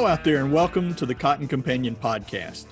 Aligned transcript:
Hello, 0.00 0.10
out 0.10 0.24
there, 0.24 0.38
and 0.38 0.50
welcome 0.50 0.94
to 0.94 1.04
the 1.04 1.14
Cotton 1.14 1.46
Companion 1.46 1.94
Podcast. 1.94 2.64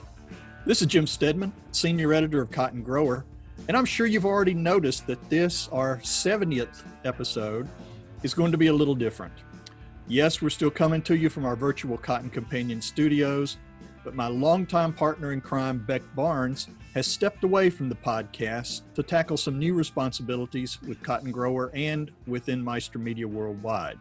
This 0.64 0.80
is 0.80 0.88
Jim 0.88 1.06
Steadman, 1.06 1.52
Senior 1.72 2.14
Editor 2.14 2.40
of 2.40 2.50
Cotton 2.50 2.82
Grower, 2.82 3.26
and 3.68 3.76
I'm 3.76 3.84
sure 3.84 4.06
you've 4.06 4.24
already 4.24 4.54
noticed 4.54 5.06
that 5.08 5.28
this, 5.28 5.68
our 5.68 5.98
70th 5.98 6.84
episode, 7.04 7.68
is 8.22 8.32
going 8.32 8.50
to 8.50 8.56
be 8.56 8.68
a 8.68 8.72
little 8.72 8.94
different. 8.94 9.34
Yes, 10.06 10.40
we're 10.40 10.48
still 10.48 10.70
coming 10.70 11.02
to 11.02 11.18
you 11.18 11.28
from 11.28 11.44
our 11.44 11.54
virtual 11.54 11.98
Cotton 11.98 12.30
Companion 12.30 12.80
studios, 12.80 13.58
but 14.04 14.14
my 14.14 14.28
longtime 14.28 14.94
partner 14.94 15.34
in 15.34 15.42
crime, 15.42 15.84
Beck 15.86 16.00
Barnes, 16.14 16.68
has 16.94 17.06
stepped 17.06 17.44
away 17.44 17.68
from 17.68 17.90
the 17.90 17.94
podcast 17.94 18.80
to 18.94 19.02
tackle 19.02 19.36
some 19.36 19.58
new 19.58 19.74
responsibilities 19.74 20.80
with 20.80 21.02
Cotton 21.02 21.30
Grower 21.30 21.70
and 21.74 22.10
within 22.26 22.64
Meister 22.64 22.98
Media 22.98 23.28
Worldwide. 23.28 23.98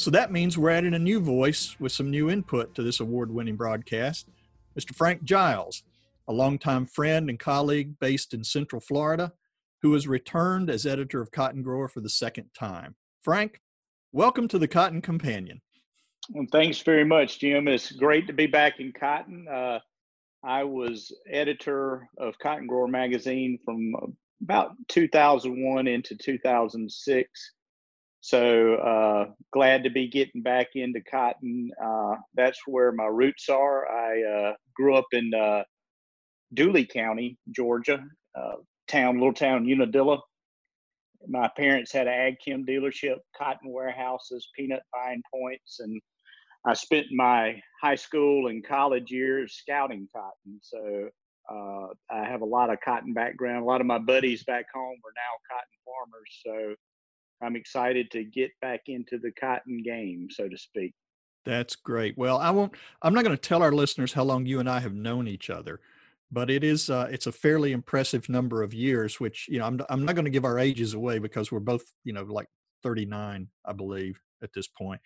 So 0.00 0.10
that 0.12 0.32
means 0.32 0.56
we're 0.56 0.70
adding 0.70 0.94
a 0.94 0.98
new 0.98 1.20
voice 1.20 1.76
with 1.78 1.92
some 1.92 2.10
new 2.10 2.30
input 2.30 2.74
to 2.74 2.82
this 2.82 3.00
award 3.00 3.30
winning 3.30 3.56
broadcast. 3.56 4.28
Mr. 4.74 4.94
Frank 4.94 5.24
Giles, 5.24 5.82
a 6.26 6.32
longtime 6.32 6.86
friend 6.86 7.28
and 7.28 7.38
colleague 7.38 7.98
based 8.00 8.32
in 8.32 8.42
Central 8.42 8.80
Florida, 8.80 9.34
who 9.82 9.92
has 9.92 10.08
returned 10.08 10.70
as 10.70 10.86
editor 10.86 11.20
of 11.20 11.30
Cotton 11.30 11.62
Grower 11.62 11.86
for 11.86 12.00
the 12.00 12.08
second 12.08 12.48
time. 12.58 12.96
Frank, 13.20 13.60
welcome 14.10 14.48
to 14.48 14.58
the 14.58 14.66
Cotton 14.66 15.02
Companion. 15.02 15.60
Well, 16.30 16.46
thanks 16.50 16.80
very 16.80 17.04
much, 17.04 17.38
Jim. 17.38 17.68
It's 17.68 17.92
great 17.92 18.26
to 18.28 18.32
be 18.32 18.46
back 18.46 18.80
in 18.80 18.94
Cotton. 18.98 19.46
Uh, 19.52 19.80
I 20.42 20.64
was 20.64 21.12
editor 21.30 22.08
of 22.16 22.38
Cotton 22.38 22.66
Grower 22.66 22.88
magazine 22.88 23.58
from 23.66 23.92
about 24.40 24.76
2001 24.88 25.86
into 25.86 26.16
2006. 26.16 27.52
So 28.20 28.74
uh, 28.74 29.26
glad 29.52 29.84
to 29.84 29.90
be 29.90 30.08
getting 30.08 30.42
back 30.42 30.68
into 30.74 31.00
cotton. 31.00 31.70
Uh, 31.82 32.16
that's 32.34 32.60
where 32.66 32.92
my 32.92 33.06
roots 33.06 33.48
are. 33.48 33.90
I 33.90 34.22
uh, 34.22 34.52
grew 34.74 34.94
up 34.94 35.06
in 35.12 35.32
uh, 35.34 35.62
Dooly 36.54 36.88
County, 36.88 37.38
Georgia, 37.50 38.04
uh, 38.34 38.56
town, 38.88 39.14
little 39.16 39.32
town 39.32 39.64
Unadilla. 39.64 40.18
My 41.28 41.50
parents 41.56 41.92
had 41.92 42.06
an 42.06 42.14
ag 42.14 42.36
chem 42.44 42.64
dealership, 42.66 43.16
cotton 43.36 43.70
warehouses, 43.72 44.48
peanut 44.56 44.82
buying 44.92 45.22
points, 45.32 45.80
and 45.80 46.00
I 46.66 46.74
spent 46.74 47.06
my 47.10 47.60
high 47.82 47.94
school 47.94 48.48
and 48.48 48.66
college 48.66 49.10
years 49.10 49.54
scouting 49.54 50.08
cotton. 50.14 50.60
So 50.62 51.08
uh, 51.50 51.86
I 52.10 52.24
have 52.24 52.42
a 52.42 52.46
lot 52.46 52.70
of 52.70 52.80
cotton 52.84 53.14
background. 53.14 53.62
A 53.62 53.66
lot 53.66 53.80
of 53.80 53.86
my 53.86 53.98
buddies 53.98 54.44
back 54.44 54.66
home 54.74 54.96
are 55.04 55.16
now 55.16 55.32
cotton 55.50 55.78
farmers. 55.86 56.42
So 56.44 56.74
I'm 57.42 57.56
excited 57.56 58.10
to 58.12 58.24
get 58.24 58.50
back 58.60 58.82
into 58.86 59.18
the 59.18 59.32
cotton 59.32 59.82
game, 59.82 60.28
so 60.30 60.48
to 60.48 60.58
speak. 60.58 60.94
That's 61.44 61.74
great. 61.76 62.18
Well, 62.18 62.38
I 62.38 62.50
won't. 62.50 62.74
I'm 63.02 63.14
not 63.14 63.24
going 63.24 63.36
to 63.36 63.40
tell 63.40 63.62
our 63.62 63.72
listeners 63.72 64.12
how 64.12 64.24
long 64.24 64.44
you 64.46 64.60
and 64.60 64.68
I 64.68 64.80
have 64.80 64.94
known 64.94 65.26
each 65.26 65.48
other, 65.48 65.80
but 66.30 66.50
it 66.50 66.62
is 66.62 66.90
uh, 66.90 67.08
it's 67.10 67.26
a 67.26 67.32
fairly 67.32 67.72
impressive 67.72 68.28
number 68.28 68.62
of 68.62 68.74
years. 68.74 69.18
Which 69.18 69.46
you 69.48 69.58
know, 69.58 69.64
I'm 69.64 69.80
I'm 69.88 70.04
not 70.04 70.14
going 70.14 70.26
to 70.26 70.30
give 70.30 70.44
our 70.44 70.58
ages 70.58 70.94
away 70.94 71.18
because 71.18 71.50
we're 71.50 71.60
both 71.60 71.84
you 72.04 72.12
know 72.12 72.24
like 72.24 72.48
39, 72.82 73.48
I 73.64 73.72
believe, 73.72 74.20
at 74.42 74.52
this 74.52 74.68
point. 74.68 75.00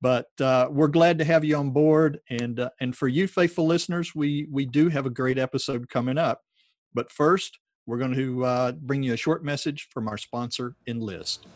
But 0.00 0.28
uh, 0.40 0.68
we're 0.70 0.88
glad 0.88 1.18
to 1.18 1.24
have 1.24 1.44
you 1.44 1.56
on 1.56 1.70
board, 1.70 2.20
and 2.30 2.60
uh, 2.60 2.70
and 2.80 2.96
for 2.96 3.08
you 3.08 3.26
faithful 3.26 3.66
listeners, 3.66 4.14
we 4.14 4.46
we 4.50 4.66
do 4.66 4.90
have 4.90 5.06
a 5.06 5.10
great 5.10 5.38
episode 5.38 5.88
coming 5.88 6.18
up. 6.18 6.42
But 6.94 7.10
first, 7.10 7.58
we're 7.86 7.98
going 7.98 8.14
to 8.14 8.44
uh, 8.44 8.72
bring 8.72 9.02
you 9.02 9.12
a 9.12 9.16
short 9.16 9.44
message 9.44 9.88
from 9.90 10.06
our 10.08 10.18
sponsor, 10.18 10.76
Enlist. 10.86 11.46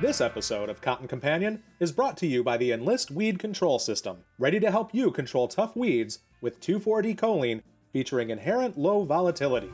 This 0.00 0.20
episode 0.20 0.68
of 0.68 0.80
Cotton 0.80 1.08
Companion 1.08 1.60
is 1.80 1.90
brought 1.90 2.16
to 2.18 2.26
you 2.28 2.44
by 2.44 2.56
the 2.56 2.70
Enlist 2.70 3.10
Weed 3.10 3.40
Control 3.40 3.80
System, 3.80 4.18
ready 4.38 4.60
to 4.60 4.70
help 4.70 4.94
you 4.94 5.10
control 5.10 5.48
tough 5.48 5.74
weeds 5.74 6.20
with 6.40 6.60
2,4-D 6.60 7.16
choline 7.16 7.62
featuring 7.92 8.30
inherent 8.30 8.78
low 8.78 9.02
volatility. 9.02 9.72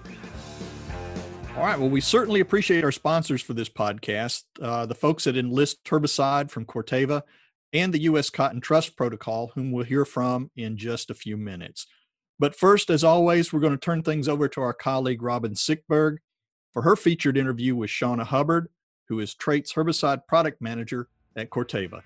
All 1.55 1.63
right. 1.63 1.79
Well, 1.79 1.91
we 1.91 2.01
certainly 2.01 2.41
appreciate 2.41 2.85
our 2.85 2.91
sponsors 2.91 3.43
for 3.43 3.53
this 3.53 3.69
podcast, 3.69 4.45
uh, 4.63 4.87
the 4.87 4.95
folks 4.95 5.27
at 5.27 5.37
Enlist 5.37 5.85
Herbicide 5.85 6.51
from 6.51 6.65
Corteva 6.65 7.21
and 7.75 7.93
the 7.93 8.01
U.S. 8.05 8.31
Cotton 8.31 8.63
Trust 8.63 8.97
Protocol, 8.97 9.53
whom 9.55 9.73
we'll 9.73 9.85
hear 9.85 10.07
from 10.07 10.51
in 10.57 10.79
just 10.79 11.11
a 11.11 11.15
few 11.15 11.37
minutes. 11.37 11.87
But 12.39 12.57
first, 12.57 12.89
as 12.89 13.05
always, 13.05 13.53
we're 13.53 13.61
going 13.61 13.75
to 13.75 13.79
turn 13.79 14.03
things 14.03 14.27
over 14.27 14.49
to 14.49 14.63
our 14.63 14.73
colleague 14.73 15.21
Robin 15.21 15.53
Siktberg 15.53 16.17
for 16.73 16.81
her 16.81 16.97
featured 16.97 17.37
interview 17.37 17.77
with 17.77 17.91
Shauna 17.91 18.25
Hubbard, 18.25 18.69
who 19.09 19.21
is 19.21 19.35
Traits 19.35 19.73
Herbicide 19.73 20.27
Product 20.27 20.61
Manager 20.61 21.09
at 21.37 21.51
Corteva. 21.51 22.03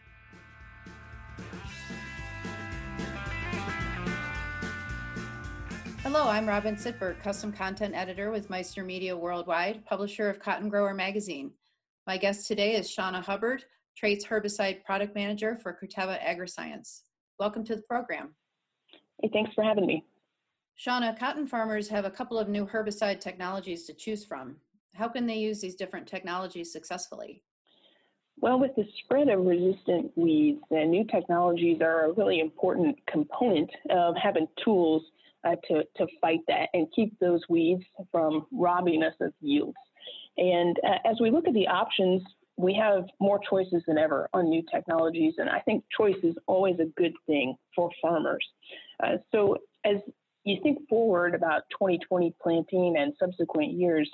Hello, 6.02 6.26
I'm 6.26 6.48
Robin 6.48 6.74
Siktberg, 6.74 7.22
Custom 7.22 7.52
Content 7.52 7.94
Editor 7.94 8.30
with 8.30 8.48
Meister 8.48 8.82
Media 8.82 9.16
Worldwide, 9.16 9.84
publisher 9.84 10.30
of 10.30 10.40
Cotton 10.40 10.68
Grower 10.68 10.94
Magazine. 10.94 11.50
My 12.06 12.16
guest 12.16 12.46
today 12.46 12.74
is 12.74 12.88
Shauna 12.88 13.22
Hubbard, 13.22 13.64
Traits 13.96 14.24
Herbicide 14.24 14.82
Product 14.84 15.14
Manager 15.14 15.58
for 15.62 15.78
Corteva 15.78 16.18
AgriScience. 16.24 17.02
Welcome 17.38 17.64
to 17.64 17.76
the 17.76 17.82
program. 17.82 18.34
Hey, 19.20 19.28
thanks 19.32 19.52
for 19.54 19.62
having 19.62 19.86
me. 19.86 20.04
Shauna, 20.78 21.18
cotton 21.18 21.46
farmers 21.46 21.88
have 21.88 22.04
a 22.04 22.10
couple 22.10 22.38
of 22.38 22.48
new 22.48 22.64
herbicide 22.64 23.20
technologies 23.20 23.84
to 23.84 23.92
choose 23.92 24.24
from. 24.24 24.56
How 24.94 25.08
can 25.08 25.26
they 25.26 25.36
use 25.36 25.60
these 25.60 25.74
different 25.74 26.06
technologies 26.06 26.72
successfully? 26.72 27.42
Well, 28.40 28.60
with 28.60 28.74
the 28.76 28.84
spread 29.02 29.28
of 29.28 29.44
resistant 29.44 30.12
weeds, 30.16 30.60
the 30.70 30.84
new 30.84 31.04
technologies 31.04 31.80
are 31.80 32.06
a 32.06 32.12
really 32.12 32.40
important 32.40 32.96
component 33.10 33.70
of 33.90 34.14
having 34.16 34.46
tools 34.64 35.02
uh, 35.44 35.56
to, 35.68 35.84
to 35.96 36.06
fight 36.20 36.40
that 36.48 36.68
and 36.72 36.86
keep 36.94 37.18
those 37.18 37.40
weeds 37.48 37.82
from 38.12 38.46
robbing 38.52 39.02
us 39.02 39.14
of 39.20 39.32
yields. 39.40 39.76
And 40.36 40.76
uh, 40.84 40.98
as 41.08 41.16
we 41.20 41.30
look 41.30 41.48
at 41.48 41.54
the 41.54 41.66
options, 41.66 42.22
we 42.56 42.74
have 42.74 43.04
more 43.20 43.40
choices 43.48 43.82
than 43.86 43.98
ever 43.98 44.28
on 44.32 44.50
new 44.50 44.62
technologies, 44.72 45.34
and 45.38 45.48
I 45.48 45.60
think 45.60 45.84
choice 45.96 46.16
is 46.22 46.34
always 46.46 46.78
a 46.80 46.86
good 47.00 47.14
thing 47.26 47.56
for 47.74 47.90
farmers. 48.02 48.44
Uh, 49.02 49.16
so 49.32 49.58
as 49.84 49.96
you 50.44 50.58
think 50.62 50.88
forward 50.88 51.34
about 51.34 51.62
2020 51.70 52.34
planting 52.42 52.96
and 52.98 53.12
subsequent 53.18 53.72
years, 53.72 54.10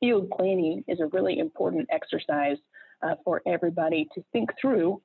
field 0.00 0.30
planning 0.30 0.84
is 0.88 1.00
a 1.00 1.06
really 1.06 1.38
important 1.38 1.88
exercise 1.90 2.56
uh, 3.02 3.14
for 3.24 3.42
everybody 3.46 4.08
to 4.14 4.22
think 4.32 4.50
through 4.60 5.00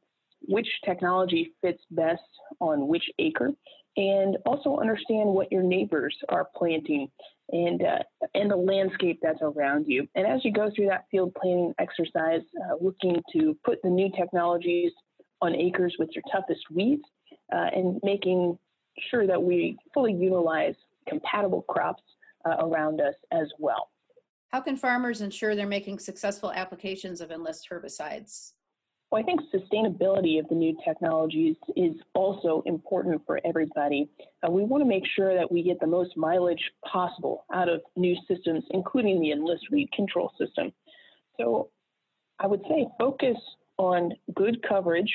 which 0.48 0.68
technology 0.86 1.54
fits 1.62 1.82
best 1.92 2.22
on 2.60 2.88
which 2.88 3.04
acre 3.20 3.52
and 3.98 4.38
also 4.46 4.78
understand 4.78 5.30
what 5.30 5.52
your 5.52 5.64
neighbors 5.64 6.16
are 6.30 6.48
planting 6.56 7.10
and 7.52 7.84
uh, 7.84 8.00
and 8.36 8.52
the 8.52 8.56
landscape 8.56 9.20
that's 9.22 9.42
around 9.42 9.86
you. 9.88 10.08
And 10.16 10.26
as 10.26 10.46
you 10.46 10.54
go 10.54 10.70
through 10.74 10.88
that 10.88 11.06
field 11.12 11.34
planning 11.36 11.74
exercise, 11.80 12.42
uh, 12.64 12.76
looking 12.80 13.22
to 13.34 13.58
put 13.66 13.82
the 13.84 13.90
new 13.90 14.10
technologies 14.16 14.92
on 15.42 15.56
acres 15.56 15.96
with 16.00 16.10
your 16.14 16.24
toughest 16.32 16.62
weeds 16.72 17.04
uh, 17.54 17.68
and 17.76 18.00
making 18.04 18.58
sure 19.10 19.26
that 19.26 19.42
we 19.42 19.78
fully 19.94 20.14
utilize 20.14 20.76
compatible 21.08 21.64
crops 21.64 22.04
uh, 22.46 22.66
around 22.66 23.02
us 23.02 23.16
as 23.32 23.48
well. 23.58 23.90
How 24.50 24.60
can 24.60 24.76
farmers 24.76 25.22
ensure 25.22 25.56
they're 25.56 25.68
making 25.68 26.00
successful 26.00 26.52
applications 26.52 27.22
of 27.22 27.32
Enlist 27.32 27.68
herbicides? 27.72 28.54
Well, 29.12 29.22
I 29.22 29.26
think 29.26 29.42
sustainability 29.54 30.40
of 30.40 30.48
the 30.50 30.56
new 30.56 30.76
technologies 30.86 31.56
is 31.76 31.96
also 32.14 32.64
important 32.66 33.22
for 33.26 33.40
everybody. 33.46 34.10
Uh, 34.44 34.52
we 34.52 34.64
want 34.64 34.82
to 34.82 34.88
make 34.88 35.04
sure 35.16 35.36
that 35.36 35.52
we 35.52 35.64
get 35.64 35.80
the 35.80 35.88
most 35.88 36.18
mileage 36.18 36.72
possible 36.86 37.46
out 37.54 37.70
of 37.70 37.82
new 37.96 38.16
systems, 38.28 38.64
including 38.72 39.20
the 39.20 39.32
Enlist 39.32 39.66
weed 39.72 39.92
control 39.92 40.32
system. 40.40 40.72
So 41.40 41.70
I 42.40 42.48
would 42.48 42.62
say 42.68 42.88
focus 43.00 43.38
on 43.78 44.14
good 44.36 44.64
coverage 44.68 45.12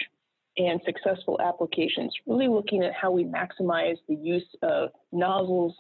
and 0.57 0.81
successful 0.85 1.41
applications, 1.41 2.13
really 2.27 2.49
looking 2.49 2.85
at 2.85 2.95
how 2.95 3.11
we 3.11 3.25
maximize 3.25 3.97
the 4.09 4.15
use 4.15 4.47
of 4.63 4.91
nozzles, 5.13 5.75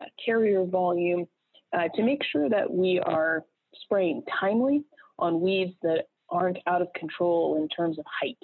uh, 0.00 0.06
carrier 0.24 0.64
volume, 0.64 1.26
uh, 1.72 1.88
to 1.94 2.02
make 2.02 2.22
sure 2.24 2.48
that 2.48 2.70
we 2.70 3.00
are 3.00 3.44
spraying 3.82 4.22
timely 4.40 4.84
on 5.18 5.40
weeds 5.40 5.74
that 5.82 6.04
aren't 6.30 6.58
out 6.66 6.82
of 6.82 6.88
control 6.94 7.56
in 7.60 7.68
terms 7.68 7.98
of 7.98 8.04
height. 8.20 8.38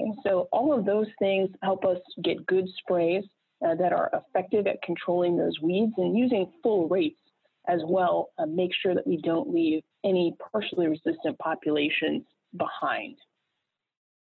Okay, 0.00 0.10
so 0.24 0.48
all 0.52 0.76
of 0.76 0.84
those 0.84 1.06
things 1.18 1.48
help 1.62 1.84
us 1.84 1.98
get 2.22 2.44
good 2.46 2.68
sprays 2.78 3.24
uh, 3.64 3.74
that 3.76 3.92
are 3.92 4.10
effective 4.12 4.66
at 4.66 4.82
controlling 4.82 5.36
those 5.36 5.60
weeds 5.62 5.92
and 5.96 6.16
using 6.16 6.50
full 6.62 6.88
rates 6.88 7.18
as 7.66 7.80
well, 7.86 8.30
uh, 8.38 8.46
make 8.46 8.72
sure 8.74 8.94
that 8.94 9.06
we 9.06 9.16
don't 9.18 9.52
leave 9.52 9.82
any 10.04 10.34
partially 10.52 10.86
resistant 10.86 11.38
populations 11.38 12.24
behind. 12.56 13.16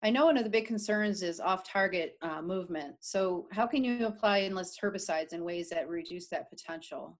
I 0.03 0.11
know 0.11 0.27
one 0.27 0.39
of 0.39 0.44
the 0.44 0.50
big 0.50 0.67
concerns 0.67 1.23
is 1.23 1.41
off-target 1.41 2.17
uh, 2.23 2.41
movement. 2.41 2.94
So 3.00 3.47
how 3.50 3.67
can 3.67 3.82
you 3.82 4.06
apply 4.06 4.43
enlist 4.43 4.79
herbicides 4.81 5.32
in 5.32 5.44
ways 5.44 5.69
that 5.71 5.89
reduce 5.89 6.29
that 6.29 6.49
potential? 6.49 7.19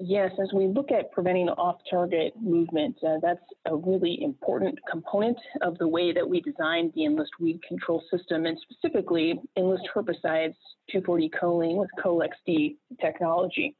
Yes, 0.00 0.30
as 0.40 0.52
we 0.52 0.68
look 0.68 0.92
at 0.92 1.10
preventing 1.10 1.48
off-target 1.48 2.34
movement, 2.40 2.96
uh, 3.04 3.16
that's 3.20 3.42
a 3.66 3.74
really 3.74 4.22
important 4.22 4.78
component 4.88 5.36
of 5.60 5.76
the 5.78 5.88
way 5.88 6.12
that 6.12 6.28
we 6.28 6.40
designed 6.40 6.92
the 6.94 7.04
Enlist 7.04 7.32
weed 7.40 7.60
control 7.66 8.04
system, 8.08 8.46
and 8.46 8.56
specifically 8.60 9.40
Enlist 9.56 9.88
herbicides 9.92 10.54
2,4-D 10.94 11.32
choline 11.42 11.76
with 11.76 11.90
Colex-D 12.00 12.76
technology. 13.00 13.74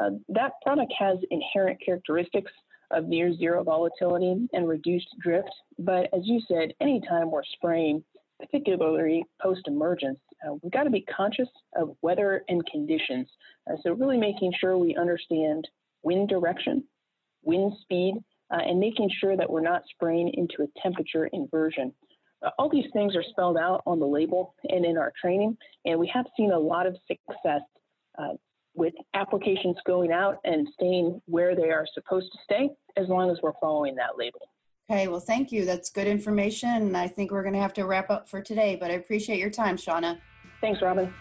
Uh, 0.00 0.10
that 0.28 0.52
product 0.62 0.92
has 0.96 1.18
inherent 1.32 1.80
characteristics 1.84 2.52
of 2.92 3.08
near 3.08 3.34
zero 3.34 3.64
volatility 3.64 4.46
and 4.52 4.68
reduced 4.68 5.08
drift, 5.20 5.50
but 5.80 6.04
as 6.14 6.20
you 6.22 6.40
said, 6.46 6.72
anytime 6.80 7.32
we're 7.32 7.42
spraying, 7.56 8.04
particularly 8.38 9.24
post-emergence, 9.42 10.18
uh, 10.46 10.54
we've 10.62 10.72
got 10.72 10.84
to 10.84 10.90
be 10.90 11.02
conscious 11.02 11.48
of 11.76 11.96
weather 12.02 12.44
and 12.48 12.64
conditions. 12.66 13.28
Uh, 13.70 13.76
so 13.82 13.92
really 13.92 14.16
making 14.18 14.52
sure 14.58 14.78
we 14.78 14.94
understand 14.96 15.66
wind 16.02 16.28
direction, 16.28 16.84
wind 17.42 17.72
speed, 17.82 18.14
uh, 18.50 18.60
and 18.60 18.78
making 18.78 19.10
sure 19.20 19.36
that 19.36 19.48
we're 19.48 19.60
not 19.60 19.82
spraying 19.90 20.32
into 20.34 20.62
a 20.62 20.80
temperature 20.80 21.26
inversion. 21.32 21.92
Uh, 22.44 22.50
all 22.58 22.68
these 22.68 22.90
things 22.92 23.16
are 23.16 23.24
spelled 23.30 23.56
out 23.56 23.82
on 23.86 23.98
the 23.98 24.06
label 24.06 24.54
and 24.68 24.84
in 24.84 24.98
our 24.98 25.12
training, 25.20 25.56
and 25.84 25.98
we 25.98 26.10
have 26.12 26.26
seen 26.36 26.52
a 26.52 26.58
lot 26.58 26.86
of 26.86 26.96
success 27.06 27.62
uh, 28.18 28.34
with 28.74 28.94
applications 29.14 29.76
going 29.86 30.12
out 30.12 30.38
and 30.44 30.68
staying 30.74 31.20
where 31.26 31.54
they 31.54 31.70
are 31.70 31.86
supposed 31.94 32.30
to 32.32 32.38
stay 32.44 32.68
as 32.96 33.08
long 33.08 33.30
as 33.30 33.38
we're 33.42 33.52
following 33.60 33.94
that 33.94 34.18
label. 34.18 34.48
Okay, 34.90 35.08
well, 35.08 35.20
thank 35.20 35.50
you. 35.50 35.64
That's 35.64 35.88
good 35.88 36.06
information. 36.06 36.68
And 36.68 36.96
I 36.96 37.08
think 37.08 37.30
we're 37.30 37.42
going 37.42 37.54
to 37.54 37.60
have 37.60 37.72
to 37.74 37.86
wrap 37.86 38.10
up 38.10 38.28
for 38.28 38.42
today, 38.42 38.76
but 38.76 38.90
I 38.90 38.94
appreciate 38.94 39.38
your 39.38 39.50
time, 39.50 39.78
Shauna. 39.78 40.18
Thanks, 40.60 40.82
Robin. 40.82 41.12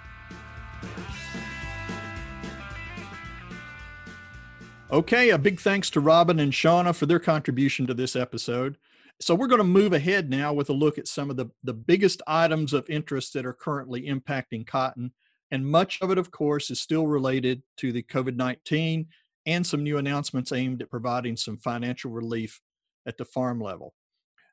Okay, 4.91 5.29
a 5.29 5.37
big 5.37 5.61
thanks 5.61 5.89
to 5.91 6.01
Robin 6.01 6.39
and 6.39 6.51
Shauna 6.51 6.93
for 6.93 7.05
their 7.05 7.19
contribution 7.19 7.87
to 7.87 7.93
this 7.93 8.17
episode. 8.17 8.77
So 9.21 9.33
we're 9.33 9.47
going 9.47 9.59
to 9.59 9.63
move 9.63 9.93
ahead 9.93 10.29
now 10.29 10.51
with 10.51 10.69
a 10.69 10.73
look 10.73 10.97
at 10.97 11.07
some 11.07 11.29
of 11.29 11.37
the, 11.37 11.47
the 11.63 11.73
biggest 11.73 12.21
items 12.27 12.73
of 12.73 12.89
interest 12.89 13.33
that 13.33 13.45
are 13.45 13.53
currently 13.53 14.07
impacting 14.07 14.67
cotton. 14.67 15.13
And 15.51 15.65
much 15.65 16.01
of 16.01 16.11
it, 16.11 16.17
of 16.17 16.31
course, 16.31 16.69
is 16.69 16.81
still 16.81 17.07
related 17.07 17.63
to 17.77 17.93
the 17.93 18.03
COVID 18.03 18.35
19 18.35 19.07
and 19.45 19.65
some 19.65 19.83
new 19.83 19.97
announcements 19.97 20.51
aimed 20.51 20.81
at 20.81 20.89
providing 20.89 21.37
some 21.37 21.57
financial 21.57 22.11
relief 22.11 22.59
at 23.05 23.17
the 23.17 23.25
farm 23.25 23.59
level. 23.59 23.93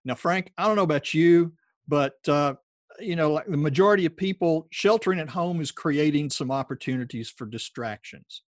Now, 0.05 0.15
Frank, 0.15 0.53
I 0.57 0.67
don't 0.67 0.77
know 0.77 0.83
about 0.83 1.13
you, 1.15 1.53
but 1.87 2.17
uh, 2.29 2.55
you 2.99 3.17
know, 3.17 3.33
like 3.33 3.47
the 3.47 3.57
majority 3.57 4.07
of 4.07 4.17
people 4.17 4.67
sheltering 4.71 5.21
at 5.21 5.31
home 5.31 5.61
is 5.61 5.71
creating 5.71 6.31
some 6.31 6.51
opportunities 6.51 7.31
for 7.31 7.47
distractions. 7.47 8.43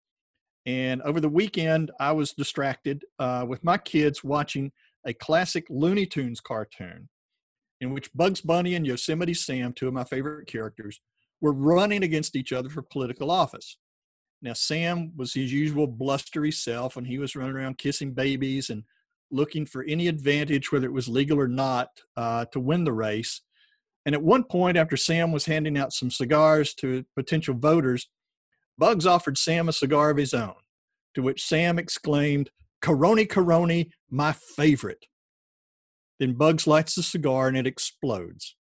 And 0.66 1.00
over 1.02 1.20
the 1.20 1.28
weekend, 1.28 1.90
I 1.98 2.12
was 2.12 2.32
distracted 2.32 3.04
uh, 3.18 3.46
with 3.48 3.64
my 3.64 3.78
kids 3.78 4.22
watching 4.22 4.72
a 5.06 5.14
classic 5.14 5.66
Looney 5.70 6.06
Tunes 6.06 6.40
cartoon 6.40 7.08
in 7.80 7.94
which 7.94 8.12
Bugs 8.12 8.42
Bunny 8.42 8.74
and 8.74 8.86
Yosemite 8.86 9.34
Sam, 9.34 9.72
two 9.72 9.88
of 9.88 9.94
my 9.94 10.04
favorite 10.04 10.46
characters, 10.46 11.00
were 11.40 11.52
running 11.52 12.02
against 12.02 12.36
each 12.36 12.52
other 12.52 12.68
for 12.68 12.82
political 12.82 13.30
office. 13.30 13.78
Now, 14.42 14.52
Sam 14.52 15.12
was 15.16 15.34
his 15.34 15.52
usual 15.52 15.86
blustery 15.86 16.52
self, 16.52 16.96
and 16.96 17.06
he 17.06 17.18
was 17.18 17.36
running 17.36 17.56
around 17.56 17.78
kissing 17.78 18.12
babies 18.12 18.68
and 18.70 18.84
looking 19.30 19.66
for 19.66 19.82
any 19.84 20.08
advantage, 20.08 20.72
whether 20.72 20.86
it 20.86 20.92
was 20.92 21.08
legal 21.08 21.38
or 21.38 21.48
not, 21.48 21.88
uh, 22.16 22.44
to 22.46 22.60
win 22.60 22.84
the 22.84 22.92
race. 22.92 23.40
And 24.06 24.14
at 24.14 24.22
one 24.22 24.44
point, 24.44 24.76
after 24.76 24.96
Sam 24.96 25.32
was 25.32 25.46
handing 25.46 25.76
out 25.76 25.92
some 25.92 26.10
cigars 26.10 26.74
to 26.74 27.04
potential 27.16 27.54
voters, 27.54 28.08
Bugs 28.78 29.06
offered 29.06 29.36
Sam 29.36 29.68
a 29.68 29.72
cigar 29.72 30.10
of 30.10 30.16
his 30.16 30.32
own, 30.32 30.54
to 31.14 31.22
which 31.22 31.44
Sam 31.44 31.78
exclaimed, 31.78 32.50
Coroni, 32.82 33.26
Coroni, 33.26 33.90
my 34.08 34.32
favorite. 34.32 35.04
Then 36.18 36.34
Bugs 36.34 36.66
lights 36.66 36.94
the 36.94 37.02
cigar 37.02 37.48
and 37.48 37.56
it 37.56 37.66
explodes. 37.66 38.56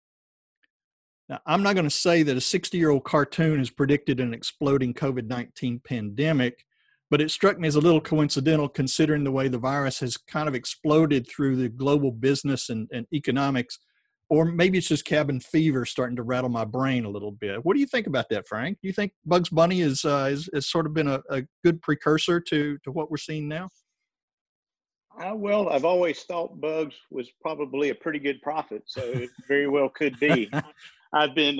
Now, 1.27 1.39
I'm 1.45 1.63
not 1.63 1.73
going 1.73 1.85
to 1.85 1.89
say 1.89 2.23
that 2.23 2.37
a 2.37 2.41
60 2.41 2.77
year 2.77 2.91
old 2.91 3.03
cartoon 3.03 3.57
has 3.57 3.69
predicted 3.69 4.19
an 4.19 4.33
exploding 4.33 4.93
COVID 4.93 5.27
19 5.27 5.81
pandemic, 5.85 6.63
but 7.11 7.21
it 7.21 7.31
struck 7.31 7.59
me 7.59 7.67
as 7.67 7.75
a 7.75 7.81
little 7.81 8.01
coincidental 8.01 8.67
considering 8.67 9.23
the 9.23 9.31
way 9.31 9.47
the 9.47 9.57
virus 9.57 9.99
has 9.99 10.17
kind 10.17 10.47
of 10.47 10.55
exploded 10.55 11.27
through 11.27 11.55
the 11.55 11.69
global 11.69 12.11
business 12.11 12.69
and, 12.69 12.89
and 12.91 13.05
economics 13.13 13.79
or 14.29 14.45
maybe 14.45 14.77
it's 14.77 14.87
just 14.87 15.05
cabin 15.05 15.39
fever 15.39 15.85
starting 15.85 16.15
to 16.15 16.23
rattle 16.23 16.49
my 16.49 16.65
brain 16.65 17.05
a 17.05 17.09
little 17.09 17.31
bit. 17.31 17.63
What 17.63 17.75
do 17.75 17.79
you 17.79 17.85
think 17.85 18.07
about 18.07 18.29
that, 18.29 18.47
Frank? 18.47 18.79
Do 18.81 18.87
you 18.87 18.93
think 18.93 19.13
Bugs 19.25 19.49
Bunny 19.49 19.81
is 19.81 20.03
uh, 20.03 20.29
is, 20.31 20.49
is 20.53 20.69
sort 20.69 20.85
of 20.85 20.93
been 20.93 21.07
a, 21.07 21.21
a 21.29 21.43
good 21.63 21.81
precursor 21.81 22.39
to 22.39 22.77
to 22.83 22.91
what 22.91 23.11
we're 23.11 23.17
seeing 23.17 23.47
now? 23.47 23.69
Uh, 25.23 25.33
well, 25.33 25.69
I've 25.69 25.85
always 25.85 26.23
thought 26.23 26.59
Bugs 26.59 26.95
was 27.09 27.29
probably 27.41 27.89
a 27.89 27.95
pretty 27.95 28.19
good 28.19 28.41
prophet, 28.41 28.83
so 28.85 29.01
it 29.01 29.29
very 29.47 29.67
well 29.67 29.89
could 29.89 30.19
be. 30.19 30.49
I've 31.13 31.35
been 31.35 31.59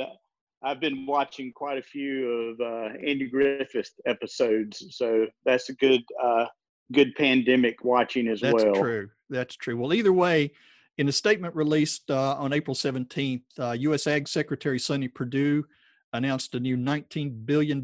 I've 0.65 0.79
been 0.79 1.05
watching 1.05 1.53
quite 1.53 1.77
a 1.77 1.81
few 1.83 2.27
of 2.27 2.59
uh, 2.59 2.97
Andy 3.05 3.27
Griffith 3.27 3.91
episodes, 4.07 4.83
so 4.89 5.27
that's 5.45 5.69
a 5.69 5.73
good 5.73 6.01
uh, 6.21 6.45
good 6.91 7.13
pandemic 7.15 7.83
watching 7.83 8.27
as 8.27 8.41
that's 8.41 8.53
well. 8.53 8.65
That's 8.65 8.79
true. 8.79 9.09
That's 9.29 9.55
true. 9.55 9.77
Well, 9.77 9.93
either 9.93 10.11
way, 10.11 10.51
in 10.97 11.07
a 11.07 11.11
statement 11.11 11.55
released 11.55 12.09
uh, 12.09 12.35
on 12.37 12.51
April 12.51 12.75
17th, 12.75 13.43
uh, 13.59 13.71
U.S. 13.71 14.07
Ag 14.07 14.27
Secretary 14.27 14.79
Sonny 14.79 15.07
Perdue 15.07 15.65
announced 16.13 16.55
a 16.55 16.59
new 16.59 16.77
$19 16.77 17.45
billion 17.45 17.83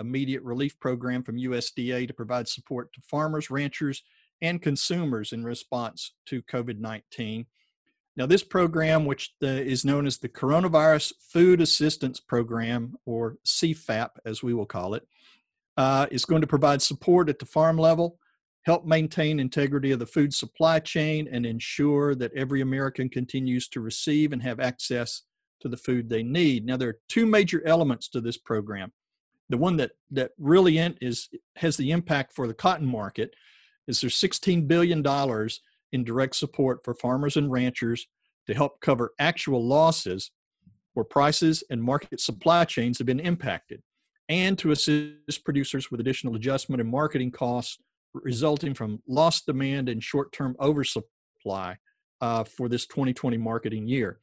immediate 0.00 0.42
relief 0.42 0.78
program 0.80 1.22
from 1.22 1.36
USDA 1.36 2.08
to 2.08 2.14
provide 2.14 2.48
support 2.48 2.92
to 2.94 3.00
farmers, 3.02 3.50
ranchers, 3.50 4.02
and 4.40 4.60
consumers 4.62 5.32
in 5.32 5.44
response 5.44 6.14
to 6.26 6.42
COVID 6.42 6.78
19. 6.78 7.46
Now, 8.18 8.26
this 8.26 8.42
program, 8.42 9.06
which 9.06 9.32
the, 9.40 9.64
is 9.64 9.84
known 9.84 10.04
as 10.04 10.18
the 10.18 10.28
Coronavirus 10.28 11.12
Food 11.32 11.60
Assistance 11.60 12.18
Program, 12.18 12.96
or 13.06 13.38
CFAP 13.46 14.08
as 14.24 14.42
we 14.42 14.52
will 14.52 14.66
call 14.66 14.94
it, 14.94 15.06
uh, 15.76 16.08
is 16.10 16.24
going 16.24 16.40
to 16.40 16.48
provide 16.48 16.82
support 16.82 17.28
at 17.28 17.38
the 17.38 17.46
farm 17.46 17.78
level 17.78 18.18
help 18.68 18.84
maintain 18.84 19.40
integrity 19.40 19.92
of 19.92 19.98
the 19.98 20.04
food 20.04 20.34
supply 20.34 20.78
chain 20.78 21.26
and 21.30 21.46
ensure 21.46 22.14
that 22.14 22.34
every 22.34 22.60
American 22.60 23.08
continues 23.08 23.66
to 23.66 23.80
receive 23.80 24.30
and 24.30 24.42
have 24.42 24.60
access 24.60 25.22
to 25.60 25.68
the 25.68 25.76
food 25.76 26.08
they 26.08 26.22
need. 26.22 26.66
Now 26.66 26.76
there 26.76 26.90
are 26.90 27.00
two 27.08 27.24
major 27.24 27.66
elements 27.66 28.08
to 28.08 28.20
this 28.20 28.36
program. 28.36 28.92
The 29.48 29.56
one 29.56 29.78
that 29.78 29.92
that 30.10 30.32
really 30.38 30.76
is 30.76 31.30
has 31.56 31.78
the 31.78 31.92
impact 31.92 32.34
for 32.34 32.46
the 32.46 32.52
cotton 32.52 32.86
market 32.86 33.32
is 33.86 34.02
there's 34.02 34.16
16 34.16 34.66
billion 34.66 35.00
dollars 35.00 35.62
in 35.92 36.04
direct 36.04 36.36
support 36.36 36.80
for 36.84 36.94
farmers 36.94 37.36
and 37.36 37.50
ranchers 37.50 38.06
to 38.46 38.54
help 38.54 38.80
cover 38.80 39.12
actual 39.18 39.64
losses 39.64 40.30
where 40.94 41.04
prices 41.04 41.62
and 41.70 41.82
market 41.82 42.20
supply 42.20 42.64
chains 42.64 42.98
have 42.98 43.06
been 43.06 43.20
impacted 43.20 43.82
and 44.28 44.58
to 44.58 44.70
assist 44.70 45.44
producers 45.44 45.90
with 45.90 46.00
additional 46.00 46.34
adjustment 46.34 46.80
and 46.80 46.90
marketing 46.90 47.30
costs 47.30 47.78
resulting 48.14 48.74
from 48.74 49.02
lost 49.06 49.46
demand 49.46 49.88
and 49.88 50.02
short 50.02 50.32
term 50.32 50.56
oversupply 50.60 51.76
uh, 52.20 52.44
for 52.44 52.68
this 52.68 52.86
2020 52.86 53.36
marketing 53.36 53.86
year. 53.86 54.18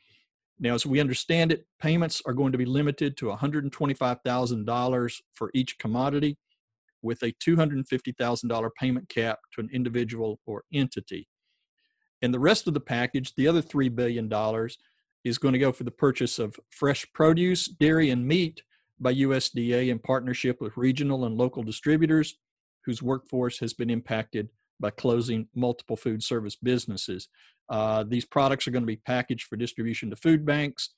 Now, 0.59 0.73
as 0.73 0.85
we 0.85 0.99
understand 0.99 1.51
it, 1.51 1.65
payments 1.81 2.21
are 2.25 2.33
going 2.33 2.51
to 2.53 2.57
be 2.57 2.65
limited 2.65 3.17
to 3.17 3.25
$125,000 3.25 5.21
for 5.33 5.51
each 5.53 5.77
commodity 5.77 6.37
with 7.01 7.21
a 7.23 7.33
$250,000 7.33 8.69
payment 8.79 9.09
cap 9.09 9.39
to 9.53 9.61
an 9.61 9.69
individual 9.71 10.39
or 10.45 10.63
entity. 10.73 11.27
And 12.25 12.33
the 12.33 12.39
rest 12.39 12.67
of 12.67 12.73
the 12.73 12.79
package, 12.79 13.35
the 13.35 13.47
other 13.47 13.61
$3 13.61 13.93
billion, 13.93 14.25
is 15.23 15.37
going 15.37 15.53
to 15.53 15.59
go 15.59 15.71
for 15.71 15.83
the 15.83 15.91
purchase 15.91 16.39
of 16.39 16.59
fresh 16.71 17.05
produce, 17.13 17.67
dairy, 17.67 18.09
and 18.09 18.27
meat 18.27 18.63
by 18.99 19.13
USDA 19.13 19.89
in 19.89 19.99
partnership 19.99 20.59
with 20.59 20.75
regional 20.75 21.25
and 21.25 21.37
local 21.37 21.61
distributors 21.61 22.35
whose 22.83 23.03
workforce 23.03 23.59
has 23.59 23.75
been 23.75 23.91
impacted 23.91 24.49
by 24.79 24.89
closing 24.89 25.47
multiple 25.53 25.95
food 25.95 26.23
service 26.23 26.55
businesses. 26.55 27.29
Uh, 27.69 28.03
these 28.03 28.25
products 28.25 28.67
are 28.67 28.71
going 28.71 28.81
to 28.81 28.87
be 28.87 28.95
packaged 28.95 29.45
for 29.45 29.55
distribution 29.55 30.09
to 30.09 30.15
food 30.15 30.47
banks, 30.47 30.95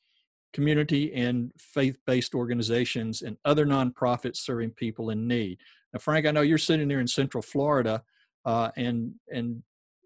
community 0.53 1.13
and 1.13 1.51
faith 1.57 1.97
based 2.07 2.35
organizations, 2.35 3.21
and 3.21 3.35
other 3.43 3.65
nonprofits 3.65 4.37
serving 4.37 4.71
people 4.71 5.09
in 5.09 5.27
need. 5.27 5.57
Now, 5.91 5.99
Frank, 5.99 6.25
I 6.25 6.31
know 6.31 6.39
you're 6.39 6.57
sitting 6.57 6.87
there 6.87 7.01
in 7.01 7.07
Central 7.07 7.41
Florida, 7.41 8.01
uh, 8.45 8.71
and 8.77 9.15
and 9.29 9.63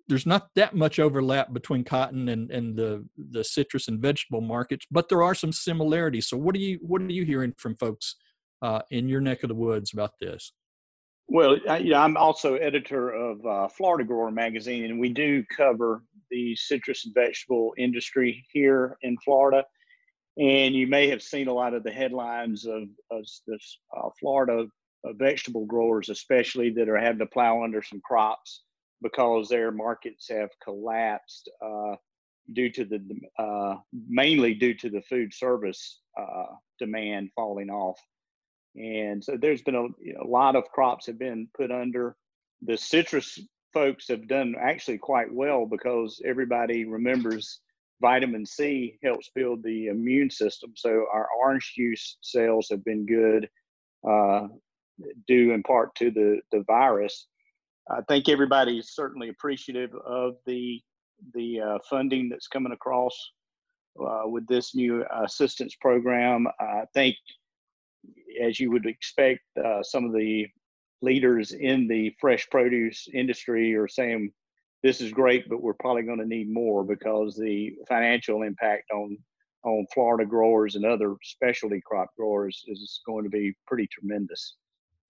there's 0.08 0.25
not 0.25 0.50
that 0.55 0.75
much 0.75 1.00
overlap 1.00 1.53
between 1.53 1.84
cotton 1.84 2.29
and, 2.29 2.51
and 2.51 2.75
the, 2.75 3.05
the 3.17 3.43
citrus 3.43 3.88
and 3.88 4.01
vegetable 4.01 4.41
markets, 4.41 4.86
but 4.91 5.10
there 5.10 5.24
are 5.24 5.36
some 5.36 5.51
similarities. 5.51 6.27
So, 6.27 6.38
what 6.38 6.55
are 6.55 6.60
you 6.60 6.79
what 6.81 7.01
are 7.01 7.10
you 7.10 7.25
hearing 7.25 7.53
from 7.58 7.75
folks 7.75 8.15
uh, 8.62 8.81
in 8.91 9.10
your 9.10 9.22
neck 9.22 9.43
of 9.43 9.50
the 9.50 9.55
woods 9.55 9.93
about 9.93 10.12
this? 10.20 10.53
Well, 11.27 11.58
I, 11.70 11.79
know, 11.79 11.96
I'm 11.96 12.17
also 12.17 12.55
editor 12.55 13.10
of 13.12 13.46
uh, 13.46 13.67
Florida 13.70 14.03
Grower 14.03 14.31
Magazine, 14.31 14.86
and 14.86 15.00
we 15.00 15.10
do 15.10 15.43
cover 15.55 16.03
the 16.29 16.55
citrus 16.55 17.05
and 17.05 17.13
vegetable 17.13 17.74
industry 17.77 18.46
here 18.51 18.98
in 19.01 19.17
Florida. 19.24 19.63
And 20.38 20.75
you 20.75 20.88
may 20.88 21.10
have 21.10 21.22
seen 21.22 21.48
a 21.48 21.53
lot 21.53 21.74
of 21.74 21.84
the 21.84 21.91
headlines 21.91 22.65
of, 22.65 22.84
of 23.12 23.25
this 23.48 23.79
uh, 23.96 24.10
Florida 24.20 24.65
uh, 25.05 25.13
vegetable 25.13 25.65
growers, 25.65 26.10
especially 26.10 26.70
that 26.72 26.89
are 26.89 26.98
having 26.98 27.20
to 27.20 27.25
plow 27.25 27.63
under 27.63 27.81
some 27.81 28.01
crops 28.01 28.63
because 29.01 29.50
their 29.50 29.72
markets 29.72 30.27
have 30.29 30.50
collapsed 30.63 31.50
uh, 31.63 31.96
due 32.53 32.72
to 32.72 32.86
the 32.86 33.00
uh, 33.38 33.75
mainly 34.08 34.53
due 34.53 34.74
to 34.74 34.89
the 34.89 35.01
food 35.01 35.34
service 35.34 36.01
uh, 36.20 36.53
demand 36.79 37.29
falling 37.36 37.70
off. 37.70 38.00
And 38.75 39.24
so 39.24 39.38
there's 39.38 39.62
been 39.62 39.75
a, 39.75 40.24
a 40.24 40.27
lot 40.27 40.55
of 40.55 40.70
crops 40.72 41.08
have 41.08 41.20
been 41.20 41.48
put 41.55 41.72
under. 41.72 42.15
The 42.62 42.77
citrus 42.77 43.39
folks 43.74 44.08
have 44.10 44.27
done 44.27 44.55
actually 44.60 44.98
quite 44.98 45.34
well 45.34 45.65
because 45.65 46.22
everybody 46.25 46.86
remembers 46.86 47.60
vitamin 48.01 48.46
C 48.46 48.98
helps 49.03 49.29
build 49.36 49.63
the 49.63 49.88
immune 49.88 50.29
system. 50.29 50.74
So 50.75 51.05
our 51.13 51.27
orange 51.39 51.74
juice 51.77 52.17
sales 52.22 52.67
have 52.72 52.84
been 52.84 53.05
good, 53.05 53.50
uh, 54.08 54.48
due 55.27 55.51
in 55.51 55.63
part 55.63 55.96
to 55.96 56.12
the 56.12 56.41
the 56.51 56.63
virus. 56.63 57.27
I 57.89 58.01
think 58.07 58.29
everybody 58.29 58.77
is 58.77 58.95
certainly 58.95 59.29
appreciative 59.29 59.93
of 60.05 60.35
the 60.45 60.81
the 61.33 61.61
uh, 61.61 61.77
funding 61.88 62.29
that's 62.29 62.47
coming 62.47 62.73
across 62.73 63.15
uh, 64.00 64.23
with 64.25 64.47
this 64.47 64.73
new 64.73 65.05
assistance 65.23 65.75
program. 65.79 66.47
I 66.59 66.83
think, 66.93 67.15
as 68.41 68.59
you 68.59 68.71
would 68.71 68.85
expect, 68.85 69.41
uh, 69.63 69.83
some 69.83 70.05
of 70.05 70.13
the 70.13 70.47
leaders 71.01 71.51
in 71.51 71.88
the 71.88 72.15
fresh 72.19 72.47
produce 72.50 73.07
industry 73.13 73.75
are 73.75 73.88
saying 73.88 74.31
this 74.83 75.01
is 75.01 75.11
great, 75.11 75.47
but 75.50 75.61
we're 75.61 75.73
probably 75.73 76.03
going 76.03 76.19
to 76.19 76.25
need 76.25 76.51
more 76.51 76.83
because 76.83 77.35
the 77.35 77.75
financial 77.88 78.43
impact 78.43 78.91
on 78.91 79.17
on 79.63 79.85
Florida 79.93 80.25
growers 80.25 80.75
and 80.75 80.85
other 80.85 81.15
specialty 81.21 81.79
crop 81.85 82.09
growers 82.17 82.63
is 82.67 83.01
going 83.05 83.23
to 83.23 83.29
be 83.29 83.53
pretty 83.67 83.88
tremendous. 83.91 84.55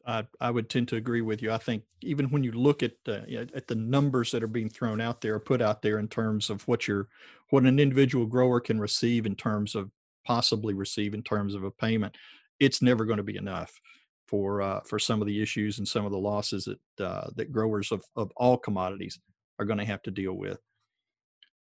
I, 0.05 0.25
I 0.39 0.51
would 0.51 0.69
tend 0.69 0.87
to 0.89 0.95
agree 0.95 1.21
with 1.21 1.41
you. 1.41 1.51
I 1.51 1.57
think 1.57 1.83
even 2.01 2.27
when 2.27 2.43
you 2.43 2.51
look 2.51 2.83
at 2.83 2.93
uh, 3.07 3.21
at 3.55 3.67
the 3.67 3.75
numbers 3.75 4.31
that 4.31 4.43
are 4.43 4.47
being 4.47 4.69
thrown 4.69 5.01
out 5.01 5.21
there, 5.21 5.39
put 5.39 5.61
out 5.61 5.81
there 5.81 5.99
in 5.99 6.07
terms 6.07 6.49
of 6.49 6.67
what 6.67 6.87
your 6.87 7.07
what 7.49 7.63
an 7.63 7.79
individual 7.79 8.25
grower 8.25 8.59
can 8.59 8.79
receive 8.79 9.25
in 9.25 9.35
terms 9.35 9.75
of 9.75 9.91
possibly 10.25 10.73
receive 10.73 11.13
in 11.13 11.23
terms 11.23 11.55
of 11.55 11.63
a 11.63 11.71
payment, 11.71 12.15
it's 12.59 12.81
never 12.81 13.05
going 13.05 13.17
to 13.17 13.23
be 13.23 13.37
enough 13.37 13.79
for 14.27 14.61
uh, 14.61 14.79
for 14.81 14.97
some 14.97 15.21
of 15.21 15.27
the 15.27 15.41
issues 15.41 15.77
and 15.77 15.87
some 15.87 16.05
of 16.05 16.11
the 16.11 16.17
losses 16.17 16.65
that 16.65 17.05
uh, 17.05 17.29
that 17.35 17.51
growers 17.51 17.91
of 17.91 18.03
of 18.15 18.31
all 18.37 18.57
commodities 18.57 19.19
are 19.59 19.65
going 19.65 19.79
to 19.79 19.85
have 19.85 20.01
to 20.03 20.11
deal 20.11 20.33
with. 20.33 20.59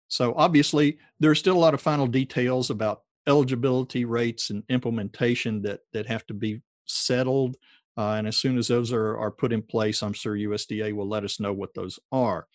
So 0.07 0.33
obviously, 0.37 0.99
there's 1.19 1.39
still 1.39 1.57
a 1.57 1.59
lot 1.59 1.73
of 1.73 1.81
final 1.81 2.05
details 2.05 2.69
about 2.69 3.01
eligibility 3.25 4.05
rates 4.05 4.49
and 4.51 4.63
implementation 4.69 5.61
that 5.63 5.81
that 5.93 6.05
have 6.05 6.25
to 6.27 6.33
be 6.33 6.61
settled. 6.85 7.57
Uh, 7.97 8.13
and 8.13 8.27
as 8.27 8.37
soon 8.37 8.57
as 8.57 8.67
those 8.67 8.91
are, 8.91 9.17
are 9.17 9.31
put 9.31 9.53
in 9.53 9.61
place, 9.61 10.01
I'm 10.01 10.13
sure 10.13 10.35
USDA 10.35 10.93
will 10.93 11.07
let 11.07 11.23
us 11.23 11.39
know 11.39 11.53
what 11.53 11.73
those 11.73 11.99
are. 12.11 12.47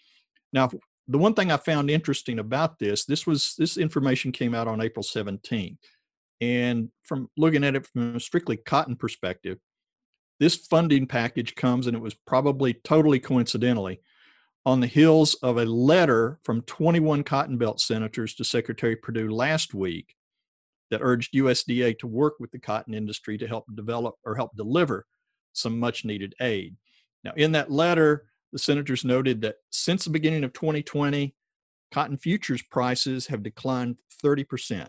Now, 0.52 0.71
the 1.07 1.18
one 1.18 1.35
thing 1.35 1.50
I 1.50 1.57
found 1.57 1.90
interesting 1.90 2.38
about 2.38 2.78
this, 2.78 3.04
this 3.04 3.26
was 3.26 3.54
this 3.57 3.76
information 3.76 4.33
came 4.33 4.54
out 4.54 4.68
on 4.68 4.80
April 4.80 5.02
17th. 5.02 5.78
And 6.40 6.90
from 7.04 7.30
looking 7.37 7.64
at 7.64 7.75
it 7.75 7.87
from 7.87 8.16
a 8.16 8.21
strictly 8.21 8.57
cotton 8.57 8.97
perspective, 8.97 9.59
this 10.38 10.54
funding 10.54 11.07
package 11.07 11.54
comes, 11.54 11.87
and 11.87 11.97
it 11.97 12.02
was 12.02 12.14
probably 12.14 12.75
totally 12.75 13.18
coincidentally, 13.18 14.00
on 14.64 14.80
the 14.80 14.87
heels 14.87 15.35
of 15.35 15.57
a 15.57 15.64
letter 15.64 16.38
from 16.45 16.62
21 16.62 17.25
Cotton 17.25 17.59
Belt 17.59 17.80
senators 17.80 18.35
to 18.35 18.45
Secretary 18.45 18.95
Perdue 18.95 19.30
last 19.30 19.73
week 19.73 20.14
that 20.90 21.00
urged 21.02 21.33
USDA 21.35 21.99
to 21.99 22.07
work 22.07 22.35
with 22.38 22.50
the 22.50 22.59
cotton 22.59 22.95
industry 22.95 23.38
to 23.38 23.49
help 23.49 23.64
develop 23.75 24.16
or 24.25 24.35
help 24.35 24.54
deliver 24.57 25.07
some 25.52 25.78
much 25.78 26.05
needed 26.05 26.35
aid. 26.40 26.76
Now, 27.25 27.33
in 27.37 27.52
that 27.52 27.71
letter, 27.71 28.26
the 28.52 28.59
senators 28.59 29.05
noted 29.05 29.40
that 29.43 29.57
since 29.71 30.05
the 30.05 30.11
beginning 30.11 30.45
of 30.45 30.52
2020, 30.52 31.35
cotton 31.93 32.17
futures 32.17 32.62
prices 32.62 33.26
have 33.26 33.43
declined 33.43 33.97
30%. 34.23 34.88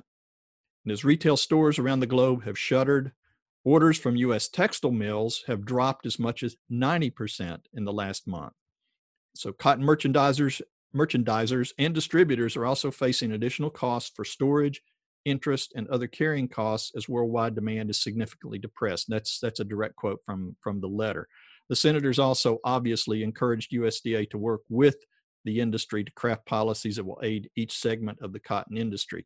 And 0.86 0.92
as 0.92 1.04
retail 1.04 1.38
stores 1.38 1.78
around 1.78 2.00
the 2.00 2.08
globe 2.08 2.44
have 2.46 2.58
shuttered, 2.58 3.12
orders 3.64 3.98
from 3.98 4.16
U.S. 4.16 4.48
textile 4.48 4.92
mills 4.92 5.44
have 5.48 5.66
dropped 5.66 6.06
as 6.06 6.18
much 6.18 6.44
as 6.44 6.56
90% 6.72 7.66
in 7.74 7.86
the 7.86 7.94
last 7.94 8.28
month. 8.28 8.54
So, 9.36 9.52
cotton 9.52 9.84
merchandisers, 9.84 10.62
merchandisers 10.96 11.72
and 11.78 11.94
distributors 11.94 12.56
are 12.56 12.66
also 12.66 12.92
facing 12.92 13.32
additional 13.32 13.70
costs 13.70 14.12
for 14.16 14.26
storage 14.26 14.82
interest, 15.30 15.74
and 15.76 15.88
other 15.88 16.08
carrying 16.08 16.48
costs 16.48 16.92
as 16.96 17.10
worldwide 17.10 17.56
demand 17.56 17.90
is 17.90 18.02
significantly 18.02 18.60
depressed. 18.60 19.08
That's 19.10 19.40
that's 19.40 19.60
a 19.60 19.66
direct 19.66 19.96
quote 19.96 20.22
from 20.26 20.56
from 20.62 20.82
the 20.82 20.88
letter. 20.88 21.28
The 21.70 21.76
senators 21.76 22.20
also 22.20 22.60
obviously 22.64 23.24
encouraged 23.24 23.72
USDA 23.72 24.30
to 24.32 24.38
work 24.38 24.62
with 24.70 24.98
the 25.46 25.60
industry 25.60 26.04
to 26.04 26.12
craft 26.14 26.46
policies 26.46 26.96
that 26.96 27.06
will 27.06 27.20
aid 27.24 27.50
each 27.56 27.78
segment 27.78 28.20
of 28.22 28.34
the 28.34 28.40
cotton 28.40 28.78
industry. 28.78 29.26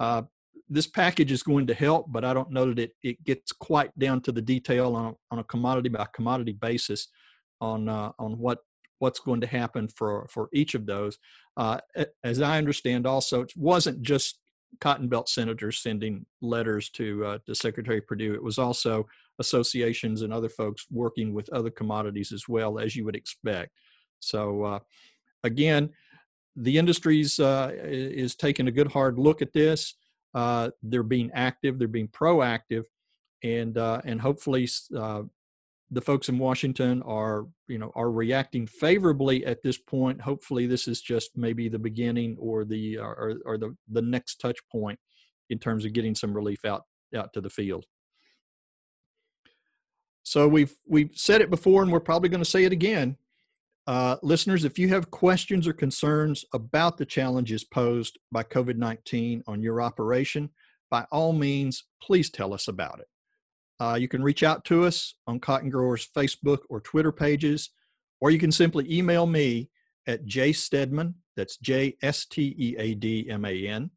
Uh, 0.00 0.22
this 0.68 0.86
package 0.86 1.32
is 1.32 1.42
going 1.42 1.66
to 1.66 1.74
help, 1.74 2.06
but 2.10 2.24
I 2.24 2.34
don't 2.34 2.50
know 2.50 2.66
that 2.66 2.78
it, 2.78 2.92
it 3.02 3.24
gets 3.24 3.52
quite 3.52 3.96
down 3.98 4.20
to 4.22 4.32
the 4.32 4.42
detail 4.42 4.94
on 4.96 5.06
a, 5.06 5.14
on 5.30 5.38
a 5.38 5.44
commodity 5.44 5.88
by 5.88 6.06
commodity 6.12 6.52
basis 6.52 7.08
on 7.60 7.88
uh, 7.88 8.12
on 8.18 8.38
what 8.38 8.58
what's 8.98 9.20
going 9.20 9.40
to 9.40 9.46
happen 9.46 9.88
for 9.88 10.26
for 10.30 10.48
each 10.52 10.74
of 10.74 10.86
those. 10.86 11.18
Uh, 11.56 11.78
as 12.22 12.40
I 12.40 12.58
understand, 12.58 13.06
also 13.06 13.42
it 13.42 13.52
wasn't 13.56 14.02
just 14.02 14.38
Cotton 14.80 15.08
Belt 15.08 15.28
senators 15.28 15.80
sending 15.80 16.24
letters 16.40 16.88
to 16.90 17.24
uh, 17.24 17.38
to 17.46 17.54
Secretary 17.54 18.00
Perdue. 18.00 18.34
It 18.34 18.42
was 18.42 18.58
also 18.58 19.06
associations 19.38 20.22
and 20.22 20.32
other 20.32 20.48
folks 20.48 20.86
working 20.90 21.32
with 21.32 21.52
other 21.52 21.70
commodities 21.70 22.32
as 22.32 22.48
well, 22.48 22.78
as 22.78 22.94
you 22.94 23.04
would 23.04 23.16
expect. 23.16 23.72
So 24.20 24.64
uh, 24.64 24.78
again, 25.44 25.90
the 26.56 26.78
industries 26.78 27.38
uh, 27.38 27.72
is 27.74 28.34
taking 28.34 28.68
a 28.68 28.72
good 28.72 28.90
hard 28.90 29.18
look 29.18 29.42
at 29.42 29.52
this. 29.52 29.94
Uh, 30.34 30.70
they're 30.82 31.02
being 31.02 31.30
active, 31.34 31.78
they're 31.78 31.88
being 31.88 32.08
proactive, 32.08 32.84
and 33.42 33.78
uh, 33.78 34.00
and 34.04 34.20
hopefully 34.20 34.68
uh, 34.96 35.22
the 35.90 36.00
folks 36.00 36.28
in 36.28 36.38
Washington 36.38 37.02
are, 37.02 37.46
you 37.66 37.78
know, 37.78 37.92
are 37.94 38.10
reacting 38.10 38.66
favorably 38.66 39.44
at 39.46 39.62
this 39.62 39.78
point. 39.78 40.20
Hopefully, 40.20 40.66
this 40.66 40.86
is 40.86 41.00
just 41.00 41.30
maybe 41.36 41.68
the 41.68 41.78
beginning 41.78 42.36
or 42.38 42.64
the 42.64 42.98
or, 42.98 43.38
or 43.44 43.58
the 43.58 43.74
the 43.90 44.02
next 44.02 44.36
touch 44.36 44.58
point 44.70 44.98
in 45.50 45.58
terms 45.58 45.84
of 45.84 45.92
getting 45.92 46.14
some 46.14 46.34
relief 46.34 46.64
out 46.64 46.82
out 47.16 47.32
to 47.32 47.40
the 47.40 47.50
field. 47.50 47.86
So 50.22 50.46
we've 50.46 50.74
we've 50.86 51.12
said 51.14 51.40
it 51.40 51.48
before, 51.48 51.82
and 51.82 51.90
we're 51.90 52.00
probably 52.00 52.28
going 52.28 52.44
to 52.44 52.50
say 52.50 52.64
it 52.64 52.72
again. 52.72 53.16
Uh, 53.86 54.16
listeners, 54.22 54.66
if 54.66 54.78
you 54.78 54.88
have 54.88 55.10
questions 55.10 55.66
or 55.66 55.72
concerns 55.72 56.44
about 56.52 56.98
the 56.98 57.06
challenges 57.06 57.64
posed 57.64 58.18
by 58.30 58.42
COVID 58.42 58.76
19 58.76 59.42
on 59.46 59.62
your 59.62 59.80
operation, 59.80 60.50
by 60.90 61.06
all 61.10 61.32
means, 61.32 61.84
please 62.02 62.28
tell 62.28 62.52
us 62.52 62.68
about 62.68 63.00
it. 63.00 63.06
Uh, 63.80 63.96
you 64.00 64.08
can 64.08 64.22
reach 64.22 64.42
out 64.42 64.64
to 64.64 64.84
us 64.84 65.14
on 65.26 65.38
Cotton 65.38 65.70
Growers 65.70 66.08
Facebook 66.16 66.60
or 66.68 66.80
Twitter 66.80 67.12
pages, 67.12 67.70
or 68.20 68.30
you 68.30 68.38
can 68.38 68.52
simply 68.52 68.86
email 68.92 69.26
me 69.26 69.70
at 70.06 70.26
jsteadman, 70.26 71.14
that's 71.36 71.58
J 71.58 71.96
S 72.02 72.24
T 72.24 72.54
E 72.58 72.76
A 72.78 72.94
D 72.94 73.28
M 73.30 73.44
A 73.44 73.68
N, 73.68 73.90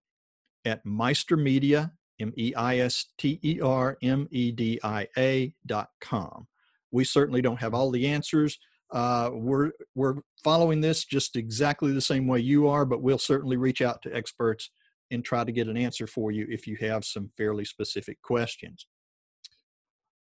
at 0.66 0.86
Meistermedia, 0.86 1.92
M 2.20 2.34
E 2.38 2.54
I 2.54 2.80
S 2.80 3.06
T 3.18 3.40
E 3.44 3.60
R 3.62 3.98
M 4.04 4.28
E 4.30 4.52
D 4.52 4.80
I 4.84 5.08
A 5.18 5.56
dot 5.66 5.90
com. 6.00 6.48
We 6.92 7.04
certainly 7.06 7.42
don't 7.42 7.62
have 7.62 7.74
all 7.74 7.90
the 7.90 8.08
answers. 8.08 8.60
Uh, 8.92 9.32
we're 9.34 9.72
we're 9.96 10.16
following 10.44 10.82
this 10.82 11.06
just 11.06 11.38
exactly 11.38 11.94
the 11.94 12.02
same 12.02 12.28
way 12.28 12.40
you 12.40 12.68
are, 12.68 12.86
but 12.86 13.02
we'll 13.02 13.18
certainly 13.18 13.58
reach 13.58 13.82
out 13.82 14.02
to 14.04 14.16
experts 14.16 14.70
and 15.10 15.24
try 15.24 15.44
to 15.44 15.52
get 15.52 15.68
an 15.68 15.78
answer 15.78 16.08
for 16.08 16.32
you 16.32 16.46
if 16.50 16.68
you 16.68 16.76
have 16.76 17.06
some 17.06 17.32
fairly 17.38 17.66
specific 17.66 18.22
questions. 18.22 18.86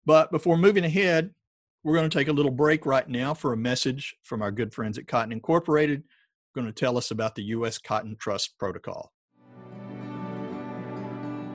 But 0.07 0.31
before 0.31 0.57
moving 0.57 0.85
ahead, 0.85 1.31
we're 1.83 1.95
going 1.95 2.09
to 2.09 2.19
take 2.19 2.29
a 2.29 2.33
little 2.33 2.51
break 2.51 2.85
right 2.87 3.09
now 3.09 3.35
for 3.35 3.53
a 3.53 3.57
message 3.57 4.17
from 4.23 4.43
our 4.43 4.51
good 4.51 4.73
friends 4.73 4.99
at 4.99 5.07
Cotton 5.07 5.33
Incorporated. 5.33 6.05
Going 6.55 6.67
to 6.67 6.73
tell 6.73 6.99
us 6.99 7.11
about 7.11 7.35
the 7.35 7.45
U.S. 7.45 7.79
Cotton 7.79 8.17
Trust 8.19 8.59
Protocol. 8.59 9.13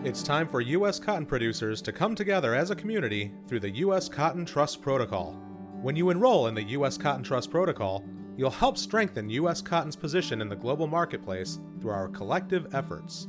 It's 0.04 0.24
time 0.24 0.48
for 0.48 0.62
U.S. 0.62 1.00
cotton 1.00 1.26
producers 1.26 1.82
to 1.82 1.92
come 1.92 2.14
together 2.14 2.54
as 2.54 2.70
a 2.70 2.76
community 2.76 3.34
through 3.48 3.62
the 3.62 3.76
U.S. 3.78 4.08
Cotton 4.08 4.46
Trust 4.46 4.82
Protocol. 4.82 5.34
When 5.82 5.96
you 5.96 6.12
enroll 6.12 6.48
in 6.48 6.56
the 6.56 6.64
U.S. 6.64 6.98
Cotton 6.98 7.24
Trust 7.24 7.50
Protocol, 7.50 8.04
you'll 8.38 8.52
help 8.52 8.78
strengthen 8.78 9.30
U.S. 9.32 9.62
cotton's 9.62 9.96
position 9.96 10.42
in 10.42 10.50
the 10.50 10.56
global 10.56 10.88
marketplace 10.88 11.60
through 11.82 11.92
our 11.92 12.08
collective 12.08 12.74
efforts. 12.74 13.28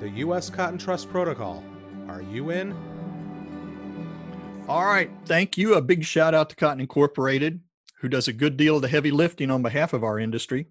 The 0.00 0.08
U.S. 0.08 0.48
Cotton 0.48 0.78
Trust 0.78 1.10
Protocol. 1.10 1.62
Are 2.08 2.22
you 2.22 2.48
in? 2.48 2.74
All 4.68 4.86
right. 4.86 5.10
Thank 5.26 5.58
you. 5.58 5.74
A 5.74 5.82
big 5.82 6.02
shout 6.02 6.34
out 6.34 6.48
to 6.48 6.56
Cotton 6.56 6.80
Incorporated, 6.80 7.60
who 8.00 8.08
does 8.08 8.26
a 8.26 8.32
good 8.32 8.56
deal 8.56 8.76
of 8.76 8.82
the 8.82 8.88
heavy 8.88 9.10
lifting 9.10 9.50
on 9.50 9.60
behalf 9.60 9.92
of 9.92 10.02
our 10.02 10.18
industry. 10.18 10.68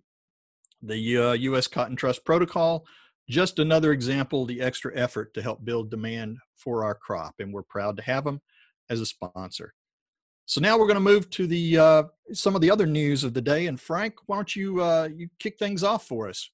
The 0.82 1.18
uh, 1.18 1.34
U.S. 1.34 1.68
Cotton 1.68 1.96
Trust 1.96 2.26
Protocol, 2.26 2.84
just 3.32 3.60
another 3.60 3.94
example 3.94 4.46
the 4.46 4.62
extra 4.62 4.96
effort 4.96 5.34
to 5.34 5.42
help 5.42 5.64
build 5.64 5.90
demand 5.90 6.38
for 6.58 6.84
our 6.84 6.94
crop, 6.94 7.36
and 7.40 7.54
we're 7.54 7.64
proud 7.64 7.96
to 7.98 8.04
have 8.04 8.26
them 8.26 8.42
as 8.90 9.00
a 9.00 9.06
sponsor. 9.06 9.74
So 10.46 10.60
now 10.60 10.78
we're 10.78 10.88
going 10.88 10.96
to 10.96 11.00
move 11.00 11.30
to 11.32 11.48
the 11.48 11.78
uh, 11.78 12.04
some 12.34 12.56
of 12.56 12.62
the 12.62 12.70
other 12.70 12.86
news 12.86 13.24
of 13.24 13.34
the 13.34 13.42
day. 13.42 13.68
And 13.68 13.80
Frank, 13.80 14.16
why 14.26 14.36
don't 14.36 14.54
you 14.54 14.82
uh, 14.82 15.08
you 15.16 15.30
kick 15.40 15.58
things 15.58 15.82
off 15.82 16.06
for 16.08 16.28
us? 16.28 16.50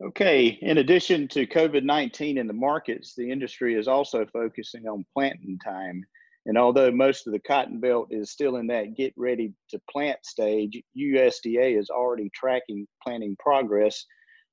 Okay. 0.00 0.58
In 0.62 0.78
addition 0.78 1.26
to 1.28 1.44
COVID 1.44 1.82
19 1.82 2.38
in 2.38 2.46
the 2.46 2.52
markets, 2.52 3.14
the 3.16 3.28
industry 3.28 3.74
is 3.74 3.88
also 3.88 4.24
focusing 4.26 4.86
on 4.86 5.04
planting 5.12 5.58
time. 5.58 6.04
And 6.48 6.56
although 6.56 6.90
most 6.90 7.26
of 7.26 7.34
the 7.34 7.40
cotton 7.40 7.78
belt 7.78 8.08
is 8.10 8.30
still 8.30 8.56
in 8.56 8.68
that 8.68 8.96
get 8.96 9.12
ready 9.18 9.52
to 9.68 9.78
plant 9.90 10.24
stage, 10.24 10.82
USDA 10.96 11.78
is 11.78 11.90
already 11.90 12.30
tracking 12.34 12.88
planting 13.02 13.36
progress 13.38 14.06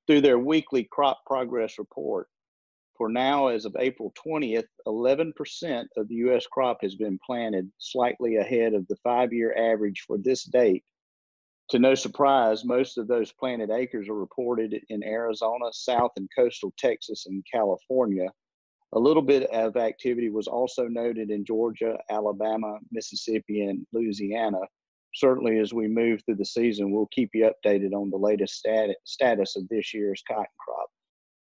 through 0.06 0.20
their 0.20 0.38
weekly 0.38 0.90
crop 0.92 1.22
progress 1.26 1.80
report. 1.80 2.28
For 2.98 3.08
now, 3.08 3.48
as 3.48 3.64
of 3.64 3.78
April 3.80 4.14
20th, 4.28 4.68
11% 4.86 5.86
of 5.96 6.10
the 6.10 6.16
U.S. 6.16 6.46
crop 6.48 6.80
has 6.82 6.96
been 6.96 7.18
planted, 7.26 7.72
slightly 7.78 8.36
ahead 8.36 8.74
of 8.74 8.86
the 8.88 8.98
five 8.98 9.32
year 9.32 9.56
average 9.56 10.04
for 10.06 10.18
this 10.18 10.44
date. 10.44 10.84
To 11.70 11.80
no 11.80 11.96
surprise, 11.96 12.66
most 12.66 12.98
of 12.98 13.08
those 13.08 13.32
planted 13.32 13.72
acres 13.72 14.10
are 14.10 14.20
reported 14.20 14.76
in 14.90 15.02
Arizona, 15.02 15.72
South 15.72 16.12
and 16.18 16.28
coastal 16.38 16.74
Texas, 16.78 17.26
and 17.26 17.42
California. 17.50 18.28
A 18.94 19.00
little 19.00 19.22
bit 19.22 19.50
of 19.50 19.76
activity 19.76 20.30
was 20.30 20.48
also 20.48 20.88
noted 20.88 21.30
in 21.30 21.44
Georgia, 21.44 21.98
Alabama, 22.10 22.78
Mississippi, 22.92 23.66
and 23.66 23.86
Louisiana. 23.92 24.60
Certainly, 25.16 25.60
as 25.60 25.74
we 25.74 25.88
move 25.88 26.22
through 26.24 26.36
the 26.36 26.46
season, 26.46 26.92
we'll 26.92 27.08
keep 27.08 27.32
you 27.34 27.50
updated 27.50 27.94
on 27.94 28.10
the 28.10 28.18
latest 28.18 28.56
stat- 28.56 28.98
status 29.04 29.56
of 29.56 29.68
this 29.70 29.94
year's 29.94 30.24
cotton 30.28 30.46
crop. 30.60 30.90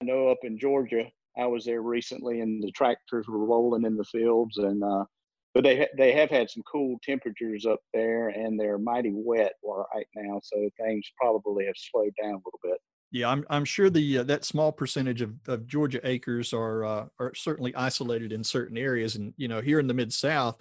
I 0.00 0.06
know 0.06 0.28
up 0.28 0.38
in 0.42 0.58
Georgia, 0.58 1.10
I 1.38 1.46
was 1.46 1.64
there 1.64 1.82
recently, 1.82 2.40
and 2.40 2.62
the 2.62 2.72
tractors 2.72 3.28
were 3.28 3.44
rolling 3.44 3.84
in 3.84 3.96
the 3.96 4.04
fields, 4.04 4.58
and 4.58 4.82
uh, 4.82 5.04
but 5.54 5.64
they 5.64 5.78
ha- 5.78 5.94
they 5.96 6.12
have 6.12 6.30
had 6.30 6.50
some 6.50 6.62
cool 6.70 6.98
temperatures 7.02 7.66
up 7.66 7.80
there, 7.92 8.28
and 8.28 8.58
they're 8.58 8.78
mighty 8.78 9.12
wet 9.14 9.54
right 9.64 10.06
now, 10.14 10.40
so 10.42 10.68
things 10.78 11.10
probably 11.20 11.66
have 11.66 11.74
slowed 11.76 12.12
down 12.20 12.34
a 12.34 12.42
little 12.44 12.60
bit. 12.62 12.78
Yeah, 13.12 13.28
I'm 13.28 13.44
I'm 13.50 13.64
sure 13.64 13.90
the 13.90 14.18
uh, 14.18 14.22
that 14.24 14.44
small 14.44 14.70
percentage 14.70 15.20
of, 15.20 15.34
of 15.48 15.66
Georgia 15.66 16.00
acres 16.04 16.52
are 16.52 16.84
uh, 16.84 17.06
are 17.18 17.34
certainly 17.34 17.74
isolated 17.74 18.32
in 18.32 18.44
certain 18.44 18.78
areas, 18.78 19.16
and 19.16 19.34
you 19.36 19.48
know 19.48 19.60
here 19.60 19.80
in 19.80 19.88
the 19.88 19.94
mid 19.94 20.12
South, 20.12 20.60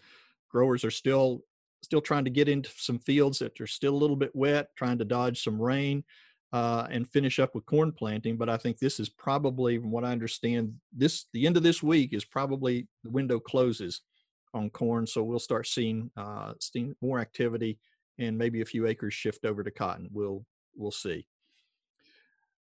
growers 0.49 0.83
are 0.83 0.91
still 0.91 1.43
still 1.83 2.01
trying 2.01 2.25
to 2.25 2.31
get 2.31 2.49
into 2.49 2.69
some 2.75 2.99
fields 2.99 3.39
that 3.39 3.59
are 3.61 3.67
still 3.67 3.93
a 3.93 3.97
little 3.97 4.15
bit 4.15 4.35
wet, 4.35 4.69
trying 4.75 4.97
to 4.97 5.05
dodge 5.05 5.43
some 5.43 5.61
rain 5.61 6.03
uh, 6.51 6.87
and 6.89 7.07
finish 7.07 7.39
up 7.39 7.53
with 7.55 7.65
corn 7.65 7.91
planting. 7.91 8.35
But 8.35 8.49
I 8.49 8.57
think 8.57 8.79
this 8.79 8.99
is 8.99 9.09
probably, 9.09 9.77
from 9.77 9.91
what 9.91 10.03
I 10.03 10.11
understand, 10.11 10.73
this 10.91 11.25
the 11.33 11.45
end 11.45 11.55
of 11.55 11.63
this 11.63 11.83
week 11.83 12.13
is 12.13 12.25
probably 12.25 12.87
the 13.03 13.11
window 13.11 13.39
closes 13.39 14.01
on 14.55 14.71
corn, 14.71 15.05
so 15.05 15.23
we'll 15.23 15.37
start 15.39 15.67
seeing 15.67 16.09
uh, 16.17 16.53
seeing 16.59 16.95
more 17.01 17.19
activity 17.19 17.77
and 18.17 18.37
maybe 18.37 18.61
a 18.61 18.65
few 18.65 18.87
acres 18.87 19.13
shift 19.13 19.45
over 19.45 19.63
to 19.63 19.71
cotton. 19.71 20.09
We'll 20.11 20.45
we'll 20.75 20.91
see. 20.91 21.27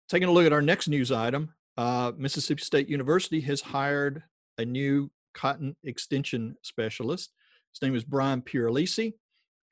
Taking 0.10 0.30
a 0.30 0.32
look 0.32 0.46
at 0.46 0.54
our 0.54 0.62
next 0.62 0.88
news 0.88 1.12
item, 1.12 1.54
uh, 1.76 2.14
Mississippi 2.18 2.62
State 2.62 2.88
University 2.88 3.42
has 3.42 3.60
hired 3.60 4.24
a 4.58 4.64
new 4.64 5.12
cotton 5.34 5.76
extension 5.84 6.56
specialist. 6.62 7.34
His 7.74 7.82
name 7.82 7.94
is 7.94 8.06
Brian 8.06 8.42
Pieralisi, 8.42 9.16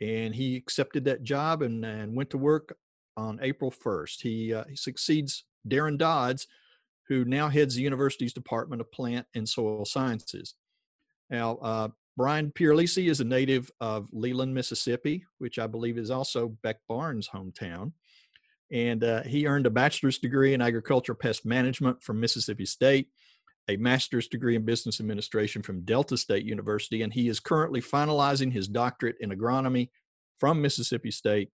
and 0.01 0.35
he 0.35 0.57
accepted 0.57 1.05
that 1.05 1.23
job 1.23 1.61
and, 1.61 1.85
and 1.85 2.15
went 2.15 2.31
to 2.31 2.37
work 2.37 2.75
on 3.15 3.39
April 3.41 3.71
1st. 3.71 4.21
He, 4.21 4.53
uh, 4.53 4.65
he 4.69 4.75
succeeds 4.75 5.45
Darrin 5.65 5.95
Dodds, 5.95 6.47
who 7.07 7.23
now 7.23 7.47
heads 7.47 7.75
the 7.75 7.81
university's 7.83 8.33
Department 8.33 8.81
of 8.81 8.91
Plant 8.91 9.25
and 9.35 9.47
Soil 9.47 9.85
Sciences. 9.85 10.55
Now, 11.29 11.55
uh, 11.61 11.87
Brian 12.17 12.51
Pieralisi 12.51 13.09
is 13.09 13.21
a 13.21 13.25
native 13.25 13.71
of 13.79 14.09
Leland, 14.11 14.53
Mississippi, 14.53 15.25
which 15.37 15.59
I 15.59 15.67
believe 15.67 15.97
is 15.97 16.11
also 16.11 16.49
Beck 16.61 16.77
Barnes' 16.89 17.29
hometown. 17.33 17.93
And 18.71 19.03
uh, 19.03 19.23
he 19.23 19.47
earned 19.47 19.67
a 19.67 19.71
bachelor's 19.71 20.17
degree 20.17 20.53
in 20.53 20.61
agriculture 20.61 21.13
pest 21.13 21.45
management 21.45 22.01
from 22.01 22.19
Mississippi 22.19 22.65
State, 22.65 23.09
a 23.67 23.77
master's 23.77 24.27
degree 24.27 24.55
in 24.55 24.65
business 24.65 24.99
administration 24.99 25.61
from 25.61 25.81
Delta 25.81 26.17
State 26.17 26.45
University, 26.45 27.01
and 27.01 27.13
he 27.13 27.27
is 27.27 27.39
currently 27.39 27.81
finalizing 27.81 28.51
his 28.51 28.67
doctorate 28.67 29.17
in 29.19 29.29
agronomy 29.29 29.89
from 30.39 30.61
Mississippi 30.61 31.11
State 31.11 31.49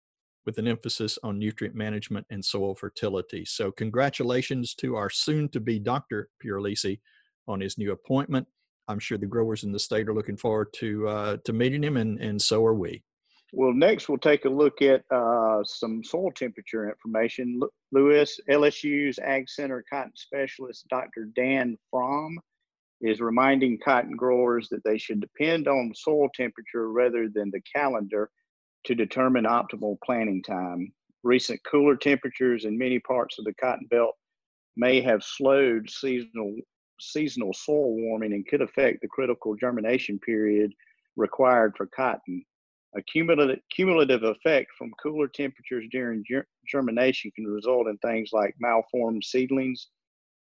with 0.46 0.58
an 0.58 0.68
emphasis 0.68 1.20
on 1.24 1.38
nutrient 1.38 1.76
management 1.76 2.26
and 2.30 2.44
soil 2.44 2.76
fertility. 2.76 3.46
So, 3.46 3.72
congratulations 3.72 4.74
to 4.76 4.96
our 4.96 5.10
soon 5.10 5.50
to 5.50 5.60
be 5.60 5.80
Dr. 5.80 6.30
Pieralisi 6.44 7.00
on 7.48 7.60
his 7.60 7.78
new 7.78 7.92
appointment. 7.92 8.48
I'm 8.88 9.00
sure 9.00 9.18
the 9.18 9.26
growers 9.26 9.64
in 9.64 9.72
the 9.72 9.80
state 9.80 10.08
are 10.08 10.14
looking 10.14 10.38
forward 10.38 10.74
to 10.78 11.08
uh, 11.08 11.38
to 11.46 11.54
meeting 11.54 11.84
him, 11.84 11.98
and, 11.98 12.20
and 12.20 12.42
so 12.42 12.66
are 12.66 12.74
we. 12.74 13.04
Well, 13.54 13.74
next 13.74 14.08
we'll 14.08 14.18
take 14.18 14.46
a 14.46 14.50
look 14.50 14.82
at 14.82 15.04
uh, 15.12 15.64
some 15.64 16.04
soil 16.04 16.32
temperature 16.32 16.90
information. 16.90 17.60
Lewis, 17.92 18.40
LSU's 18.50 19.20
Ag 19.20 19.50
Center 19.50 19.84
cotton 19.92 20.14
specialist, 20.16 20.88
Dr. 20.90 21.28
Dan 21.36 21.78
Fromme, 21.94 22.38
is 23.02 23.20
reminding 23.20 23.80
cotton 23.84 24.16
growers 24.16 24.70
that 24.70 24.84
they 24.86 24.98
should 24.98 25.20
depend 25.20 25.68
on 25.68 25.92
soil 25.94 26.30
temperature 26.34 26.92
rather 26.92 27.28
than 27.28 27.52
the 27.52 27.62
calendar 27.76 28.30
to 28.86 28.96
determine 28.96 29.44
optimal 29.44 29.98
planting 30.06 30.42
time. 30.44 30.92
Recent 31.24 31.60
cooler 31.70 31.98
temperatures 31.98 32.66
in 32.66 32.78
many 32.78 33.00
parts 33.00 33.38
of 33.38 33.46
the 33.46 33.54
cotton 33.56 33.88
belt 33.90 34.16
may 34.78 35.02
have 35.02 35.24
slowed 35.24 35.90
seasonal 35.90 36.56
seasonal 37.00 37.52
soil 37.52 37.96
warming 37.96 38.32
and 38.32 38.48
could 38.48 38.62
affect 38.62 39.02
the 39.02 39.08
critical 39.08 39.56
germination 39.56 40.20
period 40.20 40.72
required 41.16 41.74
for 41.76 41.88
cotton. 41.88 42.46
A 42.96 43.02
cumulative, 43.04 43.60
cumulative 43.74 44.24
effect 44.24 44.72
from 44.78 44.92
cooler 45.02 45.28
temperatures 45.28 45.86
during 45.92 46.24
ger- 46.28 46.48
germination 46.68 47.32
can 47.32 47.48
result 47.48 47.88
in 47.88 47.98
things 48.00 48.32
like 48.34 48.56
malformed 48.60 49.24
seedlings, 49.24 49.88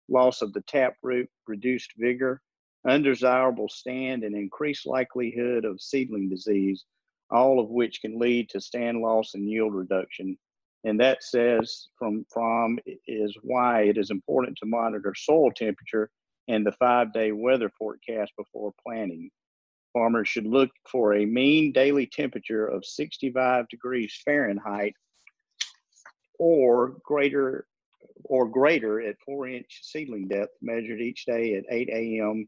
loss 0.09 0.41
of 0.41 0.53
the 0.53 0.61
taproot, 0.61 1.29
reduced 1.47 1.91
vigor, 1.97 2.41
undesirable 2.87 3.69
stand, 3.69 4.23
and 4.23 4.35
increased 4.35 4.87
likelihood 4.87 5.65
of 5.65 5.81
seedling 5.81 6.29
disease 6.29 6.85
all 7.31 7.59
of 7.59 7.69
which 7.69 8.01
can 8.01 8.19
lead 8.19 8.49
to 8.49 8.61
stand 8.61 8.99
loss 9.01 9.33
and 9.33 9.49
yield 9.49 9.73
reduction. 9.73 10.37
And 10.83 10.99
that 10.99 11.23
says 11.23 11.87
from 11.97 12.25
from 12.31 12.79
is 13.07 13.35
why 13.41 13.83
it 13.83 13.97
is 13.97 14.11
important 14.11 14.57
to 14.59 14.65
monitor 14.65 15.13
soil 15.15 15.51
temperature 15.51 16.09
and 16.47 16.65
the 16.65 16.71
five 16.73 17.11
day 17.11 17.31
weather 17.31 17.69
forecast 17.77 18.31
before 18.37 18.73
planting. 18.85 19.29
Farmers 19.97 20.27
should 20.27 20.45
look 20.45 20.69
for 20.87 21.15
a 21.15 21.25
mean 21.25 21.71
daily 21.71 22.05
temperature 22.05 22.67
of 22.67 22.85
65 22.85 23.67
degrees 23.67 24.21
Fahrenheit 24.23 24.93
or 26.37 26.97
greater 27.03 27.65
or 28.23 28.47
greater 28.47 29.01
at 29.01 29.15
four 29.25 29.47
inch 29.47 29.79
seedling 29.81 30.27
depth 30.27 30.53
measured 30.61 31.01
each 31.01 31.25
day 31.25 31.55
at 31.55 31.63
8 31.67 31.89
a.m 31.89 32.47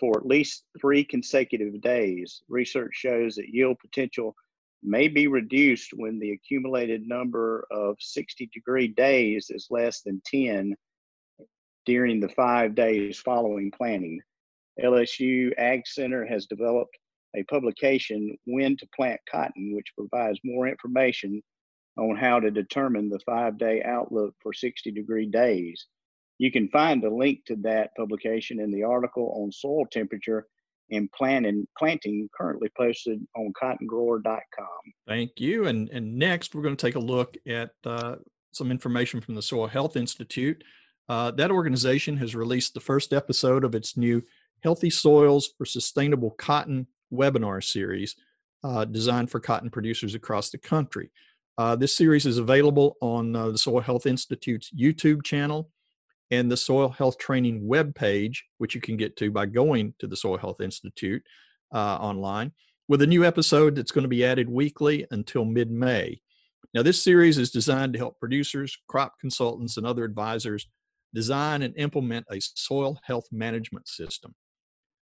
for 0.00 0.18
at 0.18 0.26
least 0.26 0.64
three 0.80 1.04
consecutive 1.04 1.80
days. 1.82 2.42
Research 2.48 2.94
shows 2.94 3.36
that 3.36 3.50
yield 3.50 3.78
potential 3.78 4.34
may 4.82 5.06
be 5.06 5.26
reduced 5.26 5.90
when 5.92 6.18
the 6.18 6.32
accumulated 6.32 7.06
number 7.06 7.66
of 7.70 7.96
60 8.00 8.50
degree 8.52 8.88
days 8.88 9.50
is 9.50 9.68
less 9.70 10.00
than 10.00 10.22
10 10.24 10.74
during 11.84 12.18
the 12.18 12.30
five 12.30 12.74
days 12.74 13.20
following 13.20 13.70
planting. 13.70 14.20
LSU 14.82 15.52
Ag 15.58 15.86
Center 15.86 16.26
has 16.26 16.46
developed 16.46 16.96
a 17.36 17.42
publication, 17.44 18.36
When 18.46 18.76
to 18.76 18.88
Plant 18.94 19.20
Cotton, 19.30 19.74
which 19.74 19.92
provides 19.96 20.40
more 20.44 20.68
information 20.68 21.42
on 21.96 22.16
how 22.16 22.40
to 22.40 22.50
determine 22.50 23.08
the 23.08 23.20
five 23.20 23.58
day 23.58 23.82
outlook 23.82 24.34
for 24.40 24.52
60 24.52 24.90
degree 24.90 25.26
days. 25.26 25.86
You 26.38 26.50
can 26.50 26.68
find 26.68 27.04
a 27.04 27.14
link 27.14 27.44
to 27.46 27.56
that 27.62 27.90
publication 27.96 28.60
in 28.60 28.70
the 28.70 28.82
article 28.82 29.34
on 29.42 29.52
soil 29.52 29.84
temperature 29.92 30.46
and 30.90 31.10
planting, 31.12 31.66
planting 31.78 32.28
currently 32.36 32.70
posted 32.76 33.20
on 33.36 33.52
cottongrower.com. 33.62 34.66
Thank 35.06 35.38
you. 35.38 35.66
And, 35.66 35.88
and 35.90 36.16
next, 36.16 36.54
we're 36.54 36.62
going 36.62 36.76
to 36.76 36.86
take 36.86 36.96
a 36.96 37.00
look 37.00 37.36
at 37.46 37.70
uh, 37.84 38.16
some 38.52 38.70
information 38.70 39.20
from 39.20 39.34
the 39.34 39.42
Soil 39.42 39.66
Health 39.66 39.96
Institute. 39.96 40.64
Uh, 41.08 41.30
that 41.32 41.50
organization 41.50 42.16
has 42.16 42.34
released 42.34 42.74
the 42.74 42.80
first 42.80 43.12
episode 43.12 43.64
of 43.64 43.74
its 43.74 43.96
new 43.96 44.22
Healthy 44.62 44.90
Soils 44.90 45.50
for 45.56 45.64
Sustainable 45.64 46.30
Cotton 46.32 46.86
webinar 47.12 47.62
series 47.62 48.16
uh, 48.62 48.84
designed 48.84 49.30
for 49.30 49.40
cotton 49.40 49.70
producers 49.70 50.14
across 50.14 50.50
the 50.50 50.58
country. 50.58 51.10
Uh, 51.58 51.76
this 51.76 51.96
series 51.96 52.26
is 52.26 52.38
available 52.38 52.96
on 53.00 53.34
uh, 53.34 53.50
the 53.50 53.58
Soil 53.58 53.80
Health 53.80 54.06
Institute's 54.06 54.70
YouTube 54.72 55.22
channel 55.24 55.70
and 56.30 56.50
the 56.50 56.56
Soil 56.56 56.88
Health 56.88 57.18
Training 57.18 57.62
webpage, 57.62 58.38
which 58.58 58.74
you 58.74 58.80
can 58.80 58.96
get 58.96 59.16
to 59.16 59.30
by 59.30 59.46
going 59.46 59.94
to 59.98 60.06
the 60.06 60.16
Soil 60.16 60.38
Health 60.38 60.60
Institute 60.60 61.22
uh, 61.72 61.96
online, 61.96 62.52
with 62.88 63.02
a 63.02 63.06
new 63.06 63.24
episode 63.24 63.74
that's 63.74 63.90
going 63.90 64.04
to 64.04 64.08
be 64.08 64.24
added 64.24 64.48
weekly 64.48 65.06
until 65.10 65.44
mid 65.44 65.70
May. 65.70 66.20
Now, 66.72 66.82
this 66.82 67.02
series 67.02 67.36
is 67.36 67.50
designed 67.50 67.94
to 67.94 67.98
help 67.98 68.20
producers, 68.20 68.78
crop 68.86 69.18
consultants, 69.18 69.76
and 69.76 69.86
other 69.86 70.04
advisors 70.04 70.68
design 71.12 71.62
and 71.62 71.74
implement 71.76 72.26
a 72.30 72.40
soil 72.40 73.00
health 73.02 73.26
management 73.32 73.88
system. 73.88 74.34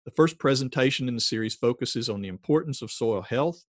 The 0.04 0.10
first 0.10 0.38
presentation 0.38 1.08
in 1.08 1.14
the 1.14 1.20
series 1.20 1.54
focuses 1.54 2.08
on 2.08 2.22
the 2.22 2.28
importance 2.28 2.82
of 2.82 2.90
soil 2.90 3.22
health, 3.22 3.64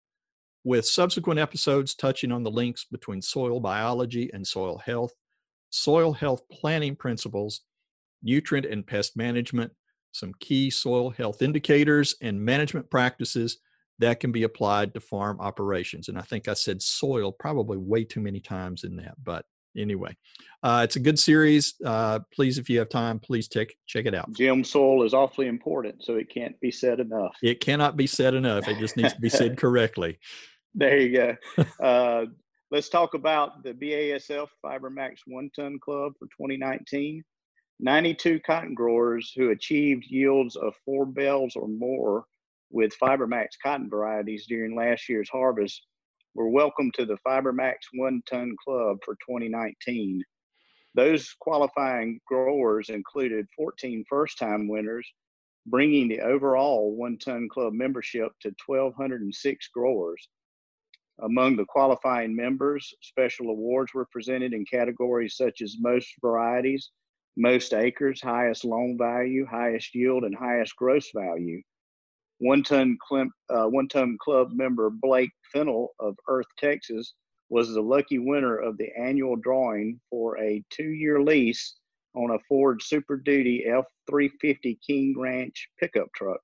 with 0.64 0.86
subsequent 0.86 1.40
episodes 1.40 1.96
touching 1.96 2.32
on 2.32 2.44
the 2.44 2.52
links 2.52 2.86
between 2.86 3.22
soil 3.22 3.60
biology 3.60 4.30
and 4.34 4.46
soil 4.46 4.78
health, 4.78 5.14
soil 5.70 6.14
health 6.14 6.44
planning 6.50 6.96
principles, 6.96 7.62
nutrient 8.24 8.66
and 8.66 8.86
pest 8.86 9.18
management, 9.18 9.74
some 10.12 10.34
key 10.40 10.70
soil 10.70 11.10
health 11.10 11.42
indicators, 11.42 12.16
and 12.22 12.46
management 12.46 12.90
practices 12.90 13.58
that 14.00 14.20
can 14.20 14.32
be 14.32 14.44
applied 14.44 14.94
to 14.94 15.00
farm 15.00 15.40
operations. 15.40 16.08
And 16.08 16.18
I 16.18 16.22
think 16.22 16.48
I 16.48 16.54
said 16.54 16.82
soil 16.82 17.32
probably 17.32 17.78
way 17.78 18.04
too 18.04 18.20
many 18.20 18.40
times 18.40 18.84
in 18.84 18.96
that, 18.98 19.16
but 19.24 19.46
anyway, 19.78 20.16
uh, 20.64 20.82
it's 20.84 20.96
a 20.96 21.00
good 21.00 21.20
series. 21.20 21.76
Uh, 21.84 22.20
please, 22.34 22.58
if 22.58 22.70
you 22.70 22.80
have 22.80 22.90
time, 22.90 23.20
please 23.20 23.48
check 23.48 23.70
check 23.88 24.06
it 24.06 24.14
out. 24.14 24.32
Jim, 24.34 24.64
soil 24.64 25.04
is 25.04 25.14
awfully 25.14 25.48
important, 25.48 26.04
so 26.04 26.16
it 26.16 26.30
can't 26.30 26.60
be 26.60 26.72
said 26.72 27.00
enough. 27.00 27.36
It 27.42 27.60
cannot 27.60 27.98
be 27.98 28.08
said 28.08 28.34
enough. 28.34 28.68
It 28.68 28.78
just 28.80 28.98
needs 28.98 29.14
to 29.14 29.22
be 29.22 29.30
said 29.30 29.58
correctly. 29.58 30.20
There 30.74 30.98
you 30.98 31.14
go. 31.14 31.36
Uh, 31.82 32.26
let's 32.70 32.90
talk 32.90 33.14
about 33.16 33.64
the 33.64 33.74
BASF 33.74 34.48
FiberMax 34.64 35.20
One 35.28 35.50
Ton 35.56 35.80
Club 35.80 36.14
for 36.20 36.26
2019. 36.28 37.24
92 37.80 38.40
cotton 38.42 38.76
growers 38.76 39.34
who 39.36 39.50
achieved 39.50 40.06
yields 40.08 40.56
of 40.56 40.74
four 40.86 41.06
bales 41.06 41.56
or 41.56 41.68
more 41.68 42.26
with 42.70 42.94
FiberMax 43.02 43.48
cotton 43.62 43.90
varieties 43.90 44.46
during 44.48 44.76
last 44.76 45.10
year's 45.10 45.30
harvest 45.30 45.86
were 46.34 46.50
welcome 46.50 46.92
to 46.94 47.06
the 47.06 47.18
FiberMax 47.28 47.76
One 47.94 48.22
Ton 48.30 48.56
Club 48.64 49.00
for 49.04 49.16
2019. 49.16 50.24
Those 50.96 51.36
qualifying 51.42 52.20
growers 52.26 52.90
included 52.90 53.48
14 53.58 54.06
first 54.10 54.38
time 54.38 54.70
winners, 54.70 55.06
bringing 55.66 56.08
the 56.08 56.22
overall 56.22 56.96
One 56.96 57.18
Ton 57.18 57.50
Club 57.50 57.74
membership 57.74 58.32
to 58.42 58.54
1,206 58.66 59.68
growers. 59.74 60.30
Among 61.22 61.58
the 61.58 61.66
qualifying 61.66 62.34
members, 62.34 62.94
special 63.02 63.50
awards 63.50 63.94
were 63.94 64.08
presented 64.12 64.54
in 64.54 64.66
categories 64.66 65.36
such 65.36 65.62
as 65.62 65.76
most 65.82 66.08
varieties, 66.22 66.92
most 67.36 67.74
acres, 67.74 68.22
highest 68.22 68.64
loan 68.64 68.98
value, 68.98 69.46
highest 69.46 69.94
yield, 69.94 70.24
and 70.24 70.36
highest 70.36 70.76
gross 70.78 71.12
value. 71.14 71.62
One 72.42 72.64
ton, 72.64 72.98
uh, 73.12 73.66
one 73.66 73.88
ton 73.88 74.18
club 74.20 74.50
member 74.52 74.90
Blake 74.90 75.30
Fennell 75.54 75.90
of 76.00 76.16
Earth, 76.28 76.48
Texas, 76.58 77.14
was 77.50 77.72
the 77.72 77.82
lucky 77.82 78.18
winner 78.18 78.58
of 78.58 78.80
the 78.80 78.90
annual 78.98 79.36
drawing 79.36 80.00
for 80.10 80.40
a 80.40 80.64
two-year 80.72 81.22
lease 81.22 81.76
on 82.16 82.32
a 82.32 82.40
Ford 82.50 82.82
Super 82.82 83.18
Duty 83.18 83.66
F350 83.70 84.80
King 84.82 85.14
Ranch 85.20 85.70
pickup 85.80 86.08
truck. 86.16 86.40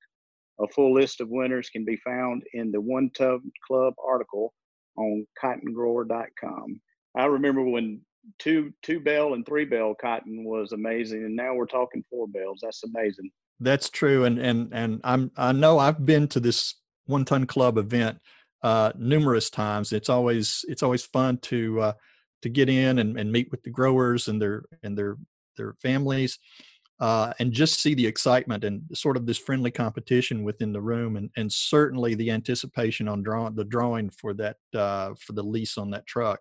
A 0.60 0.68
full 0.68 0.94
list 0.94 1.20
of 1.20 1.30
winners 1.30 1.72
can 1.72 1.84
be 1.84 1.98
found 1.98 2.44
in 2.54 2.72
the 2.72 2.80
One 2.80 3.10
Ton 3.18 3.52
Club 3.66 3.96
article 4.06 4.54
on 4.98 5.26
cottongrower.com. 5.44 6.80
I 7.16 7.26
remember 7.26 7.64
when 7.64 8.02
two 8.38 8.72
two 8.84 9.00
bale 9.00 9.34
and 9.34 9.44
three 9.48 9.66
bale 9.66 9.96
cotton 10.00 10.44
was 10.44 10.74
amazing, 10.74 11.26
and 11.26 11.36
now 11.36 11.56
we're 11.56 11.66
talking 11.66 12.04
four 12.08 12.28
bales. 12.28 12.60
That's 12.62 12.84
amazing. 12.84 13.32
That's 13.60 13.89
true, 13.89 14.26
and 14.26 14.39
and 14.39 14.74
and 14.74 15.02
I'm 15.04 15.32
I 15.36 15.52
know 15.52 15.80
I've 15.80 16.06
been 16.06 16.28
to 16.30 16.39
this 16.39 16.76
one 17.06 17.26
ton 17.26 17.46
club 17.46 17.78
event 17.78 18.20
uh, 18.63 18.91
numerous 18.98 19.50
times. 19.50 19.93
It's 19.93 20.10
always 20.10 20.63
it's 20.67 20.84
always 20.84 21.06
fun 21.06 21.39
to 21.39 21.82
uh, 21.82 21.93
to 22.43 22.50
get 22.50 22.70
in 22.70 23.00
and, 23.00 23.20
and 23.20 23.32
meet 23.32 23.50
with 23.52 23.63
the 23.63 23.72
growers 23.72 24.28
and 24.28 24.41
their 24.41 24.65
and 24.84 24.98
their 24.98 25.17
their 25.58 25.74
families 25.82 26.38
uh, 27.00 27.34
and 27.39 27.52
just 27.52 27.80
see 27.82 27.93
the 27.93 28.06
excitement 28.06 28.63
and 28.63 28.82
sort 28.93 29.17
of 29.17 29.26
this 29.26 29.38
friendly 29.38 29.72
competition 29.72 30.43
within 30.43 30.72
the 30.74 30.82
room, 30.82 31.15
and 31.15 31.30
and 31.38 31.52
certainly 31.52 32.15
the 32.15 32.32
anticipation 32.32 33.08
on 33.08 33.22
drawing 33.24 33.56
the 33.56 33.63
drawing 33.65 34.10
for 34.10 34.34
that 34.34 34.58
uh, 34.76 35.13
for 35.20 35.34
the 35.34 35.43
lease 35.43 35.78
on 35.78 35.91
that 35.91 36.08
truck. 36.08 36.39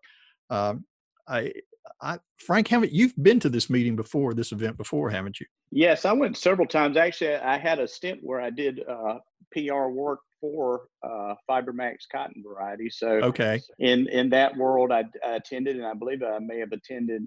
Um, 0.49 0.85
I, 1.29 1.53
I, 2.01 2.19
Frank, 2.39 2.69
haven't 2.69 2.93
you've 2.93 3.15
been 3.23 3.41
to 3.41 3.49
this 3.49 3.69
meeting 3.69 3.97
before, 3.97 4.33
this 4.33 4.53
event 4.53 4.77
before, 4.77 5.11
haven't 5.11 5.41
you? 5.41 5.47
Yes, 5.71 6.05
I 6.05 6.13
went 6.13 6.37
several 6.37 6.67
times. 6.67 6.97
Actually, 6.97 7.37
I 7.37 7.59
had 7.59 7.79
a 7.79 7.89
stint 7.89 8.21
where 8.23 8.41
I 8.41 8.51
did 8.51 8.81
uh, 8.89 9.19
PR 9.53 9.89
work 9.89 10.21
for 10.41 10.89
uh, 11.03 11.35
FiberMax 11.49 11.97
cotton 12.11 12.43
variety. 12.47 12.91
So, 12.91 13.09
okay, 13.09 13.61
in 13.79 14.09
in 14.09 14.31
that 14.31 14.57
world, 14.57 14.93
I, 14.93 15.05
I 15.27 15.37
attended, 15.37 15.77
and 15.77 15.87
I 15.87 15.95
believe 15.95 16.23
I 16.23 16.39
may 16.39 16.59
have 16.61 16.73
attended 16.73 17.27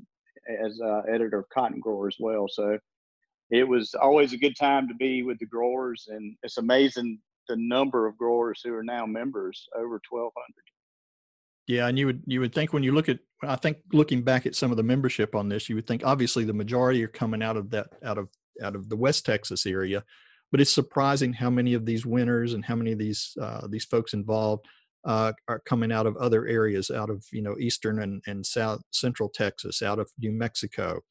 as 0.64 0.80
uh, 0.82 1.02
editor 1.12 1.40
of 1.40 1.50
Cotton 1.50 1.80
Grower 1.80 2.08
as 2.08 2.16
well. 2.20 2.48
So, 2.50 2.80
it 3.52 3.68
was 3.68 3.94
always 3.96 4.34
a 4.34 4.38
good 4.38 4.56
time 4.56 4.88
to 4.88 4.94
be 4.96 5.24
with 5.24 5.40
the 5.40 5.46
growers, 5.46 6.08
and 6.10 6.36
it's 6.44 6.58
amazing 6.58 7.20
the 7.48 7.58
number 7.58 8.08
of 8.08 8.18
growers 8.18 8.62
who 8.64 8.74
are 8.74 8.84
now 8.84 9.06
members 9.06 9.68
over 9.76 10.00
1,200. 10.10 10.32
Yeah, 11.70 11.88
and 11.88 12.00
you 12.00 12.08
would 12.08 12.24
you 12.26 12.40
would 12.40 12.52
think 12.52 12.74
when 12.74 12.82
you 12.82 12.94
look 12.94 13.10
at 13.10 13.20
I 13.44 13.56
think 13.56 13.78
looking 13.94 14.24
back 14.24 14.48
at 14.48 14.56
some 14.56 14.72
of 14.72 14.78
the 14.78 14.82
membership 14.82 15.36
on 15.36 15.50
this, 15.50 15.70
you 15.70 15.76
would 15.76 15.86
think 15.86 16.02
obviously 16.04 16.44
the 16.44 16.52
majority 16.52 17.04
are 17.04 17.08
coming 17.08 17.44
out 17.44 17.58
of 17.58 17.70
that 17.70 17.90
out 18.04 18.18
of 18.18 18.28
out 18.64 18.76
of 18.76 18.90
the 18.90 18.98
West 18.98 19.24
Texas 19.24 19.68
area, 19.68 20.04
but 20.52 20.60
it's 20.60 20.74
surprising 20.74 21.32
how 21.32 21.52
many 21.52 21.76
of 21.76 21.86
these 21.86 22.08
winners 22.08 22.56
and 22.56 22.66
how 22.66 22.76
many 22.76 22.92
of 22.94 22.98
these 22.98 23.38
uh, 23.40 23.68
these 23.70 23.86
folks 23.86 24.14
involved 24.14 24.66
uh, 25.06 25.32
are 25.48 25.60
coming 25.60 25.92
out 25.92 26.08
of 26.08 26.18
other 26.18 26.48
areas, 26.48 26.90
out 26.90 27.12
of 27.12 27.24
you 27.32 27.44
know 27.44 27.56
eastern 27.60 28.02
and, 28.02 28.24
and 28.26 28.44
south 28.44 28.82
central 28.90 29.30
Texas, 29.30 29.84
out 29.84 30.00
of 30.00 30.10
New 30.18 30.32
Mexico, 30.32 31.02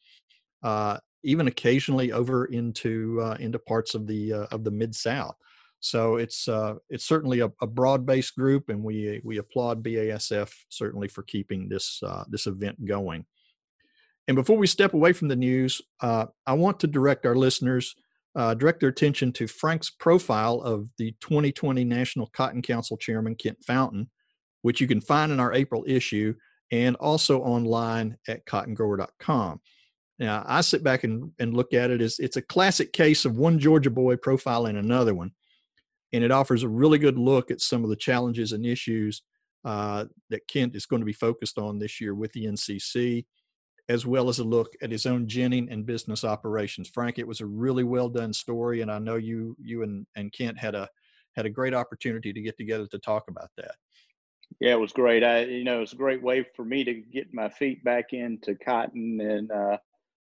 uh, 0.64 0.98
even 1.22 1.46
occasionally 1.46 2.10
over 2.10 2.46
into 2.46 3.20
uh, 3.22 3.36
into 3.38 3.60
parts 3.60 3.94
of 3.94 4.08
the 4.08 4.32
uh, 4.32 4.46
of 4.50 4.64
the 4.64 4.72
mid 4.72 4.92
South. 4.96 5.36
So 5.80 6.16
it's 6.16 6.48
uh, 6.48 6.74
it's 6.90 7.04
certainly 7.04 7.40
a, 7.40 7.52
a 7.62 7.66
broad-based 7.66 8.34
group, 8.36 8.68
and 8.68 8.82
we 8.82 9.20
we 9.24 9.38
applaud 9.38 9.84
BASF 9.84 10.52
certainly 10.68 11.08
for 11.08 11.22
keeping 11.22 11.68
this 11.68 12.00
uh, 12.04 12.24
this 12.28 12.46
event 12.46 12.84
going. 12.84 13.26
And 14.26 14.34
before 14.34 14.58
we 14.58 14.66
step 14.66 14.92
away 14.92 15.12
from 15.12 15.28
the 15.28 15.36
news, 15.36 15.80
uh, 16.00 16.26
I 16.46 16.52
want 16.52 16.80
to 16.80 16.86
direct 16.86 17.24
our 17.24 17.36
listeners 17.36 17.94
uh, 18.38 18.54
direct 18.54 18.80
their 18.80 18.88
attention 18.88 19.32
to 19.32 19.46
Frank's 19.46 19.90
profile 19.90 20.60
of 20.60 20.88
the 20.96 21.12
2020 21.20 21.84
National 21.84 22.28
Cotton 22.28 22.62
Council 22.62 22.96
Chairman 22.96 23.34
Kent 23.34 23.58
Fountain, 23.66 24.10
which 24.62 24.80
you 24.80 24.86
can 24.86 25.00
find 25.00 25.32
in 25.32 25.40
our 25.40 25.52
April 25.52 25.84
issue 25.86 26.34
and 26.70 26.94
also 26.96 27.40
online 27.40 28.16
at 28.28 28.46
cottongrower.com. 28.46 29.60
Now, 30.20 30.44
I 30.46 30.60
sit 30.60 30.84
back 30.84 31.04
and, 31.04 31.32
and 31.38 31.54
look 31.54 31.72
at 31.72 31.90
it 31.90 32.00
as 32.00 32.18
it's 32.18 32.36
a 32.36 32.42
classic 32.42 32.92
case 32.92 33.24
of 33.24 33.36
one 33.36 33.58
Georgia 33.58 33.90
boy 33.90 34.16
profiling 34.16 34.78
another 34.78 35.14
one 35.14 35.32
and 36.12 36.24
it 36.24 36.30
offers 36.30 36.62
a 36.62 36.68
really 36.68 36.98
good 36.98 37.18
look 37.18 37.50
at 37.50 37.60
some 37.60 37.84
of 37.84 37.90
the 37.90 37.96
challenges 37.96 38.52
and 38.52 38.64
issues 38.64 39.22
uh, 39.64 40.06
that 40.30 40.46
Kent 40.48 40.74
is 40.74 40.86
going 40.86 41.00
to 41.00 41.06
be 41.06 41.12
focused 41.12 41.58
on 41.58 41.78
this 41.78 42.00
year 42.00 42.14
with 42.14 42.32
the 42.32 42.46
NCC, 42.46 43.26
as 43.88 44.06
well 44.06 44.28
as 44.28 44.38
a 44.38 44.44
look 44.44 44.72
at 44.82 44.90
his 44.90 45.06
own 45.06 45.26
ginning 45.26 45.68
and 45.70 45.86
business 45.86 46.24
operations. 46.24 46.88
Frank, 46.88 47.18
it 47.18 47.26
was 47.26 47.40
a 47.40 47.46
really 47.46 47.84
well 47.84 48.08
done 48.08 48.32
story, 48.32 48.80
and 48.80 48.90
I 48.90 48.98
know 48.98 49.16
you 49.16 49.56
you 49.60 49.82
and, 49.82 50.06
and 50.16 50.32
Kent 50.32 50.58
had 50.58 50.74
a 50.74 50.88
had 51.36 51.46
a 51.46 51.50
great 51.50 51.74
opportunity 51.74 52.32
to 52.32 52.40
get 52.40 52.56
together 52.56 52.86
to 52.86 52.98
talk 52.98 53.24
about 53.28 53.50
that. 53.56 53.74
Yeah, 54.60 54.72
it 54.72 54.80
was 54.80 54.92
great. 54.92 55.22
I 55.22 55.44
you 55.44 55.64
know 55.64 55.82
it's 55.82 55.92
a 55.92 55.96
great 55.96 56.22
way 56.22 56.46
for 56.56 56.64
me 56.64 56.84
to 56.84 56.94
get 56.94 57.34
my 57.34 57.48
feet 57.48 57.84
back 57.84 58.12
into 58.12 58.54
cotton 58.54 59.20
and 59.20 59.50
uh, 59.50 59.78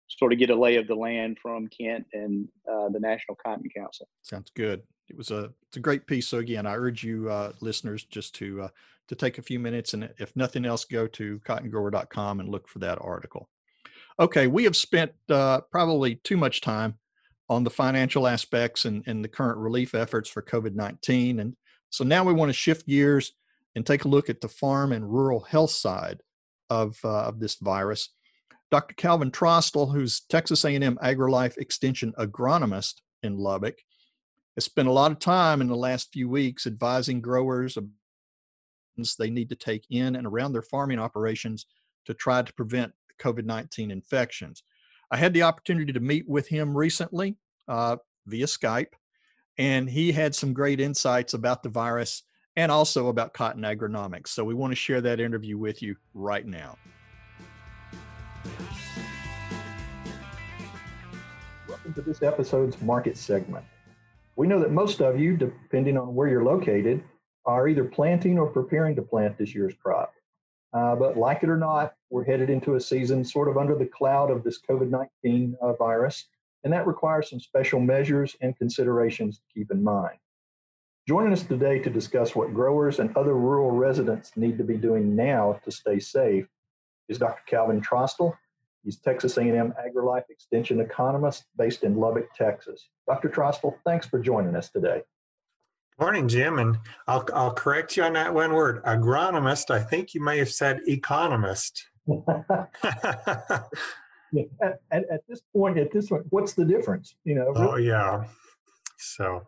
sort 0.07 0.33
of 0.33 0.39
get 0.39 0.49
a 0.49 0.55
lay 0.55 0.75
of 0.77 0.87
the 0.87 0.95
land 0.95 1.37
from 1.41 1.67
Kent 1.67 2.05
and 2.13 2.47
uh, 2.71 2.89
the 2.89 2.99
National 2.99 3.35
Cotton 3.35 3.69
Council. 3.75 4.07
Sounds 4.21 4.51
good 4.55 4.83
it 5.09 5.17
was 5.17 5.31
a 5.31 5.51
it's 5.67 5.77
a 5.77 5.81
great 5.81 6.07
piece. 6.07 6.27
So 6.27 6.39
again, 6.39 6.65
I 6.65 6.75
urge 6.75 7.03
you 7.03 7.29
uh, 7.29 7.53
listeners 7.61 8.03
just 8.03 8.35
to 8.35 8.63
uh, 8.63 8.67
to 9.07 9.15
take 9.15 9.37
a 9.37 9.43
few 9.43 9.59
minutes 9.59 9.93
and 9.93 10.09
if 10.17 10.35
nothing 10.35 10.65
else, 10.65 10.85
go 10.85 11.07
to 11.07 11.39
cottongrower.com 11.39 12.39
and 12.39 12.49
look 12.49 12.67
for 12.67 12.79
that 12.79 12.97
article. 13.01 13.49
Okay, 14.19 14.47
we 14.47 14.63
have 14.63 14.75
spent 14.75 15.11
uh, 15.29 15.61
probably 15.71 16.15
too 16.15 16.37
much 16.37 16.61
time 16.61 16.95
on 17.49 17.63
the 17.63 17.69
financial 17.69 18.27
aspects 18.27 18.85
and, 18.85 19.03
and 19.05 19.23
the 19.23 19.29
current 19.29 19.59
relief 19.59 19.93
efforts 19.93 20.29
for 20.29 20.41
COVID 20.41 20.73
19. 20.73 21.39
And 21.39 21.55
so 21.89 22.03
now 22.03 22.23
we 22.23 22.33
want 22.33 22.49
to 22.49 22.53
shift 22.53 22.87
gears 22.87 23.33
and 23.75 23.85
take 23.85 24.05
a 24.05 24.07
look 24.07 24.29
at 24.29 24.41
the 24.41 24.47
farm 24.47 24.91
and 24.91 25.11
rural 25.11 25.41
health 25.41 25.71
side 25.71 26.21
of, 26.69 26.97
uh, 27.03 27.25
of 27.25 27.39
this 27.39 27.55
virus. 27.55 28.09
Dr. 28.75 28.95
Calvin 28.95 29.31
Trostle, 29.31 29.93
who's 29.93 30.19
Texas 30.19 30.65
A&M 30.65 30.99
AgriLife 31.01 31.55
Extension 31.55 32.11
agronomist 32.19 32.95
in 33.23 33.37
Lubbock, 33.37 33.77
has 34.55 34.65
spent 34.65 34.89
a 34.89 34.91
lot 34.91 35.13
of 35.13 35.19
time 35.19 35.61
in 35.61 35.67
the 35.67 35.77
last 35.77 36.11
few 36.11 36.27
weeks 36.27 36.67
advising 36.67 37.21
growers 37.21 37.77
of 37.77 37.87
things 38.97 39.15
they 39.15 39.29
need 39.29 39.47
to 39.47 39.55
take 39.55 39.85
in 39.89 40.17
and 40.17 40.27
around 40.27 40.51
their 40.51 40.61
farming 40.61 40.99
operations 40.99 41.65
to 42.03 42.13
try 42.13 42.41
to 42.41 42.51
prevent 42.51 42.91
COVID 43.17 43.45
19 43.45 43.91
infections. 43.91 44.61
I 45.09 45.15
had 45.15 45.33
the 45.33 45.43
opportunity 45.43 45.93
to 45.93 46.01
meet 46.01 46.27
with 46.27 46.49
him 46.49 46.75
recently 46.75 47.37
uh, 47.69 47.95
via 48.27 48.45
Skype, 48.45 48.91
and 49.57 49.89
he 49.89 50.11
had 50.11 50.35
some 50.35 50.51
great 50.51 50.81
insights 50.81 51.33
about 51.33 51.63
the 51.63 51.69
virus 51.69 52.23
and 52.57 52.73
also 52.73 53.07
about 53.07 53.33
cotton 53.33 53.63
agronomics. 53.63 54.27
So 54.27 54.43
we 54.43 54.53
want 54.53 54.71
to 54.71 54.75
share 54.75 54.99
that 54.99 55.21
interview 55.21 55.57
with 55.57 55.81
you 55.81 55.95
right 56.13 56.45
now. 56.45 56.75
To 61.93 62.01
this 62.01 62.23
episode's 62.23 62.81
market 62.81 63.15
segment. 63.15 63.63
We 64.35 64.47
know 64.47 64.59
that 64.59 64.71
most 64.71 65.01
of 65.01 65.19
you, 65.19 65.37
depending 65.37 65.97
on 65.97 66.15
where 66.15 66.27
you're 66.27 66.43
located, 66.43 67.03
are 67.45 67.67
either 67.67 67.83
planting 67.83 68.39
or 68.39 68.47
preparing 68.47 68.95
to 68.95 69.03
plant 69.03 69.37
this 69.37 69.53
year's 69.53 69.75
crop. 69.75 70.11
Uh, 70.73 70.95
but 70.95 71.15
like 71.15 71.43
it 71.43 71.49
or 71.49 71.57
not, 71.57 71.93
we're 72.09 72.23
headed 72.23 72.49
into 72.49 72.73
a 72.73 72.81
season 72.81 73.23
sort 73.23 73.47
of 73.47 73.57
under 73.57 73.75
the 73.75 73.85
cloud 73.85 74.31
of 74.31 74.43
this 74.43 74.59
COVID 74.67 74.89
19 74.89 75.55
uh, 75.61 75.73
virus, 75.73 76.25
and 76.63 76.73
that 76.73 76.87
requires 76.87 77.29
some 77.29 77.39
special 77.39 77.79
measures 77.79 78.35
and 78.41 78.57
considerations 78.57 79.37
to 79.37 79.43
keep 79.53 79.69
in 79.69 79.83
mind. 79.83 80.17
Joining 81.07 81.33
us 81.33 81.43
today 81.43 81.77
to 81.79 81.89
discuss 81.91 82.35
what 82.35 82.51
growers 82.51 82.97
and 82.97 83.15
other 83.15 83.35
rural 83.35 83.69
residents 83.69 84.31
need 84.35 84.57
to 84.57 84.63
be 84.63 84.75
doing 84.75 85.15
now 85.15 85.61
to 85.63 85.71
stay 85.71 85.99
safe 85.99 86.47
is 87.09 87.19
Dr. 87.19 87.43
Calvin 87.45 87.79
Trostle. 87.79 88.33
He's 88.85 88.97
Texas 88.97 89.37
A&M 89.37 89.73
AgriLife 89.83 90.29
Extension 90.29 90.79
economist 90.79 91.45
based 91.57 91.83
in 91.83 91.97
Lubbock, 91.97 92.33
Texas. 92.35 92.89
Dr. 93.07 93.29
Trostle, 93.29 93.73
thanks 93.83 94.05
for 94.05 94.19
joining 94.19 94.55
us 94.55 94.69
today. 94.69 95.01
Morning, 95.99 96.27
Jim, 96.27 96.59
and 96.59 96.77
I'll 97.07 97.25
I'll 97.33 97.53
correct 97.53 97.95
you 97.97 98.03
on 98.03 98.13
that 98.13 98.33
one 98.33 98.53
word. 98.53 98.83
Agronomist. 98.83 99.71
I 99.71 99.81
think 99.81 100.13
you 100.13 100.21
may 100.21 100.37
have 100.37 100.51
said 100.51 100.81
economist. 100.87 101.87
at, 102.11 103.69
at, 104.91 105.09
at, 105.09 105.21
this 105.29 105.41
point, 105.53 105.77
at 105.77 105.91
this 105.91 106.09
point, 106.09 106.25
what's 106.29 106.53
the 106.53 106.65
difference? 106.65 107.15
You 107.23 107.35
know. 107.35 107.53
Oh 107.55 107.77
yeah. 107.77 108.25
So, 108.97 109.47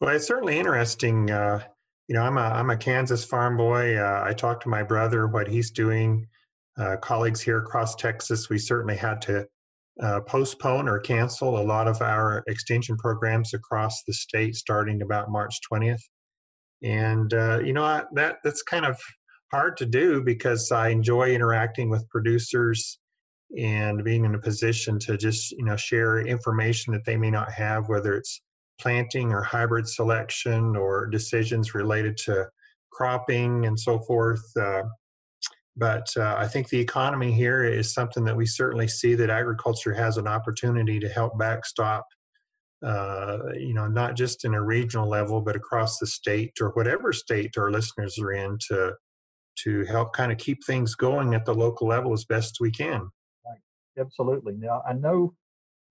well, 0.00 0.14
it's 0.14 0.26
certainly 0.26 0.58
interesting. 0.58 1.30
Uh, 1.30 1.62
you 2.08 2.14
know, 2.14 2.22
I'm 2.22 2.36
a 2.36 2.42
I'm 2.42 2.68
a 2.68 2.76
Kansas 2.76 3.24
farm 3.24 3.56
boy. 3.56 3.96
Uh, 3.96 4.22
I 4.24 4.34
talked 4.34 4.64
to 4.64 4.68
my 4.68 4.82
brother 4.82 5.26
what 5.26 5.48
he's 5.48 5.70
doing. 5.70 6.28
Uh, 6.78 6.96
colleagues 6.98 7.40
here 7.40 7.58
across 7.58 7.94
Texas, 7.94 8.48
we 8.50 8.58
certainly 8.58 8.96
had 8.96 9.20
to 9.22 9.46
uh, 10.02 10.20
postpone 10.20 10.88
or 10.88 10.98
cancel 10.98 11.58
a 11.58 11.64
lot 11.64 11.88
of 11.88 12.02
our 12.02 12.42
extension 12.48 12.96
programs 12.98 13.54
across 13.54 14.02
the 14.06 14.12
state 14.12 14.54
starting 14.54 15.00
about 15.00 15.30
March 15.30 15.58
20th. 15.72 16.02
And 16.82 17.32
uh, 17.32 17.60
you 17.60 17.72
know 17.72 18.04
that 18.12 18.36
that's 18.44 18.62
kind 18.62 18.84
of 18.84 18.98
hard 19.50 19.76
to 19.78 19.86
do 19.86 20.22
because 20.22 20.70
I 20.70 20.88
enjoy 20.88 21.30
interacting 21.30 21.88
with 21.88 22.08
producers 22.10 22.98
and 23.58 24.04
being 24.04 24.24
in 24.24 24.34
a 24.34 24.38
position 24.38 24.98
to 25.00 25.16
just 25.16 25.52
you 25.52 25.64
know 25.64 25.76
share 25.76 26.20
information 26.20 26.92
that 26.92 27.04
they 27.06 27.16
may 27.16 27.30
not 27.30 27.50
have, 27.52 27.88
whether 27.88 28.14
it's 28.14 28.42
planting 28.78 29.32
or 29.32 29.42
hybrid 29.42 29.88
selection 29.88 30.76
or 30.76 31.06
decisions 31.06 31.74
related 31.74 32.18
to 32.18 32.46
cropping 32.92 33.64
and 33.64 33.78
so 33.78 33.98
forth. 34.00 34.44
Uh, 34.60 34.82
but 35.76 36.08
uh, 36.16 36.34
I 36.38 36.48
think 36.48 36.68
the 36.68 36.80
economy 36.80 37.32
here 37.32 37.64
is 37.64 37.92
something 37.92 38.24
that 38.24 38.36
we 38.36 38.46
certainly 38.46 38.88
see 38.88 39.14
that 39.14 39.30
agriculture 39.30 39.92
has 39.92 40.16
an 40.16 40.26
opportunity 40.26 40.98
to 41.00 41.08
help 41.08 41.38
backstop. 41.38 42.06
Uh, 42.84 43.38
you 43.54 43.74
know, 43.74 43.86
not 43.86 44.14
just 44.16 44.44
in 44.44 44.54
a 44.54 44.62
regional 44.62 45.08
level, 45.08 45.40
but 45.40 45.56
across 45.56 45.98
the 45.98 46.06
state 46.06 46.52
or 46.60 46.70
whatever 46.70 47.12
state 47.12 47.56
our 47.56 47.70
listeners 47.70 48.18
are 48.18 48.32
in 48.32 48.58
to 48.68 48.94
to 49.64 49.84
help 49.86 50.12
kind 50.12 50.30
of 50.30 50.36
keep 50.36 50.62
things 50.64 50.94
going 50.94 51.32
at 51.32 51.46
the 51.46 51.54
local 51.54 51.88
level 51.88 52.12
as 52.12 52.26
best 52.26 52.58
we 52.60 52.70
can. 52.70 53.00
Right. 53.46 53.60
Absolutely. 53.98 54.54
Now 54.58 54.82
I 54.86 54.92
know 54.92 55.34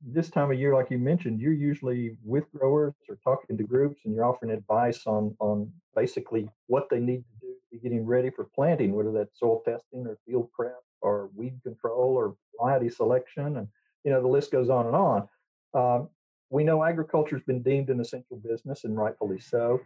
this 0.06 0.30
time 0.30 0.52
of 0.52 0.60
year, 0.60 0.76
like 0.76 0.92
you 0.92 1.00
mentioned, 1.00 1.40
you're 1.40 1.54
usually 1.54 2.16
with 2.24 2.52
growers 2.52 2.94
or 3.10 3.18
talking 3.24 3.58
to 3.58 3.64
groups, 3.64 4.02
and 4.06 4.14
you're 4.14 4.26
offering 4.26 4.52
advice 4.52 5.02
on 5.06 5.36
on 5.40 5.72
basically 5.96 6.48
what 6.68 6.88
they 6.90 7.00
need 7.00 7.18
to 7.18 7.35
getting 7.84 8.06
ready 8.06 8.30
for 8.30 8.46
planting, 8.56 8.94
whether 8.94 9.12
that's 9.12 9.40
soil 9.40 9.62
testing 9.66 10.06
or 10.08 10.18
field 10.26 10.50
prep 10.54 10.80
or 11.02 11.30
weed 11.36 11.60
control 11.64 12.16
or 12.16 12.36
variety 12.60 12.90
selection, 12.90 13.58
and 13.58 13.68
you 14.04 14.12
know 14.12 14.22
the 14.22 14.28
list 14.28 14.52
goes 14.52 14.70
on 14.70 14.88
and 14.88 14.96
on. 14.96 15.30
Um, 15.74 16.10
we 16.50 16.64
know 16.64 16.84
agriculture 16.84 17.36
has 17.36 17.44
been 17.44 17.62
deemed 17.62 17.90
an 17.90 18.00
essential 18.00 18.38
business, 18.38 18.84
and 18.84 18.98
rightfully 18.98 19.40
so. 19.40 19.82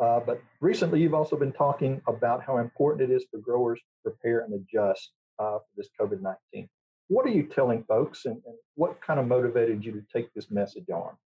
Uh, 0.00 0.20
but 0.20 0.40
recently, 0.60 1.00
you've 1.00 1.14
also 1.14 1.36
been 1.36 1.52
talking 1.52 2.00
about 2.06 2.42
how 2.42 2.58
important 2.58 3.10
it 3.10 3.14
is 3.14 3.24
for 3.30 3.38
growers 3.38 3.78
to 3.78 4.10
prepare 4.10 4.40
and 4.40 4.54
adjust 4.54 5.12
uh, 5.38 5.58
for 5.58 5.68
this 5.76 5.88
COVID 6.00 6.20
19. 6.20 6.68
What 7.08 7.26
are 7.26 7.30
you 7.30 7.44
telling 7.44 7.84
folks, 7.84 8.24
and, 8.24 8.40
and 8.46 8.54
what 8.76 9.00
kind 9.02 9.20
of 9.20 9.26
motivated 9.26 9.84
you 9.84 9.92
to 9.92 10.02
take 10.12 10.32
this 10.34 10.50
message 10.50 10.88
on? 10.90 11.16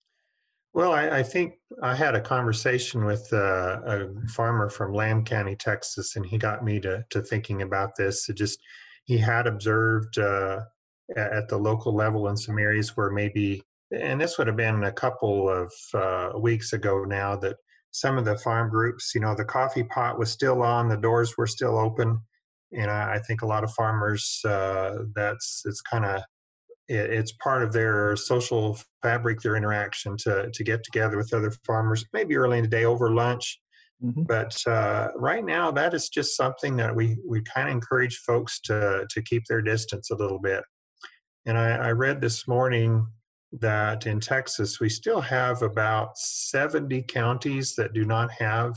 Well, 0.75 0.93
I, 0.93 1.19
I, 1.19 1.23
think 1.23 1.55
I 1.85 1.95
had 1.95 2.17
a 2.17 2.21
conversation 2.21 3.05
with 3.05 3.33
uh, 3.33 3.81
a 3.87 4.09
farmer 4.29 4.69
from 4.69 4.93
Lamb 4.93 5.25
County, 5.25 5.55
Texas, 5.55 6.17
and 6.17 6.27
he 6.27 6.37
got 6.37 6.65
me 6.65 6.81
to, 6.81 7.05
to 7.11 7.23
thinking 7.23 7.63
about 7.63 7.95
this. 7.97 8.29
It 8.29 8.37
just 8.37 8.59
he 9.05 9.17
had 9.17 9.47
observed 9.47 10.19
uh, 10.19 10.63
at 11.17 11.47
the 11.49 11.59
local 11.59 11.95
level 11.95 12.27
in 12.27 12.37
some 12.37 12.59
areas 12.59 12.97
where 12.97 13.11
maybe, 13.11 13.63
and 13.93 14.21
this 14.21 14.37
would 14.37 14.49
have 14.49 14.57
been 14.57 14.83
a 14.83 14.91
couple 14.91 15.49
of 15.49 15.73
uh, 15.95 16.37
weeks 16.41 16.73
ago 16.73 17.05
now, 17.05 17.37
that 17.37 17.57
some 17.93 18.19
of 18.19 18.25
the 18.25 18.37
farm 18.39 18.69
groups, 18.69 19.13
you 19.15 19.21
know, 19.21 19.37
the 19.37 19.45
coffee 19.45 19.85
pot 19.85 20.19
was 20.19 20.33
still 20.33 20.61
on, 20.61 20.89
the 20.89 20.97
doors 20.97 21.37
were 21.39 21.47
still 21.47 21.79
open, 21.79 22.19
and 22.73 22.91
I, 22.91 23.15
I 23.15 23.19
think 23.21 23.43
a 23.43 23.47
lot 23.47 23.63
of 23.63 23.73
farmers 23.75 24.41
uh, 24.45 25.05
that's 25.15 25.63
it's 25.67 25.81
kind 25.83 26.05
of 26.05 26.23
it, 26.89 27.11
it's 27.11 27.33
part 27.33 27.63
of 27.63 27.73
their 27.73 28.17
social 28.17 28.79
fabric, 29.03 29.41
their 29.41 29.57
interaction 29.57 30.17
to 30.19 30.51
to 30.53 30.65
get 30.65 30.83
together 30.85 31.17
with 31.17 31.33
other 31.33 31.53
farmers, 31.67 32.05
maybe 32.13 32.37
early 32.37 32.59
in 32.59 32.65
the 32.65 32.71
day 32.71 32.85
over 32.85 33.13
lunch. 33.13 33.61
Mm-hmm. 34.03 34.23
But 34.25 34.57
uh, 34.67 35.09
right 35.17 35.45
now, 35.45 35.71
that 35.71 35.95
is 35.95 36.09
just 36.09 36.37
something 36.37 36.77
that 36.77 36.95
we 36.95 37.17
we 37.27 37.43
kind 37.43 37.69
of 37.69 37.75
encourage 37.75 38.19
folks 38.19 38.61
to 38.63 39.07
to 39.09 39.23
keep 39.23 39.45
their 39.47 39.63
distance 39.63 40.11
a 40.11 40.17
little 40.17 40.41
bit. 40.41 40.63
And 41.47 41.59
I, 41.59 41.77
I 41.77 41.93
read 41.93 42.21
this 42.21 42.49
morning 42.49 43.07
that 43.61 44.07
in 44.07 44.19
Texas 44.21 44.81
we 44.81 44.89
still 44.89 45.21
have 45.21 45.63
about 45.63 46.17
70 46.19 47.03
counties 47.03 47.75
that 47.77 47.93
do 47.93 48.05
not 48.05 48.31
have. 48.33 48.73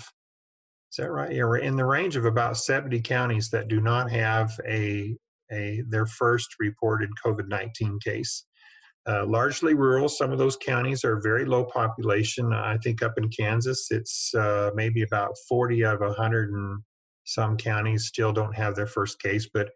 Is 0.91 0.97
that 0.97 1.09
right? 1.09 1.31
Yeah, 1.31 1.43
we're 1.43 1.57
in 1.57 1.75
the 1.75 1.85
range 1.85 2.15
of 2.15 2.25
about 2.25 2.57
70 2.57 3.01
counties 3.01 3.49
that 3.49 3.67
do 3.67 3.81
not 3.81 4.11
have 4.11 4.59
a 4.67 5.17
a 5.51 5.83
their 5.88 6.05
first 6.05 6.55
reported 6.60 7.10
COVID 7.23 7.47
19 7.47 7.99
case. 8.03 8.45
Uh, 9.07 9.25
largely 9.25 9.73
rural. 9.73 10.10
Some 10.10 10.33
of 10.33 10.38
those 10.38 10.57
counties 10.57 11.05
are 11.05 11.21
very 11.21 11.45
low 11.45 11.63
population. 11.63 12.51
I 12.51 12.77
think 12.83 13.01
up 13.01 13.13
in 13.17 13.29
Kansas, 13.29 13.88
it's 13.89 14.33
uh, 14.36 14.71
maybe 14.75 15.01
about 15.01 15.33
40 15.47 15.86
out 15.86 15.95
of 15.95 16.01
100 16.01 16.51
and 16.51 16.81
some 17.23 17.55
counties 17.55 18.05
still 18.05 18.33
don't 18.33 18.55
have 18.55 18.75
their 18.75 18.88
first 18.88 19.21
case. 19.21 19.47
But 19.53 19.69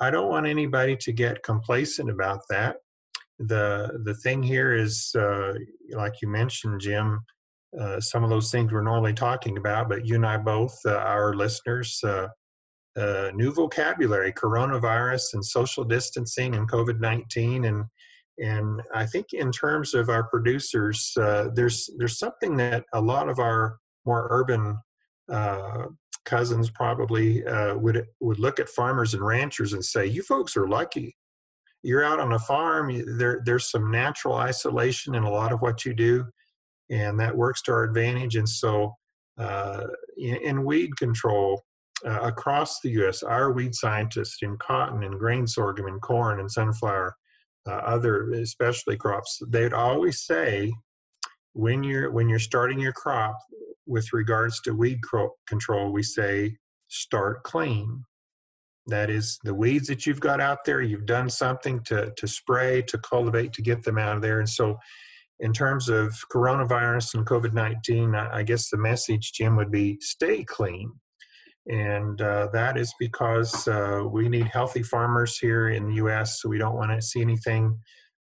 I 0.00 0.10
don't 0.10 0.28
want 0.28 0.46
anybody 0.46 0.96
to 0.96 1.12
get 1.12 1.42
complacent 1.42 2.10
about 2.10 2.40
that. 2.50 2.76
The 3.38 4.00
the 4.04 4.14
thing 4.14 4.42
here 4.42 4.74
is, 4.74 5.14
uh, 5.14 5.54
like 5.92 6.14
you 6.20 6.28
mentioned, 6.28 6.80
Jim, 6.80 7.20
uh, 7.78 8.00
some 8.00 8.24
of 8.24 8.30
those 8.30 8.50
things 8.50 8.72
we're 8.72 8.82
normally 8.82 9.14
talking 9.14 9.58
about, 9.58 9.88
but 9.88 10.06
you 10.06 10.16
and 10.16 10.26
I 10.26 10.38
both, 10.38 10.76
uh, 10.84 10.96
our 10.96 11.34
listeners, 11.34 12.00
uh, 12.04 12.28
uh, 12.98 13.30
new 13.34 13.52
vocabulary, 13.52 14.32
coronavirus 14.32 15.34
and 15.34 15.44
social 15.44 15.84
distancing 15.84 16.54
and 16.56 16.70
COVID 16.70 17.00
nineteen, 17.00 17.66
and 17.66 17.84
and 18.38 18.82
I 18.94 19.06
think 19.06 19.32
in 19.32 19.50
terms 19.50 19.94
of 19.94 20.08
our 20.08 20.24
producers, 20.24 21.12
uh, 21.20 21.48
there's 21.54 21.90
there's 21.98 22.18
something 22.18 22.56
that 22.56 22.84
a 22.92 23.00
lot 23.00 23.28
of 23.28 23.38
our 23.38 23.78
more 24.04 24.28
urban 24.30 24.78
uh, 25.30 25.86
cousins 26.24 26.70
probably 26.70 27.44
uh, 27.46 27.74
would 27.76 28.06
would 28.20 28.38
look 28.38 28.60
at 28.60 28.68
farmers 28.68 29.14
and 29.14 29.24
ranchers 29.24 29.72
and 29.72 29.84
say, 29.84 30.06
"You 30.06 30.22
folks 30.22 30.56
are 30.56 30.68
lucky. 30.68 31.16
You're 31.82 32.04
out 32.04 32.20
on 32.20 32.32
a 32.32 32.38
farm. 32.38 32.92
There 33.18 33.42
there's 33.44 33.70
some 33.70 33.90
natural 33.90 34.34
isolation 34.34 35.14
in 35.14 35.24
a 35.24 35.30
lot 35.30 35.52
of 35.52 35.60
what 35.60 35.84
you 35.84 35.94
do, 35.94 36.24
and 36.90 37.18
that 37.20 37.36
works 37.36 37.62
to 37.62 37.72
our 37.72 37.84
advantage." 37.84 38.36
And 38.36 38.48
so, 38.48 38.94
uh, 39.38 39.84
in, 40.16 40.36
in 40.36 40.64
weed 40.64 40.96
control, 40.96 41.62
uh, 42.06 42.20
across 42.20 42.80
the 42.80 42.90
U.S., 42.90 43.22
our 43.22 43.52
weed 43.52 43.74
scientists 43.74 44.38
in 44.42 44.56
cotton 44.58 45.02
and 45.02 45.18
grain 45.18 45.46
sorghum 45.46 45.86
and 45.86 46.00
corn 46.00 46.40
and 46.40 46.50
sunflower, 46.50 47.16
uh, 47.68 47.72
other 47.72 48.30
especially 48.32 48.96
crops, 48.96 49.40
they'd 49.48 49.72
always 49.72 50.22
say 50.22 50.72
when 51.52 51.82
you're 51.82 52.10
when 52.10 52.28
you're 52.28 52.38
starting 52.38 52.78
your 52.78 52.92
crop 52.92 53.36
with 53.86 54.12
regards 54.12 54.60
to 54.60 54.74
weed 54.74 55.00
control, 55.46 55.92
we 55.92 56.02
say 56.02 56.56
start 56.88 57.42
clean. 57.42 58.04
That 58.86 59.10
is 59.10 59.38
the 59.44 59.54
weeds 59.54 59.88
that 59.88 60.06
you've 60.06 60.20
got 60.20 60.40
out 60.40 60.64
there. 60.64 60.80
You've 60.80 61.06
done 61.06 61.28
something 61.28 61.82
to 61.84 62.12
to 62.16 62.28
spray, 62.28 62.82
to 62.82 62.98
cultivate, 62.98 63.52
to 63.54 63.62
get 63.62 63.82
them 63.82 63.98
out 63.98 64.16
of 64.16 64.22
there, 64.22 64.38
and 64.38 64.48
so. 64.48 64.78
In 65.40 65.52
terms 65.52 65.88
of 65.88 66.16
coronavirus 66.34 67.14
and 67.14 67.24
COVID 67.24 67.52
19, 67.52 68.12
I 68.16 68.42
guess 68.42 68.70
the 68.70 68.76
message, 68.76 69.30
Jim, 69.34 69.54
would 69.54 69.70
be 69.70 69.96
stay 70.00 70.42
clean 70.42 70.90
and 71.68 72.20
uh, 72.22 72.48
that 72.52 72.78
is 72.78 72.94
because 72.98 73.68
uh, 73.68 74.02
we 74.10 74.28
need 74.28 74.46
healthy 74.46 74.82
farmers 74.82 75.38
here 75.38 75.68
in 75.68 75.88
the 75.88 75.94
U.S. 75.96 76.40
So 76.40 76.48
we 76.48 76.58
don't 76.58 76.76
want 76.76 76.90
to 76.92 77.02
see 77.02 77.20
anything 77.20 77.78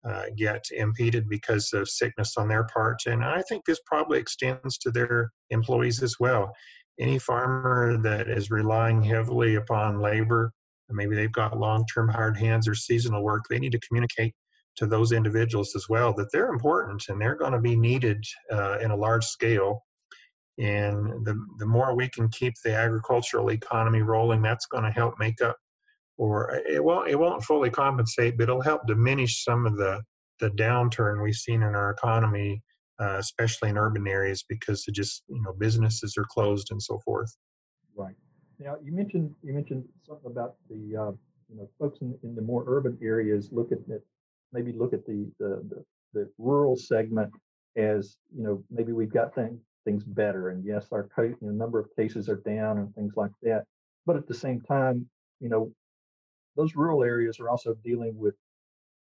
uh, 0.08 0.24
get 0.36 0.64
impeded 0.70 1.28
because 1.28 1.72
of 1.72 1.88
sickness 1.88 2.36
on 2.36 2.48
their 2.48 2.64
part. 2.64 3.02
And 3.06 3.24
I 3.24 3.42
think 3.42 3.64
this 3.64 3.80
probably 3.86 4.18
extends 4.18 4.78
to 4.78 4.90
their 4.90 5.32
employees 5.50 6.02
as 6.02 6.16
well. 6.18 6.52
Any 6.98 7.18
farmer 7.18 7.98
that 8.02 8.28
is 8.28 8.50
relying 8.50 9.02
heavily 9.02 9.56
upon 9.56 10.00
labor, 10.00 10.52
maybe 10.88 11.14
they've 11.14 11.32
got 11.32 11.58
long 11.58 11.84
term 11.92 12.08
hired 12.08 12.38
hands 12.38 12.66
or 12.66 12.74
seasonal 12.74 13.22
work, 13.22 13.44
they 13.50 13.58
need 13.58 13.72
to 13.72 13.80
communicate 13.80 14.34
to 14.76 14.86
those 14.86 15.12
individuals 15.12 15.74
as 15.74 15.88
well 15.88 16.12
that 16.14 16.28
they're 16.32 16.52
important 16.52 17.02
and 17.08 17.20
they're 17.20 17.34
going 17.34 17.52
to 17.52 17.60
be 17.60 17.76
needed 17.76 18.22
uh, 18.52 18.78
in 18.78 18.90
a 18.90 18.96
large 18.96 19.24
scale. 19.24 19.82
And 20.58 21.24
the, 21.26 21.38
the 21.58 21.66
more 21.66 21.94
we 21.94 22.08
can 22.08 22.28
keep 22.30 22.54
the 22.64 22.74
agricultural 22.74 23.50
economy 23.50 24.00
rolling, 24.00 24.40
that's 24.40 24.66
going 24.66 24.84
to 24.84 24.90
help 24.90 25.14
make 25.18 25.42
up 25.42 25.56
or 26.18 26.62
it 26.66 26.82
won't 26.82 27.08
it 27.08 27.18
won't 27.18 27.44
fully 27.44 27.70
compensate, 27.70 28.36
but 28.36 28.44
it'll 28.44 28.62
help 28.62 28.86
diminish 28.86 29.44
some 29.44 29.66
of 29.66 29.76
the 29.76 30.02
the 30.40 30.50
downturn 30.50 31.22
we've 31.22 31.34
seen 31.34 31.62
in 31.62 31.74
our 31.74 31.90
economy, 31.90 32.62
uh, 33.00 33.16
especially 33.18 33.70
in 33.70 33.78
urban 33.78 34.06
areas, 34.06 34.44
because 34.48 34.84
it 34.86 34.94
just 34.94 35.22
you 35.28 35.42
know 35.42 35.52
businesses 35.58 36.14
are 36.16 36.26
closed 36.30 36.68
and 36.70 36.82
so 36.82 36.98
forth. 37.04 37.34
Right. 37.94 38.16
Now 38.58 38.76
you 38.82 38.92
mentioned 38.92 39.34
you 39.42 39.52
mentioned 39.52 39.84
something 40.06 40.30
about 40.30 40.54
the 40.68 40.96
uh, 40.96 41.12
you 41.50 41.56
know 41.56 41.68
folks 41.78 42.00
in, 42.00 42.16
in 42.22 42.34
the 42.34 42.42
more 42.42 42.64
urban 42.66 42.98
areas 43.02 43.50
look 43.52 43.72
at 43.72 43.78
maybe 44.52 44.72
look 44.72 44.92
at 44.92 45.04
the, 45.06 45.30
the 45.38 45.62
the 45.68 45.84
the 46.14 46.30
rural 46.38 46.76
segment 46.76 47.30
as 47.76 48.16
you 48.34 48.42
know 48.42 48.64
maybe 48.70 48.92
we've 48.92 49.12
got 49.12 49.34
things 49.34 49.60
things 49.86 50.04
better 50.04 50.50
and 50.50 50.64
yes 50.64 50.88
our 50.92 51.08
you 51.18 51.36
know, 51.40 51.52
number 51.52 51.78
of 51.78 51.88
cases 51.96 52.28
are 52.28 52.42
down 52.44 52.78
and 52.78 52.94
things 52.94 53.14
like 53.16 53.30
that 53.42 53.64
but 54.04 54.16
at 54.16 54.26
the 54.26 54.34
same 54.34 54.60
time 54.60 55.08
you 55.40 55.48
know 55.48 55.72
those 56.56 56.74
rural 56.74 57.02
areas 57.02 57.40
are 57.40 57.48
also 57.48 57.74
dealing 57.82 58.16
with 58.18 58.34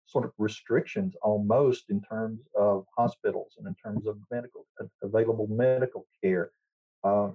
sort 0.06 0.26
of 0.26 0.32
restrictions 0.38 1.16
almost 1.22 1.86
in 1.90 2.02
terms 2.02 2.42
of 2.56 2.86
hospitals 2.98 3.56
and 3.58 3.68
in 3.68 3.76
terms 3.76 4.06
of 4.06 4.18
medical 4.32 4.66
available 5.02 5.48
medical 5.48 6.06
care. 6.24 6.52
Uh, 7.04 7.30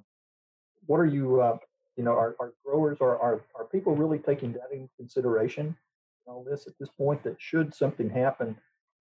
what 0.86 0.98
are 0.98 1.06
you, 1.06 1.40
uh, 1.40 1.56
you 1.96 2.04
know, 2.04 2.12
are, 2.12 2.36
are 2.40 2.52
growers 2.64 2.98
are, 3.00 3.18
are 3.18 3.44
are 3.56 3.64
people 3.64 3.94
really 3.94 4.18
taking 4.18 4.52
that 4.52 4.72
into 4.72 4.88
consideration 4.96 5.76
all 6.26 6.44
this 6.48 6.66
at 6.66 6.74
this 6.78 6.88
point? 6.90 7.22
That 7.24 7.36
should 7.38 7.74
something 7.74 8.08
happen, 8.08 8.56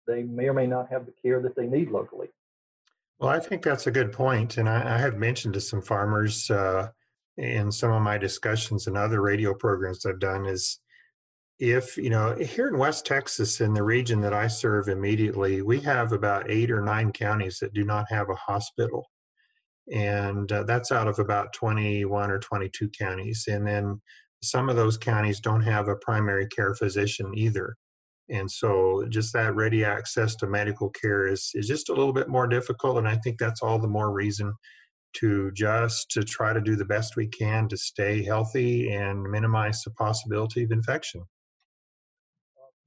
they 0.07 0.23
may 0.23 0.47
or 0.47 0.53
may 0.53 0.67
not 0.67 0.89
have 0.89 1.05
the 1.05 1.13
care 1.21 1.41
that 1.41 1.55
they 1.55 1.67
need 1.67 1.91
locally. 1.91 2.29
Well, 3.19 3.29
I 3.29 3.39
think 3.39 3.63
that's 3.63 3.87
a 3.87 3.91
good 3.91 4.13
point, 4.13 4.57
and 4.57 4.69
I, 4.69 4.95
I 4.95 4.97
have 4.97 5.17
mentioned 5.17 5.53
to 5.55 5.61
some 5.61 5.81
farmers 5.81 6.49
uh, 6.49 6.89
in 7.37 7.71
some 7.71 7.91
of 7.91 8.01
my 8.01 8.17
discussions 8.17 8.87
and 8.87 8.97
other 8.97 9.21
radio 9.21 9.53
programs 9.53 10.05
I've 10.05 10.19
done 10.19 10.45
is 10.45 10.79
if 11.59 11.97
you 11.97 12.09
know 12.09 12.33
here 12.35 12.69
in 12.69 12.77
west 12.77 13.05
texas 13.05 13.59
in 13.59 13.73
the 13.73 13.83
region 13.83 14.21
that 14.21 14.33
i 14.33 14.47
serve 14.47 14.87
immediately 14.87 15.61
we 15.61 15.77
have 15.81 16.13
about 16.13 16.49
eight 16.49 16.71
or 16.71 16.81
nine 16.81 17.11
counties 17.11 17.59
that 17.59 17.73
do 17.73 17.83
not 17.83 18.05
have 18.09 18.29
a 18.29 18.35
hospital. 18.35 19.05
And 19.91 20.51
uh, 20.51 20.63
that's 20.63 20.91
out 20.91 21.07
of 21.07 21.17
about 21.19 21.51
21 21.53 22.29
or 22.31 22.39
22 22.39 22.89
counties 22.97 23.45
and 23.47 23.65
then 23.67 24.01
some 24.41 24.69
of 24.69 24.75
those 24.75 24.97
counties 24.97 25.39
don't 25.39 25.63
have 25.63 25.87
a 25.89 25.95
primary 25.97 26.47
care 26.47 26.75
physician 26.75 27.31
either 27.35 27.75
and 28.29 28.49
so 28.49 29.05
just 29.09 29.33
that 29.33 29.55
ready 29.55 29.83
access 29.83 30.35
to 30.35 30.47
medical 30.47 30.89
care 30.89 31.27
is, 31.27 31.51
is 31.55 31.67
just 31.67 31.89
a 31.89 31.93
little 31.93 32.13
bit 32.13 32.29
more 32.29 32.47
difficult 32.47 32.97
and 32.97 33.07
i 33.07 33.15
think 33.17 33.37
that's 33.37 33.61
all 33.61 33.79
the 33.79 33.87
more 33.87 34.11
reason 34.11 34.53
to 35.13 35.51
just 35.53 36.09
to 36.11 36.23
try 36.23 36.53
to 36.53 36.61
do 36.61 36.75
the 36.75 36.85
best 36.85 37.15
we 37.15 37.27
can 37.27 37.67
to 37.67 37.75
stay 37.75 38.23
healthy 38.23 38.91
and 38.91 39.23
minimize 39.23 39.81
the 39.83 39.91
possibility 39.91 40.63
of 40.63 40.71
infection 40.71 41.23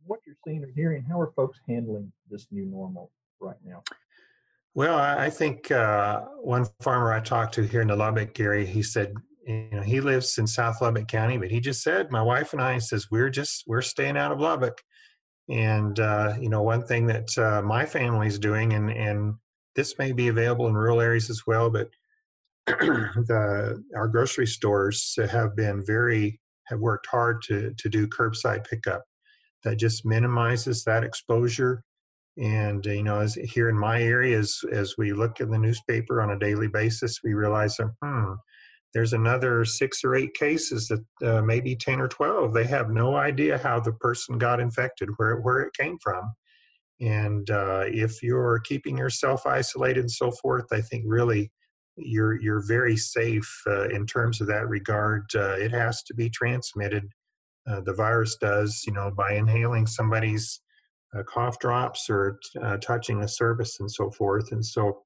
what 0.06 0.20
you're 0.26 0.36
seeing 0.46 0.62
or 0.64 0.70
hearing, 0.74 1.04
how 1.08 1.20
are 1.20 1.32
folks 1.34 1.58
handling 1.68 2.12
this 2.30 2.46
new 2.50 2.66
normal 2.66 3.10
right 3.40 3.56
now? 3.64 3.82
Well, 4.74 4.98
I 4.98 5.28
think 5.28 5.70
uh, 5.70 6.22
one 6.40 6.66
farmer 6.80 7.12
I 7.12 7.20
talked 7.20 7.54
to 7.54 7.62
here 7.62 7.82
in 7.82 7.88
the 7.88 7.96
Lubbock 7.96 8.38
area, 8.40 8.64
he 8.64 8.82
said, 8.82 9.12
you 9.46 9.68
know, 9.70 9.82
he 9.82 10.00
lives 10.00 10.38
in 10.38 10.46
South 10.46 10.80
Lubbock 10.80 11.08
County, 11.08 11.36
but 11.36 11.50
he 11.50 11.60
just 11.60 11.82
said, 11.82 12.10
my 12.10 12.22
wife 12.22 12.54
and 12.54 12.62
I 12.62 12.78
says 12.78 13.10
we're 13.10 13.28
just 13.28 13.64
we're 13.66 13.82
staying 13.82 14.16
out 14.16 14.32
of 14.32 14.40
Lubbock, 14.40 14.80
and 15.48 15.98
uh, 15.98 16.34
you 16.40 16.48
know, 16.48 16.62
one 16.62 16.84
thing 16.84 17.06
that 17.06 17.36
uh, 17.38 17.62
my 17.62 17.84
family's 17.84 18.38
doing, 18.38 18.72
and 18.72 18.90
and 18.90 19.34
this 19.74 19.98
may 19.98 20.12
be 20.12 20.28
available 20.28 20.66
in 20.68 20.74
rural 20.74 21.00
areas 21.00 21.30
as 21.30 21.42
well, 21.46 21.70
but 21.70 21.88
the 22.66 23.82
our 23.96 24.08
grocery 24.08 24.46
stores 24.46 25.18
have 25.30 25.56
been 25.56 25.82
very 25.84 26.40
have 26.66 26.80
worked 26.80 27.06
hard 27.06 27.42
to 27.42 27.72
to 27.78 27.88
do 27.88 28.06
curbside 28.06 28.64
pickup 28.64 29.04
that 29.64 29.76
just 29.76 30.04
minimizes 30.04 30.84
that 30.84 31.04
exposure. 31.04 31.82
And 32.38 32.84
you 32.86 33.02
know, 33.02 33.20
as 33.20 33.34
here 33.34 33.68
in 33.68 33.78
my 33.78 34.00
area, 34.00 34.38
as 34.38 34.60
as 34.70 34.94
we 34.96 35.12
look 35.12 35.40
in 35.40 35.50
the 35.50 35.58
newspaper 35.58 36.22
on 36.22 36.30
a 36.30 36.38
daily 36.38 36.68
basis, 36.68 37.20
we 37.22 37.34
realize 37.34 37.76
that 37.76 37.92
hmm, 38.02 38.34
there's 38.94 39.12
another 39.12 39.64
six 39.64 40.04
or 40.04 40.14
eight 40.14 40.34
cases 40.34 40.88
that 40.88 41.04
uh, 41.26 41.42
maybe 41.42 41.74
ten 41.76 42.00
or 42.00 42.08
twelve. 42.08 42.52
They 42.52 42.66
have 42.66 42.90
no 42.90 43.16
idea 43.16 43.58
how 43.58 43.80
the 43.80 43.92
person 43.92 44.38
got 44.38 44.60
infected, 44.60 45.08
where 45.16 45.36
where 45.40 45.60
it 45.60 45.74
came 45.74 45.98
from. 46.02 46.32
And 47.00 47.50
uh, 47.50 47.84
if 47.86 48.22
you're 48.22 48.60
keeping 48.60 48.96
yourself 48.96 49.46
isolated 49.46 50.00
and 50.00 50.10
so 50.10 50.30
forth, 50.30 50.66
I 50.72 50.80
think 50.80 51.04
really 51.06 51.50
you're 51.96 52.40
you're 52.40 52.64
very 52.66 52.96
safe 52.96 53.50
uh, 53.66 53.88
in 53.88 54.06
terms 54.06 54.40
of 54.40 54.46
that 54.48 54.68
regard. 54.68 55.24
Uh, 55.34 55.56
it 55.58 55.72
has 55.72 56.02
to 56.04 56.14
be 56.14 56.30
transmitted 56.30 57.04
uh, 57.70 57.80
the 57.80 57.92
virus 57.92 58.36
does, 58.36 58.82
you 58.86 58.92
know, 58.92 59.10
by 59.16 59.34
inhaling 59.34 59.86
somebody's 59.86 60.60
uh, 61.16 61.22
cough 61.22 61.58
drops 61.58 62.08
or 62.10 62.38
touching 62.80 63.22
a 63.22 63.28
surface 63.28 63.78
and 63.80 63.90
so 63.90 64.10
forth. 64.10 64.50
And 64.52 64.64
so, 64.64 65.02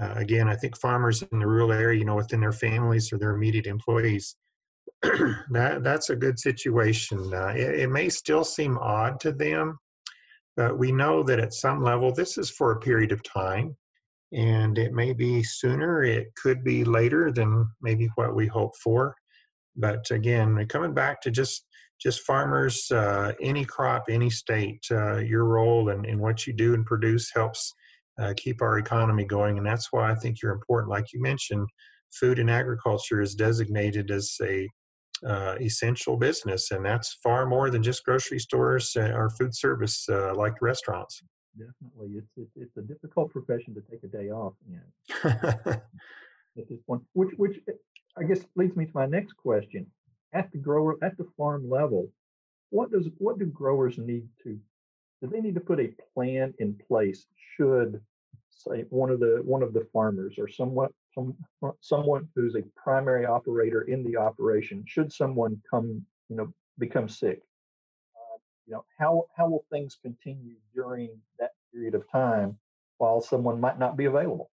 uh, 0.00 0.14
again, 0.16 0.48
I 0.48 0.56
think 0.56 0.78
farmers 0.78 1.22
in 1.22 1.38
the 1.38 1.46
rural 1.46 1.72
area, 1.72 1.98
you 1.98 2.04
know, 2.04 2.16
within 2.16 2.40
their 2.40 2.52
families 2.52 3.12
or 3.12 3.18
their 3.18 3.34
immediate 3.34 3.66
employees, 3.66 4.36
that 5.02 5.80
that's 5.82 6.10
a 6.10 6.16
good 6.16 6.38
situation. 6.38 7.32
Uh, 7.32 7.52
it, 7.54 7.80
it 7.80 7.90
may 7.90 8.08
still 8.08 8.44
seem 8.44 8.78
odd 8.78 9.20
to 9.20 9.32
them, 9.32 9.78
but 10.56 10.78
we 10.78 10.92
know 10.92 11.22
that 11.22 11.40
at 11.40 11.52
some 11.52 11.82
level, 11.82 12.12
this 12.12 12.38
is 12.38 12.50
for 12.50 12.72
a 12.72 12.80
period 12.80 13.12
of 13.12 13.22
time. 13.22 13.76
And 14.32 14.78
it 14.78 14.94
may 14.94 15.12
be 15.12 15.42
sooner, 15.42 16.02
it 16.02 16.28
could 16.42 16.64
be 16.64 16.84
later 16.84 17.30
than 17.30 17.68
maybe 17.82 18.08
what 18.14 18.34
we 18.34 18.46
hope 18.46 18.72
for. 18.82 19.14
But 19.76 20.10
again, 20.10 20.66
coming 20.68 20.94
back 20.94 21.20
to 21.22 21.30
just 21.30 21.66
just 22.00 22.22
farmers, 22.22 22.90
uh, 22.90 23.32
any 23.40 23.64
crop, 23.64 24.06
any 24.08 24.28
state, 24.28 24.84
uh, 24.90 25.18
your 25.18 25.44
role 25.44 25.90
and, 25.90 26.04
and 26.04 26.18
what 26.18 26.46
you 26.46 26.52
do 26.52 26.74
and 26.74 26.84
produce 26.84 27.30
helps 27.32 27.72
uh, 28.18 28.34
keep 28.36 28.62
our 28.62 28.78
economy 28.78 29.24
going. 29.24 29.58
And 29.58 29.66
that's 29.66 29.92
why 29.92 30.10
I 30.10 30.14
think 30.14 30.42
you're 30.42 30.52
important. 30.52 30.90
Like 30.90 31.12
you 31.12 31.20
mentioned, 31.20 31.68
food 32.12 32.38
and 32.38 32.50
agriculture 32.50 33.20
is 33.20 33.34
designated 33.34 34.10
as 34.10 34.36
a 34.42 34.68
uh, 35.26 35.56
essential 35.60 36.16
business, 36.16 36.72
and 36.72 36.84
that's 36.84 37.18
far 37.22 37.46
more 37.46 37.70
than 37.70 37.82
just 37.82 38.04
grocery 38.04 38.40
stores 38.40 38.96
uh, 38.96 39.12
or 39.14 39.30
food 39.30 39.54
service 39.54 40.08
uh, 40.08 40.34
like 40.34 40.60
restaurants. 40.60 41.22
Definitely, 41.56 42.18
it's, 42.18 42.32
it's 42.36 42.50
it's 42.56 42.76
a 42.76 42.82
difficult 42.82 43.30
profession 43.30 43.74
to 43.74 43.82
take 43.82 44.02
a 44.02 44.08
day 44.08 44.30
off 44.30 44.54
in 44.66 44.80
at 45.30 46.68
this 46.68 46.80
point. 46.86 47.02
Which 47.12 47.30
which 47.36 47.60
I 48.18 48.24
guess 48.24 48.40
leads 48.56 48.74
me 48.74 48.86
to 48.86 48.92
my 48.94 49.06
next 49.06 49.34
question 49.36 49.86
at 50.32 50.50
the 50.50 50.58
grower 50.58 50.96
at 51.02 51.16
the 51.18 51.26
farm 51.36 51.68
level, 51.68 52.08
what 52.70 52.90
does 52.90 53.08
what 53.18 53.38
do 53.38 53.46
growers 53.46 53.98
need 53.98 54.26
to 54.42 54.58
do 55.22 55.28
they 55.28 55.40
need 55.40 55.54
to 55.54 55.60
put 55.60 55.80
a 55.80 55.94
plan 56.14 56.52
in 56.58 56.74
place 56.88 57.26
should 57.56 58.00
say 58.50 58.84
one 58.90 59.10
of 59.10 59.20
the 59.20 59.40
one 59.44 59.62
of 59.62 59.72
the 59.72 59.86
farmers 59.92 60.34
or 60.38 60.48
somewhat 60.48 60.90
some 61.14 61.34
someone 61.80 62.28
who's 62.34 62.54
a 62.54 62.62
primary 62.76 63.24
operator 63.24 63.82
in 63.82 64.04
the 64.04 64.16
operation 64.16 64.84
should 64.86 65.12
someone 65.12 65.60
come 65.70 66.04
you 66.28 66.36
know 66.36 66.52
become 66.78 67.08
sick 67.08 67.40
uh, 68.16 68.38
you 68.66 68.74
know 68.74 68.84
how 68.98 69.24
how 69.36 69.48
will 69.48 69.64
things 69.70 69.98
continue 70.02 70.56
during 70.74 71.10
that 71.38 71.52
period 71.72 71.94
of 71.94 72.02
time 72.10 72.56
while 72.98 73.20
someone 73.20 73.60
might 73.60 73.78
not 73.78 73.96
be 73.96 74.04
available? 74.04 74.50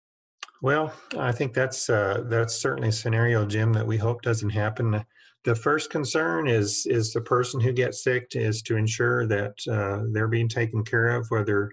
Well 0.63 0.93
i 1.19 1.31
think 1.31 1.53
that's 1.53 1.91
uh, 1.91 2.25
that's 2.27 2.55
certainly 2.55 2.89
a 2.89 2.93
scenario 2.93 3.45
jim 3.45 3.73
that 3.75 3.87
we 3.87 3.99
hope 3.99 4.23
doesn't 4.23 4.51
happen 4.51 5.05
the 5.45 5.55
first 5.55 5.91
concern 5.91 6.49
is 6.49 6.87
is 6.87 7.13
the 7.13 7.21
person 7.21 7.61
who 7.61 7.73
gets 7.73 8.03
sick 8.03 8.29
is 8.33 8.63
to 8.63 8.77
ensure 8.77 9.27
that 9.27 9.55
uh, 9.71 10.05
they're 10.13 10.29
being 10.29 10.49
taken 10.49 10.83
care 10.83 11.09
of, 11.09 11.27
whether 11.29 11.71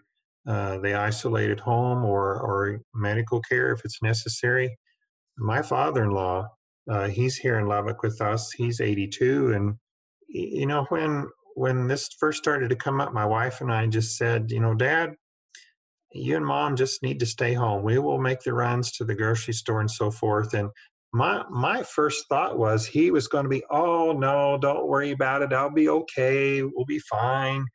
uh, 0.47 0.77
they 0.79 0.93
isolate 0.93 1.49
at 1.49 1.59
home 1.59 2.03
or 2.03 2.39
or 2.41 2.81
medical 2.93 3.41
care 3.41 3.71
if 3.71 3.81
it's 3.85 4.01
necessary. 4.01 4.77
My 5.37 5.61
father-in-law, 5.61 6.47
uh, 6.89 7.07
he's 7.07 7.37
here 7.37 7.59
in 7.59 7.67
Lubbock 7.67 8.03
with 8.03 8.21
us. 8.21 8.51
He's 8.51 8.81
82, 8.81 9.53
and 9.53 9.75
you 10.27 10.65
know 10.65 10.85
when 10.89 11.27
when 11.55 11.87
this 11.87 12.09
first 12.19 12.39
started 12.39 12.69
to 12.69 12.75
come 12.75 12.99
up, 12.99 13.13
my 13.13 13.25
wife 13.25 13.61
and 13.61 13.71
I 13.71 13.87
just 13.87 14.17
said, 14.17 14.51
you 14.51 14.59
know, 14.59 14.73
Dad, 14.73 15.15
you 16.13 16.35
and 16.35 16.45
Mom 16.45 16.75
just 16.75 17.03
need 17.03 17.19
to 17.19 17.25
stay 17.25 17.53
home. 17.53 17.83
We 17.83 17.99
will 17.99 18.19
make 18.19 18.41
the 18.41 18.53
runs 18.53 18.91
to 18.93 19.05
the 19.05 19.15
grocery 19.15 19.53
store 19.53 19.79
and 19.79 19.91
so 19.91 20.11
forth, 20.11 20.53
and 20.53 20.69
my 21.13 21.43
my 21.49 21.83
first 21.83 22.25
thought 22.29 22.57
was 22.57 22.85
he 22.85 23.11
was 23.11 23.27
going 23.27 23.43
to 23.43 23.49
be 23.49 23.63
oh 23.69 24.13
no 24.13 24.57
don't 24.57 24.87
worry 24.87 25.11
about 25.11 25.41
it 25.41 25.51
i'll 25.51 25.69
be 25.69 25.89
okay 25.89 26.63
we'll 26.63 26.85
be 26.85 26.99
fine 26.99 27.65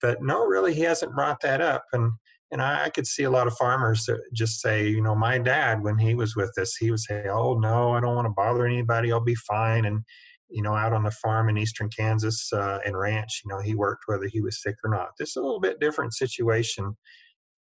but 0.00 0.22
no, 0.22 0.44
really, 0.44 0.74
he 0.74 0.82
hasn't 0.82 1.14
brought 1.14 1.40
that 1.42 1.60
up. 1.60 1.84
And 1.92 2.12
and 2.52 2.62
I, 2.62 2.84
I, 2.84 2.90
could 2.90 3.08
see 3.08 3.24
a 3.24 3.30
lot 3.30 3.48
of 3.48 3.56
farmers 3.56 4.04
that 4.04 4.20
just 4.32 4.60
say, 4.60 4.86
you 4.86 5.02
know, 5.02 5.16
my 5.16 5.36
dad 5.36 5.82
when 5.82 5.98
he 5.98 6.14
was 6.14 6.36
with 6.36 6.56
us, 6.58 6.76
he 6.76 6.92
would 6.92 7.00
say, 7.00 7.24
"Oh 7.28 7.58
no, 7.58 7.92
I 7.92 8.00
don't 8.00 8.14
want 8.14 8.26
to 8.26 8.34
bother 8.36 8.66
anybody. 8.66 9.10
I'll 9.10 9.20
be 9.20 9.34
fine." 9.34 9.84
And 9.84 10.02
you 10.48 10.62
know, 10.62 10.74
out 10.74 10.92
on 10.92 11.02
the 11.02 11.10
farm 11.10 11.48
in 11.48 11.58
eastern 11.58 11.88
Kansas 11.88 12.52
uh, 12.52 12.78
and 12.86 12.96
ranch, 12.96 13.42
you 13.44 13.50
know, 13.50 13.60
he 13.60 13.74
worked 13.74 14.04
whether 14.06 14.28
he 14.28 14.40
was 14.40 14.62
sick 14.62 14.76
or 14.84 14.90
not. 14.90 15.08
This 15.18 15.30
is 15.30 15.36
a 15.36 15.40
little 15.40 15.60
bit 15.60 15.80
different 15.80 16.14
situation, 16.14 16.96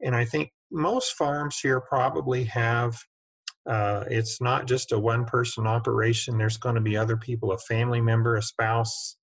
and 0.02 0.16
I 0.16 0.26
think 0.26 0.52
most 0.72 1.14
farms 1.14 1.60
here 1.60 1.82
probably 1.82 2.44
have. 2.46 2.98
Uh, 3.68 4.04
it's 4.10 4.40
not 4.42 4.68
just 4.68 4.92
a 4.92 5.00
one-person 5.00 5.66
operation. 5.66 6.38
There's 6.38 6.58
going 6.58 6.76
to 6.76 6.82
be 6.82 6.96
other 6.96 7.18
people, 7.18 7.52
a 7.52 7.58
family 7.58 8.02
member, 8.02 8.36
a 8.36 8.42
spouse, 8.42 9.18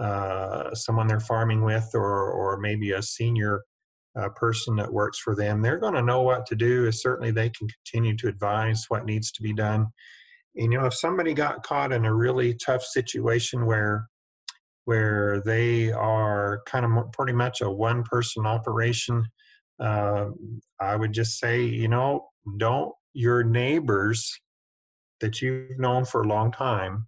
uh, 0.00 0.74
someone 0.74 1.08
they're 1.08 1.20
farming 1.20 1.64
with, 1.64 1.90
or 1.94 2.30
or 2.30 2.58
maybe 2.58 2.92
a 2.92 3.02
senior 3.02 3.62
uh, 4.18 4.28
person 4.30 4.76
that 4.76 4.92
works 4.92 5.18
for 5.18 5.34
them. 5.34 5.62
They're 5.62 5.78
going 5.78 5.94
to 5.94 6.02
know 6.02 6.22
what 6.22 6.46
to 6.46 6.54
do. 6.54 6.90
Certainly, 6.92 7.32
they 7.32 7.50
can 7.50 7.68
continue 7.68 8.16
to 8.18 8.28
advise 8.28 8.84
what 8.88 9.04
needs 9.04 9.32
to 9.32 9.42
be 9.42 9.52
done. 9.52 9.86
You 10.54 10.68
know, 10.70 10.86
if 10.86 10.94
somebody 10.94 11.34
got 11.34 11.62
caught 11.62 11.92
in 11.92 12.04
a 12.04 12.14
really 12.14 12.54
tough 12.54 12.82
situation 12.82 13.66
where 13.66 14.08
where 14.84 15.42
they 15.44 15.92
are 15.92 16.62
kind 16.66 16.86
of 16.86 17.12
pretty 17.12 17.34
much 17.34 17.60
a 17.60 17.70
one 17.70 18.02
person 18.04 18.46
operation, 18.46 19.22
uh, 19.80 20.26
I 20.80 20.96
would 20.96 21.12
just 21.12 21.38
say, 21.38 21.62
you 21.62 21.88
know, 21.88 22.28
don't 22.56 22.92
your 23.18 23.42
neighbors 23.42 24.40
that 25.20 25.42
you've 25.42 25.78
known 25.78 26.04
for 26.04 26.22
a 26.22 26.28
long 26.28 26.52
time 26.52 27.06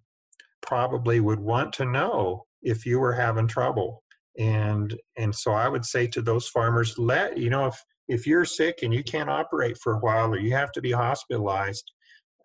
probably 0.61 1.19
would 1.19 1.39
want 1.39 1.73
to 1.73 1.85
know 1.85 2.45
if 2.61 2.85
you 2.85 2.99
were 2.99 3.13
having 3.13 3.47
trouble. 3.47 4.03
And 4.39 4.97
and 5.17 5.35
so 5.35 5.51
i 5.51 5.67
would 5.67 5.83
say 5.83 6.07
to 6.07 6.21
those 6.21 6.47
farmers 6.47 6.97
let 6.97 7.37
you 7.37 7.49
know 7.49 7.65
if 7.65 7.77
if 8.07 8.25
you're 8.25 8.45
sick 8.45 8.79
and 8.81 8.93
you 8.93 9.03
can't 9.03 9.29
operate 9.29 9.77
for 9.77 9.93
a 9.93 9.99
while 9.99 10.33
or 10.33 10.39
you 10.39 10.53
have 10.55 10.71
to 10.71 10.81
be 10.81 10.91
hospitalized 10.91 11.91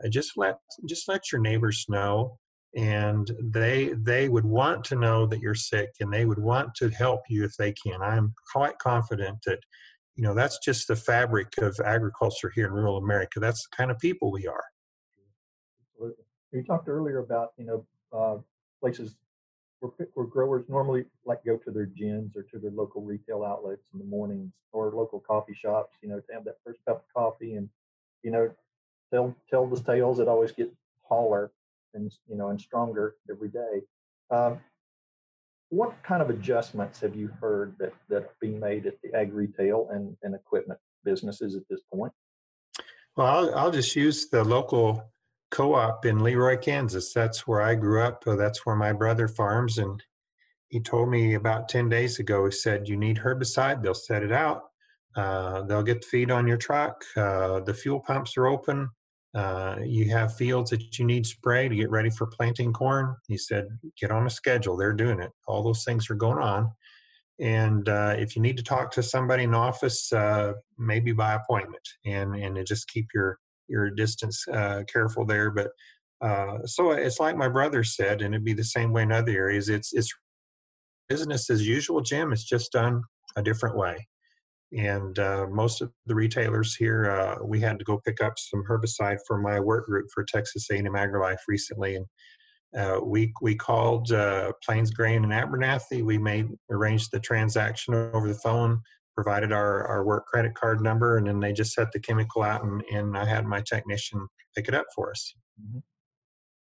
uh, 0.04 0.08
just 0.08 0.32
let 0.36 0.58
just 0.88 1.08
let 1.08 1.32
your 1.32 1.40
neighbors 1.40 1.86
know. 1.88 2.38
And 2.76 3.30
they 3.42 3.94
they 3.96 4.28
would 4.28 4.44
want 4.44 4.84
to 4.86 4.96
know 4.96 5.26
that 5.26 5.40
you're 5.40 5.54
sick 5.54 5.90
and 6.00 6.12
they 6.12 6.26
would 6.26 6.38
want 6.38 6.74
to 6.76 6.90
help 6.90 7.20
you 7.28 7.44
if 7.44 7.56
they 7.56 7.72
can. 7.72 8.02
I'm 8.02 8.34
quite 8.52 8.78
confident 8.78 9.38
that 9.46 9.60
you 10.16 10.22
know 10.22 10.34
that's 10.34 10.58
just 10.58 10.88
the 10.88 10.96
fabric 10.96 11.52
of 11.58 11.78
agriculture 11.84 12.50
here 12.54 12.66
in 12.66 12.72
rural 12.72 12.96
america. 12.98 13.40
That's 13.40 13.66
the 13.68 13.76
kind 13.76 13.90
of 13.90 13.98
people 13.98 14.32
we 14.32 14.46
are. 14.46 14.64
Absolutely. 15.92 16.24
You 16.52 16.62
talked 16.64 16.88
earlier 16.88 17.18
about 17.18 17.52
you 17.56 17.66
know 17.66 17.86
uh, 18.12 18.38
places 18.80 19.14
where, 19.80 19.92
where 20.14 20.26
growers 20.26 20.64
normally 20.68 21.04
like 21.24 21.44
go 21.44 21.56
to 21.56 21.70
their 21.70 21.86
gyms 21.86 22.36
or 22.36 22.42
to 22.42 22.58
their 22.58 22.70
local 22.70 23.02
retail 23.02 23.44
outlets 23.44 23.88
in 23.92 23.98
the 23.98 24.04
mornings 24.04 24.52
or 24.72 24.90
local 24.90 25.20
coffee 25.20 25.54
shops, 25.54 25.94
you 26.02 26.08
know, 26.08 26.20
to 26.20 26.32
have 26.32 26.44
that 26.44 26.56
first 26.64 26.80
cup 26.86 26.96
of 26.96 27.14
coffee 27.14 27.54
and, 27.54 27.68
you 28.22 28.30
know, 28.30 28.50
tell 29.12 29.34
tell 29.50 29.66
the 29.66 29.80
tales 29.80 30.18
that 30.18 30.28
always 30.28 30.52
get 30.52 30.72
taller 31.08 31.52
and 31.94 32.12
you 32.28 32.36
know 32.36 32.48
and 32.48 32.60
stronger 32.60 33.16
every 33.30 33.48
day. 33.48 33.82
Um, 34.30 34.58
what 35.70 35.94
kind 36.02 36.22
of 36.22 36.30
adjustments 36.30 37.00
have 37.00 37.16
you 37.16 37.28
heard 37.40 37.74
that 37.78 37.92
that 38.08 38.22
are 38.22 38.36
being 38.40 38.60
made 38.60 38.86
at 38.86 38.94
the 39.02 39.12
ag 39.14 39.32
retail 39.32 39.88
and, 39.92 40.16
and 40.22 40.34
equipment 40.34 40.78
businesses 41.04 41.56
at 41.56 41.62
this 41.68 41.80
point? 41.92 42.12
Well, 43.16 43.26
I'll, 43.26 43.54
I'll 43.54 43.70
just 43.70 43.96
use 43.96 44.28
the 44.28 44.44
local 44.44 45.10
co-op 45.50 46.04
in 46.04 46.22
Leroy, 46.22 46.58
Kansas. 46.58 47.12
That's 47.12 47.46
where 47.46 47.62
I 47.62 47.74
grew 47.74 48.02
up. 48.02 48.24
That's 48.24 48.66
where 48.66 48.76
my 48.76 48.92
brother 48.92 49.28
farms. 49.28 49.78
And 49.78 50.02
he 50.68 50.80
told 50.80 51.08
me 51.08 51.34
about 51.34 51.68
10 51.68 51.88
days 51.88 52.18
ago, 52.18 52.44
he 52.44 52.50
said, 52.50 52.88
you 52.88 52.96
need 52.96 53.16
herbicide, 53.18 53.82
they'll 53.82 53.94
set 53.94 54.22
it 54.22 54.32
out. 54.32 54.64
Uh, 55.14 55.62
they'll 55.62 55.82
get 55.82 56.02
the 56.02 56.06
feed 56.08 56.30
on 56.30 56.46
your 56.46 56.58
truck. 56.58 57.02
Uh, 57.16 57.60
the 57.60 57.72
fuel 57.72 58.00
pumps 58.00 58.36
are 58.36 58.46
open. 58.46 58.90
Uh, 59.36 59.76
you 59.84 60.08
have 60.10 60.34
fields 60.34 60.70
that 60.70 60.98
you 60.98 61.04
need 61.04 61.26
spray 61.26 61.68
to 61.68 61.76
get 61.76 61.90
ready 61.90 62.08
for 62.08 62.26
planting 62.26 62.72
corn. 62.72 63.14
He 63.28 63.36
said, 63.36 63.66
get 64.00 64.10
on 64.10 64.26
a 64.26 64.30
schedule. 64.30 64.78
They're 64.78 64.94
doing 64.94 65.20
it. 65.20 65.30
All 65.46 65.62
those 65.62 65.84
things 65.84 66.08
are 66.08 66.14
going 66.14 66.38
on. 66.38 66.72
And 67.38 67.86
uh, 67.86 68.14
if 68.16 68.34
you 68.34 68.40
need 68.40 68.56
to 68.56 68.62
talk 68.62 68.90
to 68.92 69.02
somebody 69.02 69.42
in 69.42 69.54
office, 69.54 70.10
uh, 70.10 70.54
maybe 70.78 71.12
by 71.12 71.34
appointment, 71.34 71.86
and 72.06 72.34
and 72.34 72.66
just 72.66 72.88
keep 72.88 73.08
your 73.14 73.38
your 73.68 73.90
distance 73.90 74.42
uh, 74.48 74.84
careful 74.90 75.26
there. 75.26 75.50
But 75.50 75.68
uh, 76.22 76.64
so 76.64 76.92
it's 76.92 77.20
like 77.20 77.36
my 77.36 77.48
brother 77.48 77.84
said, 77.84 78.22
and 78.22 78.34
it'd 78.34 78.42
be 78.44 78.54
the 78.54 78.64
same 78.64 78.90
way 78.90 79.02
in 79.02 79.12
other 79.12 79.32
areas. 79.32 79.68
It's 79.68 79.92
it's 79.92 80.10
business 81.10 81.50
as 81.50 81.66
usual, 81.68 82.00
Jim. 82.00 82.32
It's 82.32 82.44
just 82.44 82.72
done 82.72 83.02
a 83.36 83.42
different 83.42 83.76
way. 83.76 84.08
And 84.76 85.18
uh, 85.18 85.46
most 85.50 85.80
of 85.80 85.90
the 86.06 86.14
retailers 86.14 86.74
here, 86.74 87.10
uh, 87.10 87.44
we 87.44 87.60
had 87.60 87.78
to 87.78 87.84
go 87.84 88.00
pick 88.04 88.20
up 88.22 88.34
some 88.38 88.62
herbicide 88.68 89.18
for 89.26 89.38
my 89.38 89.58
work 89.58 89.86
group 89.86 90.06
for 90.12 90.24
Texas 90.24 90.68
A&M 90.70 90.84
AgriLife 90.84 91.38
recently, 91.48 91.96
and 91.96 92.06
uh, 92.76 93.00
we 93.02 93.32
we 93.40 93.54
called 93.54 94.12
uh, 94.12 94.52
Plains 94.62 94.90
Grain 94.90 95.24
and 95.24 95.32
Abernathy. 95.32 96.04
We 96.04 96.18
made 96.18 96.48
arranged 96.70 97.10
the 97.10 97.20
transaction 97.20 97.94
over 97.94 98.28
the 98.28 98.34
phone 98.34 98.82
provided 99.16 99.50
our, 99.50 99.86
our 99.86 100.04
work 100.04 100.26
credit 100.26 100.54
card 100.54 100.80
number, 100.80 101.16
and 101.16 101.26
then 101.26 101.40
they 101.40 101.52
just 101.52 101.72
set 101.72 101.90
the 101.90 101.98
chemical 101.98 102.42
out, 102.42 102.62
and, 102.62 102.82
and 102.92 103.16
I 103.16 103.24
had 103.24 103.46
my 103.46 103.62
technician 103.62 104.28
pick 104.54 104.68
it 104.68 104.74
up 104.74 104.86
for 104.94 105.10
us. 105.10 105.34
Mm-hmm. 105.60 105.78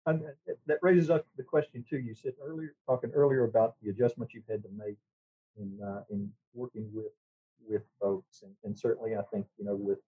And 0.06 0.22
that 0.66 0.78
raises 0.82 1.10
up 1.10 1.24
the 1.36 1.44
question 1.44 1.84
too. 1.88 1.98
You 1.98 2.14
said 2.14 2.32
earlier, 2.44 2.74
talking 2.86 3.10
earlier 3.14 3.44
about 3.44 3.76
the 3.80 3.90
adjustments 3.90 4.34
you've 4.34 4.48
had 4.50 4.62
to 4.64 4.68
make 4.76 4.96
in 5.56 5.78
uh, 5.86 6.02
in 6.10 6.30
working 6.52 6.90
with 6.92 7.12
with 7.68 7.82
folks, 8.00 8.42
and, 8.42 8.52
and 8.64 8.78
certainly 8.78 9.16
I 9.16 9.22
think 9.32 9.46
you 9.58 9.64
know 9.64 9.76
with 9.76 9.98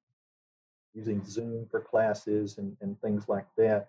using 0.94 1.24
Zoom 1.24 1.66
for 1.70 1.80
classes 1.80 2.58
and, 2.58 2.76
and 2.80 3.00
things 3.00 3.28
like 3.28 3.46
that. 3.56 3.88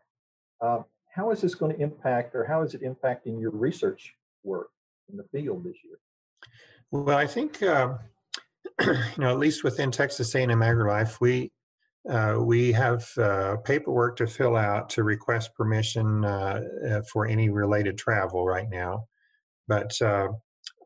Uh, 0.61 0.83
how 1.09 1.31
is 1.31 1.41
this 1.41 1.53
going 1.53 1.75
to 1.75 1.81
impact, 1.81 2.33
or 2.33 2.45
how 2.45 2.61
is 2.61 2.73
it 2.73 2.81
impacting 2.81 3.39
your 3.39 3.51
research 3.51 4.15
work 4.43 4.69
in 5.11 5.17
the 5.17 5.23
field 5.23 5.63
this 5.63 5.75
year? 5.83 5.99
Well, 6.91 7.17
I 7.17 7.27
think 7.27 7.61
uh, 7.61 7.95
you 8.81 8.95
know, 9.17 9.29
at 9.29 9.39
least 9.39 9.63
within 9.63 9.91
Texas 9.91 10.33
A&M 10.35 10.49
AgriLife, 10.49 11.19
we 11.19 11.51
uh, 12.09 12.35
we 12.39 12.71
have 12.73 13.07
uh, 13.17 13.55
paperwork 13.63 14.17
to 14.17 14.27
fill 14.27 14.57
out 14.57 14.89
to 14.89 15.03
request 15.03 15.55
permission 15.55 16.25
uh, 16.25 16.61
uh 16.89 17.01
for 17.11 17.25
any 17.25 17.49
related 17.49 17.97
travel 17.97 18.45
right 18.45 18.69
now. 18.69 19.05
But 19.69 20.01
uh, 20.01 20.29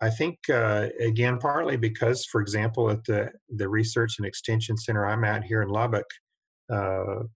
I 0.02 0.10
think 0.10 0.38
uh, 0.50 0.90
again, 1.00 1.40
partly 1.40 1.78
because, 1.78 2.26
for 2.26 2.42
example, 2.42 2.90
at 2.90 3.04
the 3.06 3.32
the 3.50 3.70
Research 3.70 4.16
and 4.18 4.28
Extension 4.28 4.78
Center 4.78 5.06
I'm 5.06 5.24
at 5.24 5.44
here 5.44 5.62
in 5.62 5.70
Lubbock, 5.70 6.06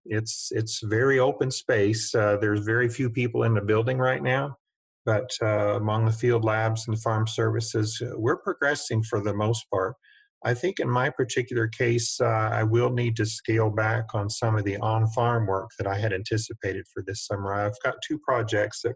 it's 0.06 0.50
it's 0.52 0.82
very 0.84 1.20
open 1.20 1.52
space. 1.52 2.12
there's 2.12 2.62
very 2.62 2.90
few 2.90 3.10
people 3.10 3.44
in 3.44 3.54
the 3.54 3.62
building 3.62 3.98
right 3.98 4.22
now. 4.22 4.58
But 5.06 5.32
among 5.42 6.06
the 6.06 6.12
field 6.12 6.46
labs 6.46 6.88
and 6.88 7.02
farm 7.02 7.26
services, 7.26 8.02
we're 8.16 8.38
progressing 8.38 9.02
for 9.04 9.20
the 9.22 9.34
most 9.34 9.66
part. 9.72 9.96
I 10.44 10.54
think 10.56 10.80
in 10.80 10.90
my 10.90 11.10
particular 11.10 11.68
case, 11.68 12.20
uh, 12.20 12.26
I 12.26 12.64
will 12.64 12.90
need 12.90 13.16
to 13.18 13.26
scale 13.26 13.70
back 13.70 14.06
on 14.16 14.30
some 14.30 14.58
of 14.58 14.64
the 14.64 14.78
on 14.78 15.08
farm 15.10 15.46
work 15.46 15.70
that 15.78 15.86
I 15.86 16.00
had 16.00 16.14
anticipated 16.14 16.86
for 16.92 17.04
this 17.06 17.26
summer. 17.28 17.54
I've 17.54 17.80
got 17.84 17.96
two 18.08 18.18
projects 18.20 18.82
that, 18.82 18.96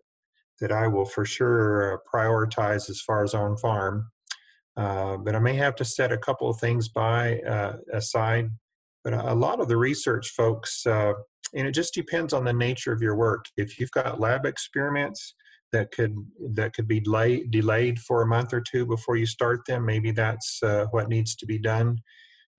that 0.59 0.71
I 0.71 0.87
will 0.87 1.05
for 1.05 1.25
sure 1.25 2.01
prioritize 2.13 2.89
as 2.89 3.01
far 3.01 3.23
as 3.23 3.33
on 3.33 3.57
farm. 3.57 4.11
Uh, 4.77 5.17
but 5.17 5.35
I 5.35 5.39
may 5.39 5.53
have 5.55 5.75
to 5.75 5.85
set 5.85 6.11
a 6.11 6.17
couple 6.17 6.49
of 6.49 6.59
things 6.59 6.89
by 6.89 7.39
uh, 7.39 7.77
aside. 7.93 8.49
But 9.03 9.13
a 9.13 9.33
lot 9.33 9.59
of 9.59 9.67
the 9.67 9.77
research 9.77 10.29
folks, 10.29 10.85
uh, 10.85 11.13
and 11.53 11.67
it 11.67 11.71
just 11.71 11.93
depends 11.93 12.33
on 12.33 12.43
the 12.43 12.53
nature 12.53 12.91
of 12.91 13.01
your 13.01 13.15
work. 13.15 13.45
If 13.55 13.79
you've 13.79 13.91
got 13.91 14.19
lab 14.19 14.45
experiments, 14.45 15.35
that 15.71 15.91
could 15.91 16.15
that 16.53 16.73
could 16.73 16.87
be 16.87 16.99
delay, 16.99 17.45
delayed 17.49 17.99
for 17.99 18.21
a 18.21 18.27
month 18.27 18.53
or 18.53 18.61
two 18.61 18.85
before 18.85 19.15
you 19.15 19.25
start 19.25 19.61
them. 19.67 19.85
Maybe 19.85 20.11
that's 20.11 20.61
uh, 20.63 20.85
what 20.91 21.09
needs 21.09 21.35
to 21.35 21.45
be 21.45 21.59
done. 21.59 21.99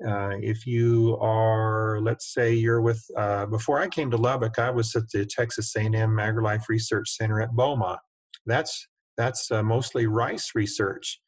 Uh, 0.05 0.37
if 0.43 0.67
you 0.67 1.17
are, 1.21 2.01
let's 2.03 2.33
say, 2.33 2.53
you're 2.53 2.83
with. 2.83 3.03
Uh, 3.17 3.47
before 3.47 3.81
I 3.81 3.89
came 3.89 4.11
to 4.11 4.17
Lubbock, 4.17 4.59
I 4.59 4.71
was 4.71 4.95
at 4.95 5.09
the 5.11 5.25
Texas 5.25 5.75
A&M 5.75 5.93
AgriLife 5.95 6.69
Research 6.69 7.11
Center 7.11 7.41
at 7.41 7.55
Beaumont. 7.55 8.01
That's 8.45 8.89
that's 9.17 9.51
uh, 9.51 9.63
mostly 9.63 10.07
rice 10.07 10.51
research, 10.55 11.19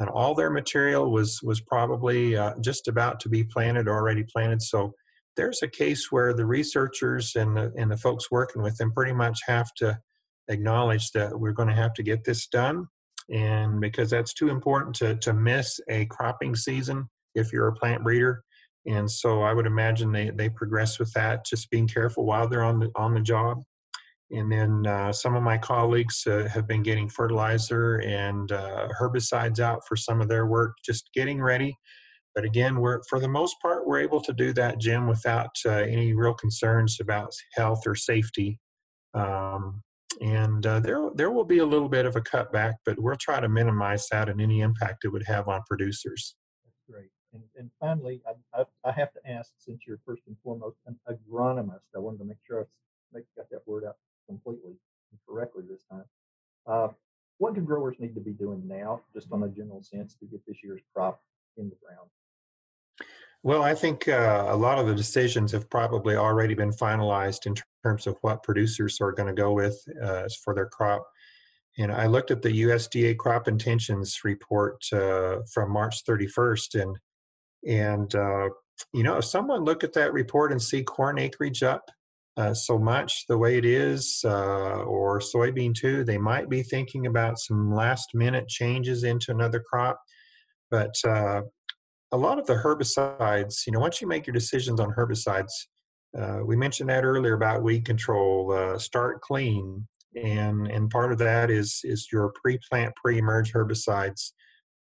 and 0.00 0.08
all 0.08 0.34
their 0.34 0.50
material 0.50 1.12
was 1.12 1.40
was 1.44 1.60
probably 1.60 2.36
uh, 2.36 2.54
just 2.60 2.88
about 2.88 3.20
to 3.20 3.28
be 3.28 3.44
planted, 3.44 3.86
or 3.86 3.94
already 3.94 4.24
planted. 4.24 4.60
So 4.60 4.92
there's 5.36 5.62
a 5.62 5.68
case 5.68 6.10
where 6.10 6.34
the 6.34 6.46
researchers 6.46 7.36
and 7.36 7.56
the 7.56 7.72
and 7.76 7.92
the 7.92 7.96
folks 7.96 8.30
working 8.30 8.60
with 8.60 8.76
them 8.76 8.92
pretty 8.92 9.12
much 9.12 9.38
have 9.46 9.72
to 9.76 10.00
acknowledge 10.48 11.12
that 11.12 11.38
we're 11.38 11.52
going 11.52 11.68
to 11.68 11.74
have 11.74 11.94
to 11.94 12.02
get 12.02 12.24
this 12.24 12.46
done. 12.48 12.88
And 13.30 13.80
because 13.80 14.10
that's 14.10 14.34
too 14.34 14.48
important 14.48 14.94
to, 14.96 15.16
to 15.16 15.32
miss 15.32 15.80
a 15.88 16.06
cropping 16.06 16.54
season 16.54 17.08
if 17.36 17.52
you're 17.52 17.68
a 17.68 17.74
plant 17.74 18.02
breeder. 18.02 18.42
And 18.86 19.10
so 19.10 19.42
I 19.42 19.52
would 19.52 19.66
imagine 19.66 20.12
they, 20.12 20.30
they 20.30 20.48
progress 20.48 20.98
with 20.98 21.12
that, 21.12 21.44
just 21.44 21.70
being 21.70 21.88
careful 21.88 22.24
while 22.24 22.48
they're 22.48 22.62
on 22.62 22.78
the, 22.78 22.90
on 22.96 23.14
the 23.14 23.20
job. 23.20 23.62
And 24.30 24.50
then 24.50 24.86
uh, 24.86 25.12
some 25.12 25.36
of 25.36 25.42
my 25.42 25.58
colleagues 25.58 26.26
uh, 26.26 26.48
have 26.52 26.66
been 26.66 26.82
getting 26.82 27.08
fertilizer 27.08 27.96
and 27.98 28.50
uh, 28.50 28.88
herbicides 29.00 29.60
out 29.60 29.82
for 29.88 29.96
some 29.96 30.20
of 30.20 30.28
their 30.28 30.46
work, 30.46 30.74
just 30.84 31.10
getting 31.14 31.40
ready. 31.40 31.76
But 32.34 32.44
again, 32.44 32.80
we're 32.80 33.00
for 33.08 33.18
the 33.18 33.28
most 33.28 33.56
part 33.62 33.86
we're 33.86 34.00
able 34.00 34.20
to 34.20 34.32
do 34.32 34.52
that, 34.54 34.78
Jim, 34.78 35.06
without 35.06 35.50
uh, 35.64 35.70
any 35.70 36.12
real 36.12 36.34
concerns 36.34 36.98
about 37.00 37.32
health 37.54 37.82
or 37.86 37.94
safety. 37.94 38.60
Um, 39.14 39.82
and 40.20 40.66
uh, 40.66 40.80
there 40.80 41.08
there 41.14 41.30
will 41.30 41.44
be 41.44 41.58
a 41.58 41.66
little 41.66 41.88
bit 41.88 42.04
of 42.04 42.16
a 42.16 42.20
cutback, 42.20 42.74
but 42.84 43.00
we'll 43.00 43.16
try 43.16 43.40
to 43.40 43.48
minimize 43.48 44.06
that 44.10 44.28
and 44.28 44.40
any 44.40 44.60
impact 44.60 45.04
it 45.04 45.08
would 45.08 45.24
have 45.26 45.48
on 45.48 45.62
producers. 45.68 46.34
That's 46.64 46.82
great. 46.90 47.10
And, 47.36 47.44
and 47.56 47.70
finally, 47.80 48.22
I, 48.26 48.60
I, 48.60 48.64
I 48.84 48.92
have 48.92 49.12
to 49.12 49.30
ask, 49.30 49.50
since 49.58 49.82
you're 49.86 50.00
first 50.06 50.22
and 50.26 50.36
foremost 50.42 50.76
an 50.86 50.98
agronomist, 51.08 51.84
I 51.94 51.98
wanted 51.98 52.18
to 52.18 52.24
make 52.24 52.38
sure 52.46 52.62
I 52.62 52.64
make, 53.12 53.24
got 53.36 53.50
that 53.50 53.66
word 53.66 53.84
out 53.84 53.96
completely 54.26 54.72
and 55.10 55.20
correctly 55.28 55.64
this 55.68 55.82
time. 55.90 56.04
Uh, 56.66 56.88
what 57.38 57.54
do 57.54 57.60
growers 57.60 57.96
need 57.98 58.14
to 58.14 58.20
be 58.20 58.32
doing 58.32 58.62
now, 58.66 59.02
just 59.14 59.28
on 59.30 59.42
a 59.42 59.48
general 59.48 59.82
sense, 59.82 60.14
to 60.14 60.26
get 60.26 60.40
this 60.46 60.56
year's 60.64 60.80
crop 60.94 61.20
in 61.58 61.68
the 61.68 61.76
ground? 61.84 62.08
Well, 63.42 63.62
I 63.62 63.74
think 63.74 64.08
uh, 64.08 64.46
a 64.48 64.56
lot 64.56 64.78
of 64.78 64.86
the 64.86 64.94
decisions 64.94 65.52
have 65.52 65.68
probably 65.68 66.16
already 66.16 66.54
been 66.54 66.72
finalized 66.72 67.46
in 67.46 67.54
terms 67.84 68.06
of 68.06 68.16
what 68.22 68.42
producers 68.42 69.00
are 69.00 69.12
going 69.12 69.28
to 69.28 69.40
go 69.40 69.52
with 69.52 69.78
uh, 70.02 70.24
for 70.42 70.54
their 70.54 70.66
crop. 70.66 71.06
And 71.78 71.92
I 71.92 72.06
looked 72.06 72.30
at 72.30 72.40
the 72.40 72.62
USDA 72.62 73.18
crop 73.18 73.48
intentions 73.48 74.20
report 74.24 74.82
uh, 74.92 75.40
from 75.52 75.70
March 75.70 76.04
31st, 76.06 76.82
and 76.82 76.96
and 77.66 78.14
uh, 78.14 78.48
you 78.92 79.02
know, 79.02 79.16
if 79.16 79.24
someone 79.24 79.64
look 79.64 79.84
at 79.84 79.92
that 79.94 80.12
report 80.12 80.52
and 80.52 80.62
see 80.62 80.82
corn 80.82 81.18
acreage 81.18 81.62
up 81.62 81.90
uh, 82.36 82.52
so 82.52 82.78
much 82.78 83.24
the 83.28 83.38
way 83.38 83.56
it 83.56 83.64
is, 83.64 84.20
uh, 84.24 84.82
or 84.82 85.20
soybean 85.20 85.74
too, 85.74 86.04
they 86.04 86.18
might 86.18 86.48
be 86.50 86.62
thinking 86.62 87.06
about 87.06 87.38
some 87.38 87.74
last 87.74 88.10
minute 88.14 88.46
changes 88.48 89.04
into 89.04 89.30
another 89.30 89.60
crop. 89.60 89.98
But 90.70 90.94
uh, 91.06 91.42
a 92.12 92.16
lot 92.16 92.38
of 92.38 92.46
the 92.46 92.54
herbicides, 92.54 93.66
you 93.66 93.72
know, 93.72 93.80
once 93.80 94.00
you 94.00 94.06
make 94.06 94.26
your 94.26 94.34
decisions 94.34 94.80
on 94.80 94.92
herbicides, 94.92 95.52
uh, 96.16 96.40
we 96.44 96.56
mentioned 96.56 96.88
that 96.90 97.04
earlier 97.04 97.34
about 97.34 97.62
weed 97.62 97.84
control. 97.84 98.52
Uh, 98.52 98.78
start 98.78 99.20
clean, 99.20 99.86
and 100.14 100.66
and 100.66 100.90
part 100.90 101.12
of 101.12 101.18
that 101.18 101.50
is 101.50 101.80
is 101.84 102.08
your 102.12 102.32
pre-plant, 102.42 102.94
pre-emerge 102.96 103.52
herbicides. 103.52 104.32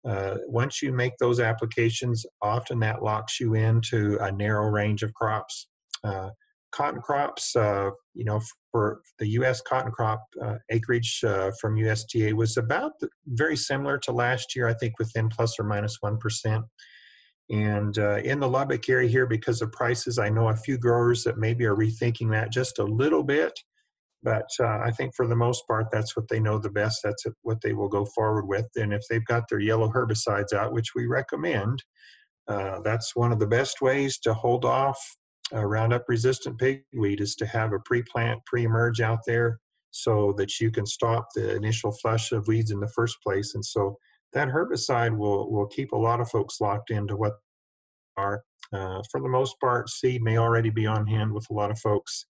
Uh, 0.07 0.37
once 0.47 0.81
you 0.81 0.91
make 0.91 1.13
those 1.19 1.39
applications, 1.39 2.25
often 2.41 2.79
that 2.79 3.03
locks 3.03 3.39
you 3.39 3.53
into 3.53 4.17
a 4.21 4.31
narrow 4.31 4.67
range 4.67 5.03
of 5.03 5.13
crops. 5.13 5.67
Uh, 6.03 6.29
cotton 6.71 7.01
crops, 7.01 7.55
uh, 7.55 7.89
you 8.13 8.23
know, 8.25 8.41
for 8.71 9.01
the 9.19 9.27
U.S. 9.29 9.61
cotton 9.61 9.91
crop 9.91 10.23
uh, 10.41 10.55
acreage 10.69 11.21
uh, 11.23 11.51
from 11.59 11.75
USDA 11.75 12.33
was 12.33 12.57
about 12.57 12.93
the, 12.99 13.09
very 13.27 13.57
similar 13.57 13.97
to 13.99 14.11
last 14.11 14.55
year, 14.55 14.67
I 14.67 14.73
think 14.73 14.97
within 14.97 15.29
plus 15.29 15.59
or 15.59 15.63
minus 15.63 15.97
1. 15.99 16.17
And 17.49 17.97
uh, 17.97 18.17
in 18.17 18.39
the 18.39 18.47
Lubbock 18.47 18.87
area 18.87 19.09
here, 19.09 19.27
because 19.27 19.61
of 19.61 19.71
prices, 19.73 20.17
I 20.17 20.29
know 20.29 20.47
a 20.47 20.55
few 20.55 20.77
growers 20.77 21.23
that 21.25 21.37
maybe 21.37 21.65
are 21.65 21.75
rethinking 21.75 22.31
that 22.31 22.51
just 22.51 22.79
a 22.79 22.83
little 22.83 23.23
bit. 23.23 23.51
But 24.23 24.47
uh, 24.59 24.79
I 24.83 24.91
think 24.91 25.15
for 25.15 25.27
the 25.27 25.35
most 25.35 25.67
part, 25.67 25.87
that's 25.91 26.15
what 26.15 26.27
they 26.27 26.39
know 26.39 26.59
the 26.59 26.69
best. 26.69 26.99
That's 27.03 27.25
what 27.41 27.61
they 27.61 27.73
will 27.73 27.89
go 27.89 28.05
forward 28.05 28.45
with. 28.47 28.67
And 28.75 28.93
if 28.93 29.01
they've 29.09 29.25
got 29.25 29.43
their 29.49 29.59
yellow 29.59 29.89
herbicides 29.89 30.53
out, 30.53 30.73
which 30.73 30.93
we 30.95 31.07
recommend, 31.07 31.83
uh, 32.47 32.81
that's 32.81 33.15
one 33.15 33.31
of 33.31 33.39
the 33.39 33.47
best 33.47 33.81
ways 33.81 34.19
to 34.19 34.33
hold 34.33 34.65
off 34.65 34.99
uh, 35.53 35.65
Roundup 35.65 36.05
resistant 36.07 36.57
pigweed 36.59 37.19
is 37.19 37.35
to 37.35 37.45
have 37.45 37.73
a 37.73 37.79
pre-plant, 37.79 38.39
pre-emerge 38.45 39.01
out 39.01 39.19
there 39.25 39.59
so 39.91 40.33
that 40.37 40.59
you 40.59 40.71
can 40.71 40.85
stop 40.85 41.27
the 41.35 41.55
initial 41.55 41.91
flush 41.91 42.31
of 42.31 42.47
weeds 42.47 42.71
in 42.71 42.79
the 42.79 42.91
first 42.95 43.17
place. 43.21 43.53
And 43.55 43.65
so 43.65 43.97
that 44.33 44.47
herbicide 44.47 45.17
will 45.17 45.51
will 45.51 45.67
keep 45.67 45.91
a 45.91 45.97
lot 45.97 46.21
of 46.21 46.29
folks 46.29 46.61
locked 46.61 46.91
into 46.91 47.15
what 47.15 47.33
are. 48.17 48.43
Uh, 48.73 49.01
for 49.11 49.19
the 49.19 49.27
most 49.27 49.59
part, 49.59 49.89
seed 49.89 50.21
may 50.21 50.37
already 50.37 50.69
be 50.69 50.85
on 50.85 51.05
hand 51.05 51.33
with 51.33 51.45
a 51.49 51.53
lot 51.53 51.71
of 51.71 51.79
folks. 51.79 52.25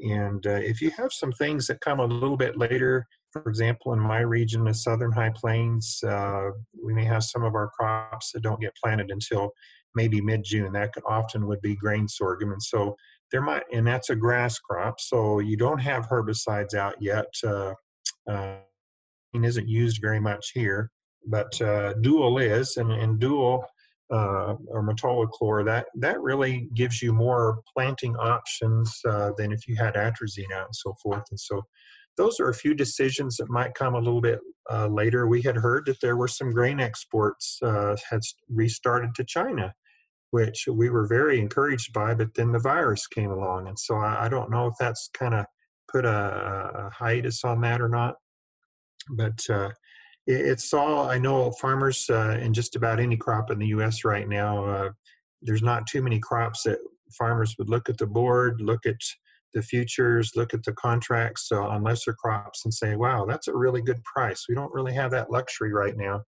And 0.00 0.46
uh, 0.46 0.60
if 0.62 0.80
you 0.80 0.90
have 0.92 1.12
some 1.12 1.32
things 1.32 1.66
that 1.66 1.80
come 1.80 2.00
a 2.00 2.06
little 2.06 2.36
bit 2.36 2.56
later, 2.56 3.06
for 3.32 3.48
example, 3.48 3.92
in 3.92 4.00
my 4.00 4.20
region, 4.20 4.64
the 4.64 4.74
southern 4.74 5.12
high 5.12 5.32
plains, 5.34 6.00
uh, 6.06 6.50
we 6.82 6.94
may 6.94 7.04
have 7.04 7.24
some 7.24 7.44
of 7.44 7.54
our 7.54 7.68
crops 7.68 8.32
that 8.32 8.42
don't 8.42 8.60
get 8.60 8.76
planted 8.82 9.10
until 9.10 9.50
maybe 9.94 10.20
mid-June. 10.20 10.72
That 10.72 10.92
often 11.06 11.46
would 11.46 11.60
be 11.60 11.76
grain 11.76 12.08
sorghum, 12.08 12.52
and 12.52 12.62
so 12.62 12.96
there 13.30 13.42
might, 13.42 13.64
and 13.72 13.86
that's 13.86 14.10
a 14.10 14.16
grass 14.16 14.58
crop. 14.58 15.00
So 15.00 15.40
you 15.40 15.56
don't 15.56 15.80
have 15.80 16.08
herbicides 16.08 16.74
out 16.74 16.96
yet. 17.00 17.26
Uh, 17.44 17.74
uh, 18.28 18.56
isn't 19.34 19.68
used 19.68 20.00
very 20.00 20.18
much 20.18 20.50
here 20.52 20.90
but 21.28 21.60
uh, 21.60 21.94
dual 21.94 22.38
is, 22.38 22.76
and, 22.76 22.90
and 22.92 23.18
dual 23.18 23.64
uh, 24.10 24.54
or 24.68 24.82
metolachlor, 24.82 25.64
that, 25.64 25.86
that 25.94 26.20
really 26.20 26.68
gives 26.74 27.02
you 27.02 27.12
more 27.12 27.60
planting 27.74 28.16
options 28.16 28.98
uh, 29.06 29.30
than 29.36 29.52
if 29.52 29.68
you 29.68 29.76
had 29.76 29.94
atrazine 29.94 30.52
out 30.54 30.66
and 30.66 30.74
so 30.74 30.94
forth. 31.02 31.24
And 31.30 31.38
so 31.38 31.62
those 32.16 32.40
are 32.40 32.48
a 32.48 32.54
few 32.54 32.74
decisions 32.74 33.36
that 33.36 33.48
might 33.48 33.74
come 33.74 33.94
a 33.94 34.00
little 34.00 34.20
bit 34.20 34.40
uh, 34.70 34.88
later. 34.88 35.26
We 35.26 35.40
had 35.42 35.56
heard 35.56 35.86
that 35.86 36.00
there 36.00 36.16
were 36.16 36.28
some 36.28 36.52
grain 36.52 36.80
exports 36.80 37.58
uh, 37.62 37.96
had 38.10 38.20
restarted 38.48 39.14
to 39.14 39.24
China, 39.24 39.72
which 40.30 40.66
we 40.70 40.90
were 40.90 41.06
very 41.06 41.38
encouraged 41.38 41.92
by, 41.92 42.14
but 42.14 42.34
then 42.34 42.52
the 42.52 42.58
virus 42.58 43.06
came 43.06 43.30
along. 43.30 43.68
And 43.68 43.78
so 43.78 43.96
I, 43.96 44.26
I 44.26 44.28
don't 44.28 44.50
know 44.50 44.66
if 44.66 44.74
that's 44.78 45.08
kind 45.14 45.34
of 45.34 45.46
put 45.90 46.04
a, 46.04 46.10
a, 46.10 46.90
hiatus 46.90 47.44
on 47.44 47.60
that 47.62 47.80
or 47.80 47.88
not. 47.88 48.16
But 49.10 49.40
it's 50.28 50.74
all 50.74 51.08
I 51.08 51.18
know 51.18 51.50
farmers 51.52 52.08
uh, 52.10 52.38
in 52.40 52.52
just 52.52 52.76
about 52.76 53.00
any 53.00 53.16
crop 53.16 53.50
in 53.50 53.58
the 53.58 53.68
U.S. 53.68 54.04
right 54.04 54.28
now. 54.28 54.64
Uh, 54.64 54.90
there's 55.40 55.62
not 55.62 55.86
too 55.86 56.02
many 56.02 56.18
crops 56.18 56.64
that 56.64 56.78
farmers 57.16 57.54
would 57.58 57.70
look 57.70 57.88
at 57.88 57.96
the 57.96 58.06
board, 58.06 58.60
look 58.60 58.84
at 58.84 59.00
the 59.54 59.62
futures, 59.62 60.32
look 60.36 60.52
at 60.52 60.62
the 60.64 60.74
contracts 60.74 61.48
uh, 61.50 61.66
on 61.66 61.82
lesser 61.82 62.12
crops, 62.12 62.66
and 62.66 62.74
say, 62.74 62.94
"Wow, 62.94 63.24
that's 63.24 63.48
a 63.48 63.56
really 63.56 63.80
good 63.80 64.04
price." 64.04 64.44
We 64.48 64.54
don't 64.54 64.72
really 64.72 64.92
have 64.92 65.10
that 65.12 65.30
luxury 65.30 65.72
right 65.72 65.96
now, 65.96 66.22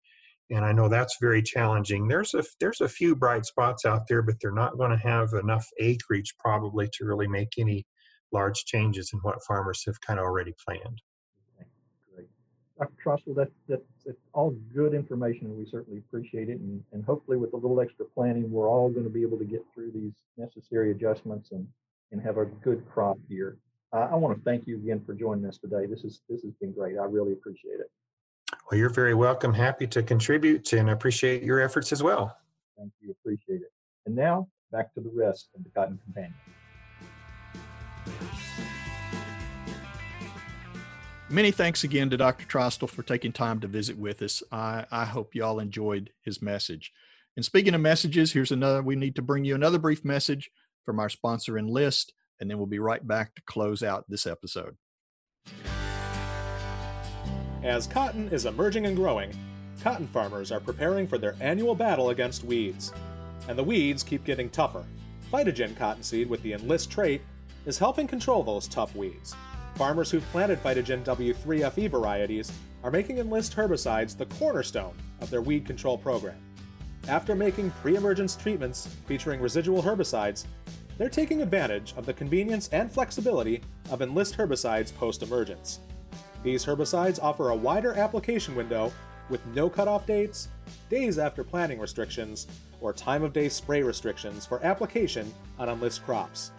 and 0.50 0.64
I 0.64 0.72
know 0.72 0.88
that's 0.88 1.18
very 1.20 1.42
challenging. 1.42 2.08
There's 2.08 2.32
a 2.32 2.42
there's 2.58 2.80
a 2.80 2.88
few 2.88 3.14
bright 3.14 3.44
spots 3.44 3.84
out 3.84 4.08
there, 4.08 4.22
but 4.22 4.36
they're 4.40 4.50
not 4.50 4.78
going 4.78 4.92
to 4.92 5.08
have 5.08 5.34
enough 5.34 5.66
acreage 5.78 6.34
probably 6.38 6.88
to 6.94 7.04
really 7.04 7.28
make 7.28 7.52
any 7.58 7.84
large 8.32 8.64
changes 8.64 9.10
in 9.12 9.18
what 9.20 9.44
farmers 9.44 9.82
have 9.84 10.00
kind 10.00 10.18
of 10.18 10.24
already 10.24 10.54
planned. 10.66 11.02
Dr. 12.80 12.94
Trostle, 13.04 13.34
that, 13.36 13.50
that, 13.68 13.82
that's 14.06 14.18
all 14.32 14.56
good 14.74 14.94
information, 14.94 15.46
and 15.46 15.56
we 15.58 15.66
certainly 15.66 15.98
appreciate 15.98 16.48
it. 16.48 16.58
And, 16.58 16.82
and 16.92 17.04
hopefully, 17.04 17.36
with 17.36 17.52
a 17.52 17.56
little 17.56 17.78
extra 17.78 18.06
planning, 18.06 18.50
we're 18.50 18.68
all 18.68 18.88
going 18.88 19.04
to 19.04 19.10
be 19.10 19.20
able 19.20 19.38
to 19.38 19.44
get 19.44 19.62
through 19.74 19.92
these 19.92 20.14
necessary 20.38 20.90
adjustments 20.90 21.50
and, 21.52 21.66
and 22.10 22.22
have 22.22 22.38
a 22.38 22.46
good 22.46 22.82
crop 22.90 23.18
year. 23.28 23.58
Uh, 23.92 24.08
I 24.10 24.14
want 24.14 24.36
to 24.36 24.42
thank 24.44 24.66
you 24.66 24.76
again 24.76 25.02
for 25.04 25.12
joining 25.12 25.44
us 25.44 25.58
today. 25.58 25.84
This 25.84 26.04
is 26.04 26.22
this 26.28 26.42
has 26.42 26.52
been 26.60 26.72
great. 26.72 26.96
I 26.96 27.04
really 27.04 27.32
appreciate 27.32 27.80
it. 27.80 27.90
Well, 28.70 28.78
you're 28.78 28.88
very 28.88 29.14
welcome. 29.14 29.52
Happy 29.52 29.86
to 29.88 30.02
contribute 30.02 30.72
and 30.72 30.90
appreciate 30.90 31.42
your 31.42 31.60
efforts 31.60 31.92
as 31.92 32.02
well. 32.02 32.36
Thank 32.78 32.92
you. 33.00 33.10
Appreciate 33.10 33.62
it. 33.62 33.72
And 34.06 34.14
now 34.14 34.48
back 34.72 34.94
to 34.94 35.00
the 35.00 35.10
rest 35.12 35.48
of 35.56 35.64
the 35.64 35.70
Cotton 35.70 35.98
Companion. 36.04 36.34
Many 41.32 41.52
thanks 41.52 41.84
again 41.84 42.10
to 42.10 42.16
Dr. 42.16 42.44
Trostle 42.44 42.90
for 42.90 43.04
taking 43.04 43.30
time 43.30 43.60
to 43.60 43.68
visit 43.68 43.96
with 43.96 44.20
us. 44.20 44.42
I, 44.50 44.84
I 44.90 45.04
hope 45.04 45.36
y'all 45.36 45.60
enjoyed 45.60 46.10
his 46.22 46.42
message. 46.42 46.90
And 47.36 47.44
speaking 47.44 47.72
of 47.72 47.80
messages, 47.80 48.32
here's 48.32 48.50
another, 48.50 48.82
we 48.82 48.96
need 48.96 49.14
to 49.14 49.22
bring 49.22 49.44
you 49.44 49.54
another 49.54 49.78
brief 49.78 50.04
message 50.04 50.50
from 50.84 50.98
our 50.98 51.08
sponsor 51.08 51.56
Enlist, 51.56 52.12
and 52.40 52.50
then 52.50 52.58
we'll 52.58 52.66
be 52.66 52.80
right 52.80 53.06
back 53.06 53.36
to 53.36 53.42
close 53.42 53.80
out 53.80 54.06
this 54.08 54.26
episode. 54.26 54.76
As 57.62 57.86
cotton 57.86 58.28
is 58.30 58.44
emerging 58.44 58.86
and 58.86 58.96
growing, 58.96 59.32
cotton 59.84 60.08
farmers 60.08 60.50
are 60.50 60.58
preparing 60.58 61.06
for 61.06 61.16
their 61.16 61.36
annual 61.38 61.76
battle 61.76 62.10
against 62.10 62.42
weeds. 62.42 62.92
And 63.46 63.56
the 63.56 63.62
weeds 63.62 64.02
keep 64.02 64.24
getting 64.24 64.50
tougher. 64.50 64.84
Phytogen 65.32 65.76
cottonseed 65.76 66.28
with 66.28 66.42
the 66.42 66.54
Enlist 66.54 66.90
trait 66.90 67.22
is 67.66 67.78
helping 67.78 68.08
control 68.08 68.42
those 68.42 68.66
tough 68.66 68.96
weeds. 68.96 69.36
Farmers 69.80 70.10
who've 70.10 70.30
planted 70.30 70.62
Phytogen 70.62 71.02
W3FE 71.04 71.88
varieties 71.90 72.52
are 72.84 72.90
making 72.90 73.16
Enlist 73.16 73.56
herbicides 73.56 74.14
the 74.14 74.26
cornerstone 74.26 74.92
of 75.22 75.30
their 75.30 75.40
weed 75.40 75.64
control 75.64 75.96
program. 75.96 76.36
After 77.08 77.34
making 77.34 77.70
pre-emergence 77.80 78.36
treatments 78.36 78.94
featuring 79.06 79.40
residual 79.40 79.82
herbicides, 79.82 80.44
they're 80.98 81.08
taking 81.08 81.40
advantage 81.40 81.94
of 81.96 82.04
the 82.04 82.12
convenience 82.12 82.68
and 82.72 82.92
flexibility 82.92 83.62
of 83.90 84.02
Enlist 84.02 84.36
herbicides 84.36 84.94
post-emergence. 84.94 85.80
These 86.42 86.66
herbicides 86.66 87.18
offer 87.18 87.48
a 87.48 87.56
wider 87.56 87.94
application 87.94 88.54
window 88.54 88.92
with 89.30 89.40
no 89.54 89.70
cutoff 89.70 90.04
dates, 90.04 90.48
days 90.90 91.18
after 91.18 91.42
planting 91.42 91.78
restrictions, 91.78 92.48
or 92.82 92.92
time 92.92 93.22
of 93.22 93.32
day 93.32 93.48
spray 93.48 93.82
restrictions 93.82 94.44
for 94.44 94.62
application 94.62 95.32
on 95.58 95.70
Enlist 95.70 96.04
crops. 96.04 96.50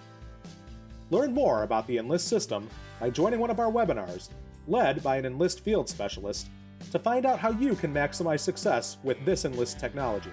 Learn 1.11 1.33
more 1.33 1.63
about 1.63 1.85
the 1.87 1.97
Enlist 1.97 2.29
system 2.29 2.69
by 2.99 3.09
joining 3.09 3.41
one 3.41 3.49
of 3.49 3.59
our 3.59 3.69
webinars, 3.69 4.29
led 4.65 5.03
by 5.03 5.17
an 5.17 5.25
Enlist 5.25 5.59
field 5.59 5.89
specialist, 5.89 6.49
to 6.89 6.97
find 6.97 7.25
out 7.25 7.37
how 7.37 7.51
you 7.51 7.75
can 7.75 7.93
maximize 7.93 8.39
success 8.39 8.97
with 9.03 9.23
this 9.25 9.43
Enlist 9.43 9.77
technology. 9.77 10.31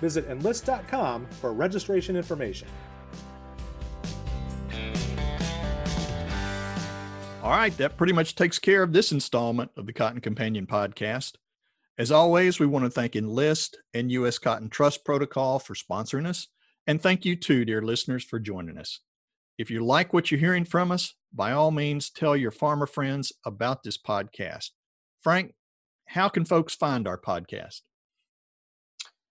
Visit 0.00 0.26
enlist.com 0.26 1.26
for 1.40 1.52
registration 1.52 2.16
information. 2.16 2.66
All 7.42 7.52
right, 7.52 7.76
that 7.76 7.96
pretty 7.96 8.14
much 8.14 8.34
takes 8.34 8.58
care 8.58 8.82
of 8.82 8.92
this 8.92 9.12
installment 9.12 9.70
of 9.76 9.86
the 9.86 9.92
Cotton 9.92 10.22
Companion 10.22 10.66
podcast. 10.66 11.34
As 11.98 12.10
always, 12.10 12.58
we 12.58 12.66
want 12.66 12.86
to 12.86 12.90
thank 12.90 13.16
Enlist 13.16 13.76
and 13.94 14.10
U.S. 14.12 14.38
Cotton 14.38 14.70
Trust 14.70 15.04
Protocol 15.04 15.58
for 15.58 15.74
sponsoring 15.74 16.26
us. 16.26 16.48
And 16.86 17.00
thank 17.00 17.24
you 17.24 17.36
too, 17.36 17.64
dear 17.64 17.82
listeners, 17.82 18.24
for 18.24 18.38
joining 18.40 18.78
us. 18.78 19.00
If 19.58 19.70
you 19.70 19.84
like 19.84 20.12
what 20.12 20.30
you're 20.30 20.40
hearing 20.40 20.64
from 20.64 20.92
us, 20.92 21.14
by 21.32 21.52
all 21.52 21.70
means, 21.70 22.10
tell 22.10 22.36
your 22.36 22.50
farmer 22.50 22.86
friends 22.86 23.32
about 23.44 23.82
this 23.82 23.96
podcast. 23.96 24.70
Frank, 25.22 25.54
how 26.08 26.28
can 26.28 26.44
folks 26.44 26.74
find 26.74 27.08
our 27.08 27.18
podcast? 27.18 27.80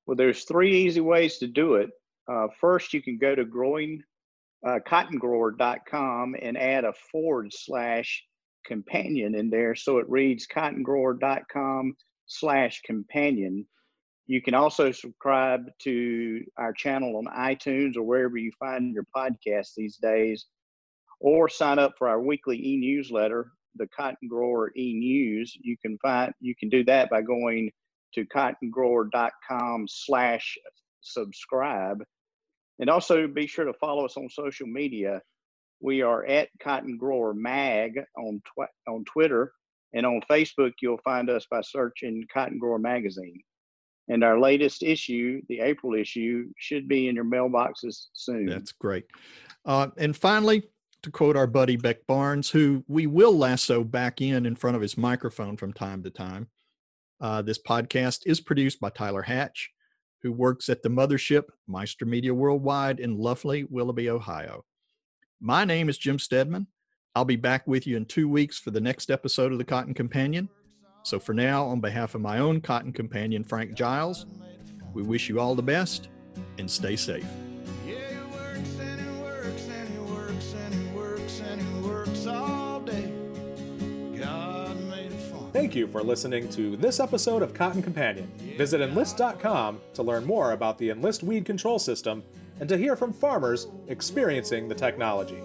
Well, 0.05 0.15
there's 0.15 0.43
three 0.43 0.75
easy 0.75 1.01
ways 1.01 1.37
to 1.39 1.47
do 1.47 1.75
it. 1.75 1.89
Uh, 2.31 2.47
first, 2.59 2.93
you 2.93 3.01
can 3.01 3.17
go 3.17 3.35
to 3.35 3.45
growing 3.45 4.01
uh, 4.65 4.79
cottongrower.com 4.87 6.35
and 6.41 6.57
add 6.57 6.85
a 6.85 6.93
forward 7.11 7.51
slash 7.53 8.23
companion 8.65 9.35
in 9.35 9.49
there 9.49 9.75
so 9.75 9.99
it 9.99 10.09
reads 10.09 10.47
cottongrower.com 10.47 11.95
slash 12.25 12.81
companion. 12.83 13.65
You 14.27 14.41
can 14.41 14.55
also 14.55 14.91
subscribe 14.91 15.65
to 15.83 16.43
our 16.57 16.73
channel 16.73 17.17
on 17.17 17.25
iTunes 17.25 17.95
or 17.95 18.03
wherever 18.03 18.37
you 18.37 18.51
find 18.59 18.93
your 18.93 19.05
podcast 19.15 19.75
these 19.77 19.97
days, 19.97 20.47
or 21.19 21.47
sign 21.47 21.77
up 21.77 21.93
for 21.97 22.09
our 22.09 22.21
weekly 22.21 22.57
e-newsletter, 22.57 23.51
the 23.75 23.87
Cotton 23.87 24.27
Grower 24.27 24.71
e-news. 24.75 25.55
You 25.61 25.77
can 25.77 25.97
find 25.99 26.33
you 26.39 26.55
can 26.59 26.69
do 26.69 26.83
that 26.85 27.09
by 27.09 27.21
going 27.21 27.71
to 28.15 28.25
cottongrower.com 28.25 29.85
slash 29.87 30.57
subscribe. 31.01 32.03
And 32.79 32.89
also 32.89 33.27
be 33.27 33.47
sure 33.47 33.65
to 33.65 33.73
follow 33.79 34.05
us 34.05 34.17
on 34.17 34.27
social 34.29 34.67
media. 34.67 35.21
We 35.81 36.01
are 36.01 36.25
at 36.25 36.49
Cotton 36.61 36.97
Grower 36.97 37.33
Mag 37.33 37.99
on 38.17 38.41
tw- 38.43 38.89
on 38.89 39.05
Twitter 39.05 39.51
and 39.93 40.05
on 40.05 40.21
Facebook. 40.29 40.71
You'll 40.81 40.99
find 41.03 41.29
us 41.29 41.45
by 41.49 41.61
searching 41.61 42.25
Cotton 42.33 42.57
Grower 42.57 42.79
Magazine. 42.79 43.41
And 44.07 44.23
our 44.23 44.39
latest 44.39 44.83
issue, 44.83 45.41
the 45.49 45.61
April 45.61 45.95
issue, 45.95 46.49
should 46.57 46.87
be 46.87 47.07
in 47.07 47.15
your 47.15 47.25
mailboxes 47.25 48.07
soon. 48.13 48.45
That's 48.45 48.71
great. 48.71 49.05
Uh, 49.65 49.87
and 49.97 50.15
finally, 50.15 50.63
to 51.01 51.11
quote 51.11 51.35
our 51.35 51.47
buddy 51.47 51.75
Beck 51.75 52.05
Barnes, 52.07 52.49
who 52.49 52.83
we 52.87 53.07
will 53.07 53.35
lasso 53.35 53.83
back 53.83 54.21
in 54.21 54.45
in 54.45 54.55
front 54.55 54.75
of 54.75 54.81
his 54.81 54.97
microphone 54.97 55.57
from 55.57 55.73
time 55.73 56.03
to 56.03 56.09
time. 56.09 56.49
Uh, 57.21 57.41
this 57.41 57.59
podcast 57.61 58.21
is 58.25 58.41
produced 58.41 58.79
by 58.79 58.89
Tyler 58.89 59.21
Hatch, 59.21 59.71
who 60.21 60.31
works 60.31 60.67
at 60.69 60.83
the 60.83 60.89
mothership 60.89 61.43
Meister 61.67 62.05
Media 62.05 62.33
Worldwide 62.33 62.99
in 62.99 63.17
lovely 63.17 63.63
Willoughby, 63.65 64.09
Ohio. 64.09 64.65
My 65.39 65.63
name 65.63 65.89
is 65.89 65.97
Jim 65.97 66.19
Steadman. 66.19 66.67
I'll 67.13 67.25
be 67.25 67.35
back 67.35 67.67
with 67.67 67.87
you 67.87 67.97
in 67.97 68.05
two 68.05 68.27
weeks 68.27 68.57
for 68.57 68.71
the 68.71 68.81
next 68.81 69.09
episode 69.09 69.51
of 69.51 69.57
the 69.57 69.63
Cotton 69.63 69.93
Companion. 69.93 70.49
So 71.05 71.19
for 71.19 71.35
now, 71.35 71.67
on 71.67 71.81
behalf 71.81 72.15
of 72.15 72.21
my 72.21 72.39
own 72.39 72.61
Cotton 72.61 72.91
Companion, 72.91 73.43
Frank 73.43 73.75
Giles, 73.75 74.25
we 74.95 75.03
wish 75.03 75.29
you 75.29 75.39
all 75.39 75.53
the 75.53 75.61
best 75.61 76.09
and 76.57 76.69
stay 76.69 76.95
safe. 76.95 77.27
Thank 85.53 85.75
you 85.75 85.85
for 85.87 86.01
listening 86.01 86.49
to 86.49 86.75
this 86.75 86.99
episode 86.99 87.43
of 87.43 87.53
Cotton 87.53 87.83
Companion. 87.83 88.27
Visit 88.57 88.81
enlist.com 88.81 89.79
to 89.93 90.01
learn 90.01 90.25
more 90.25 90.53
about 90.53 90.79
the 90.79 90.89
Enlist 90.89 91.21
weed 91.21 91.45
control 91.45 91.77
system 91.77 92.23
and 92.59 92.67
to 92.67 92.77
hear 92.77 92.95
from 92.95 93.13
farmers 93.13 93.67
experiencing 93.87 94.67
the 94.67 94.75
technology. 94.75 95.39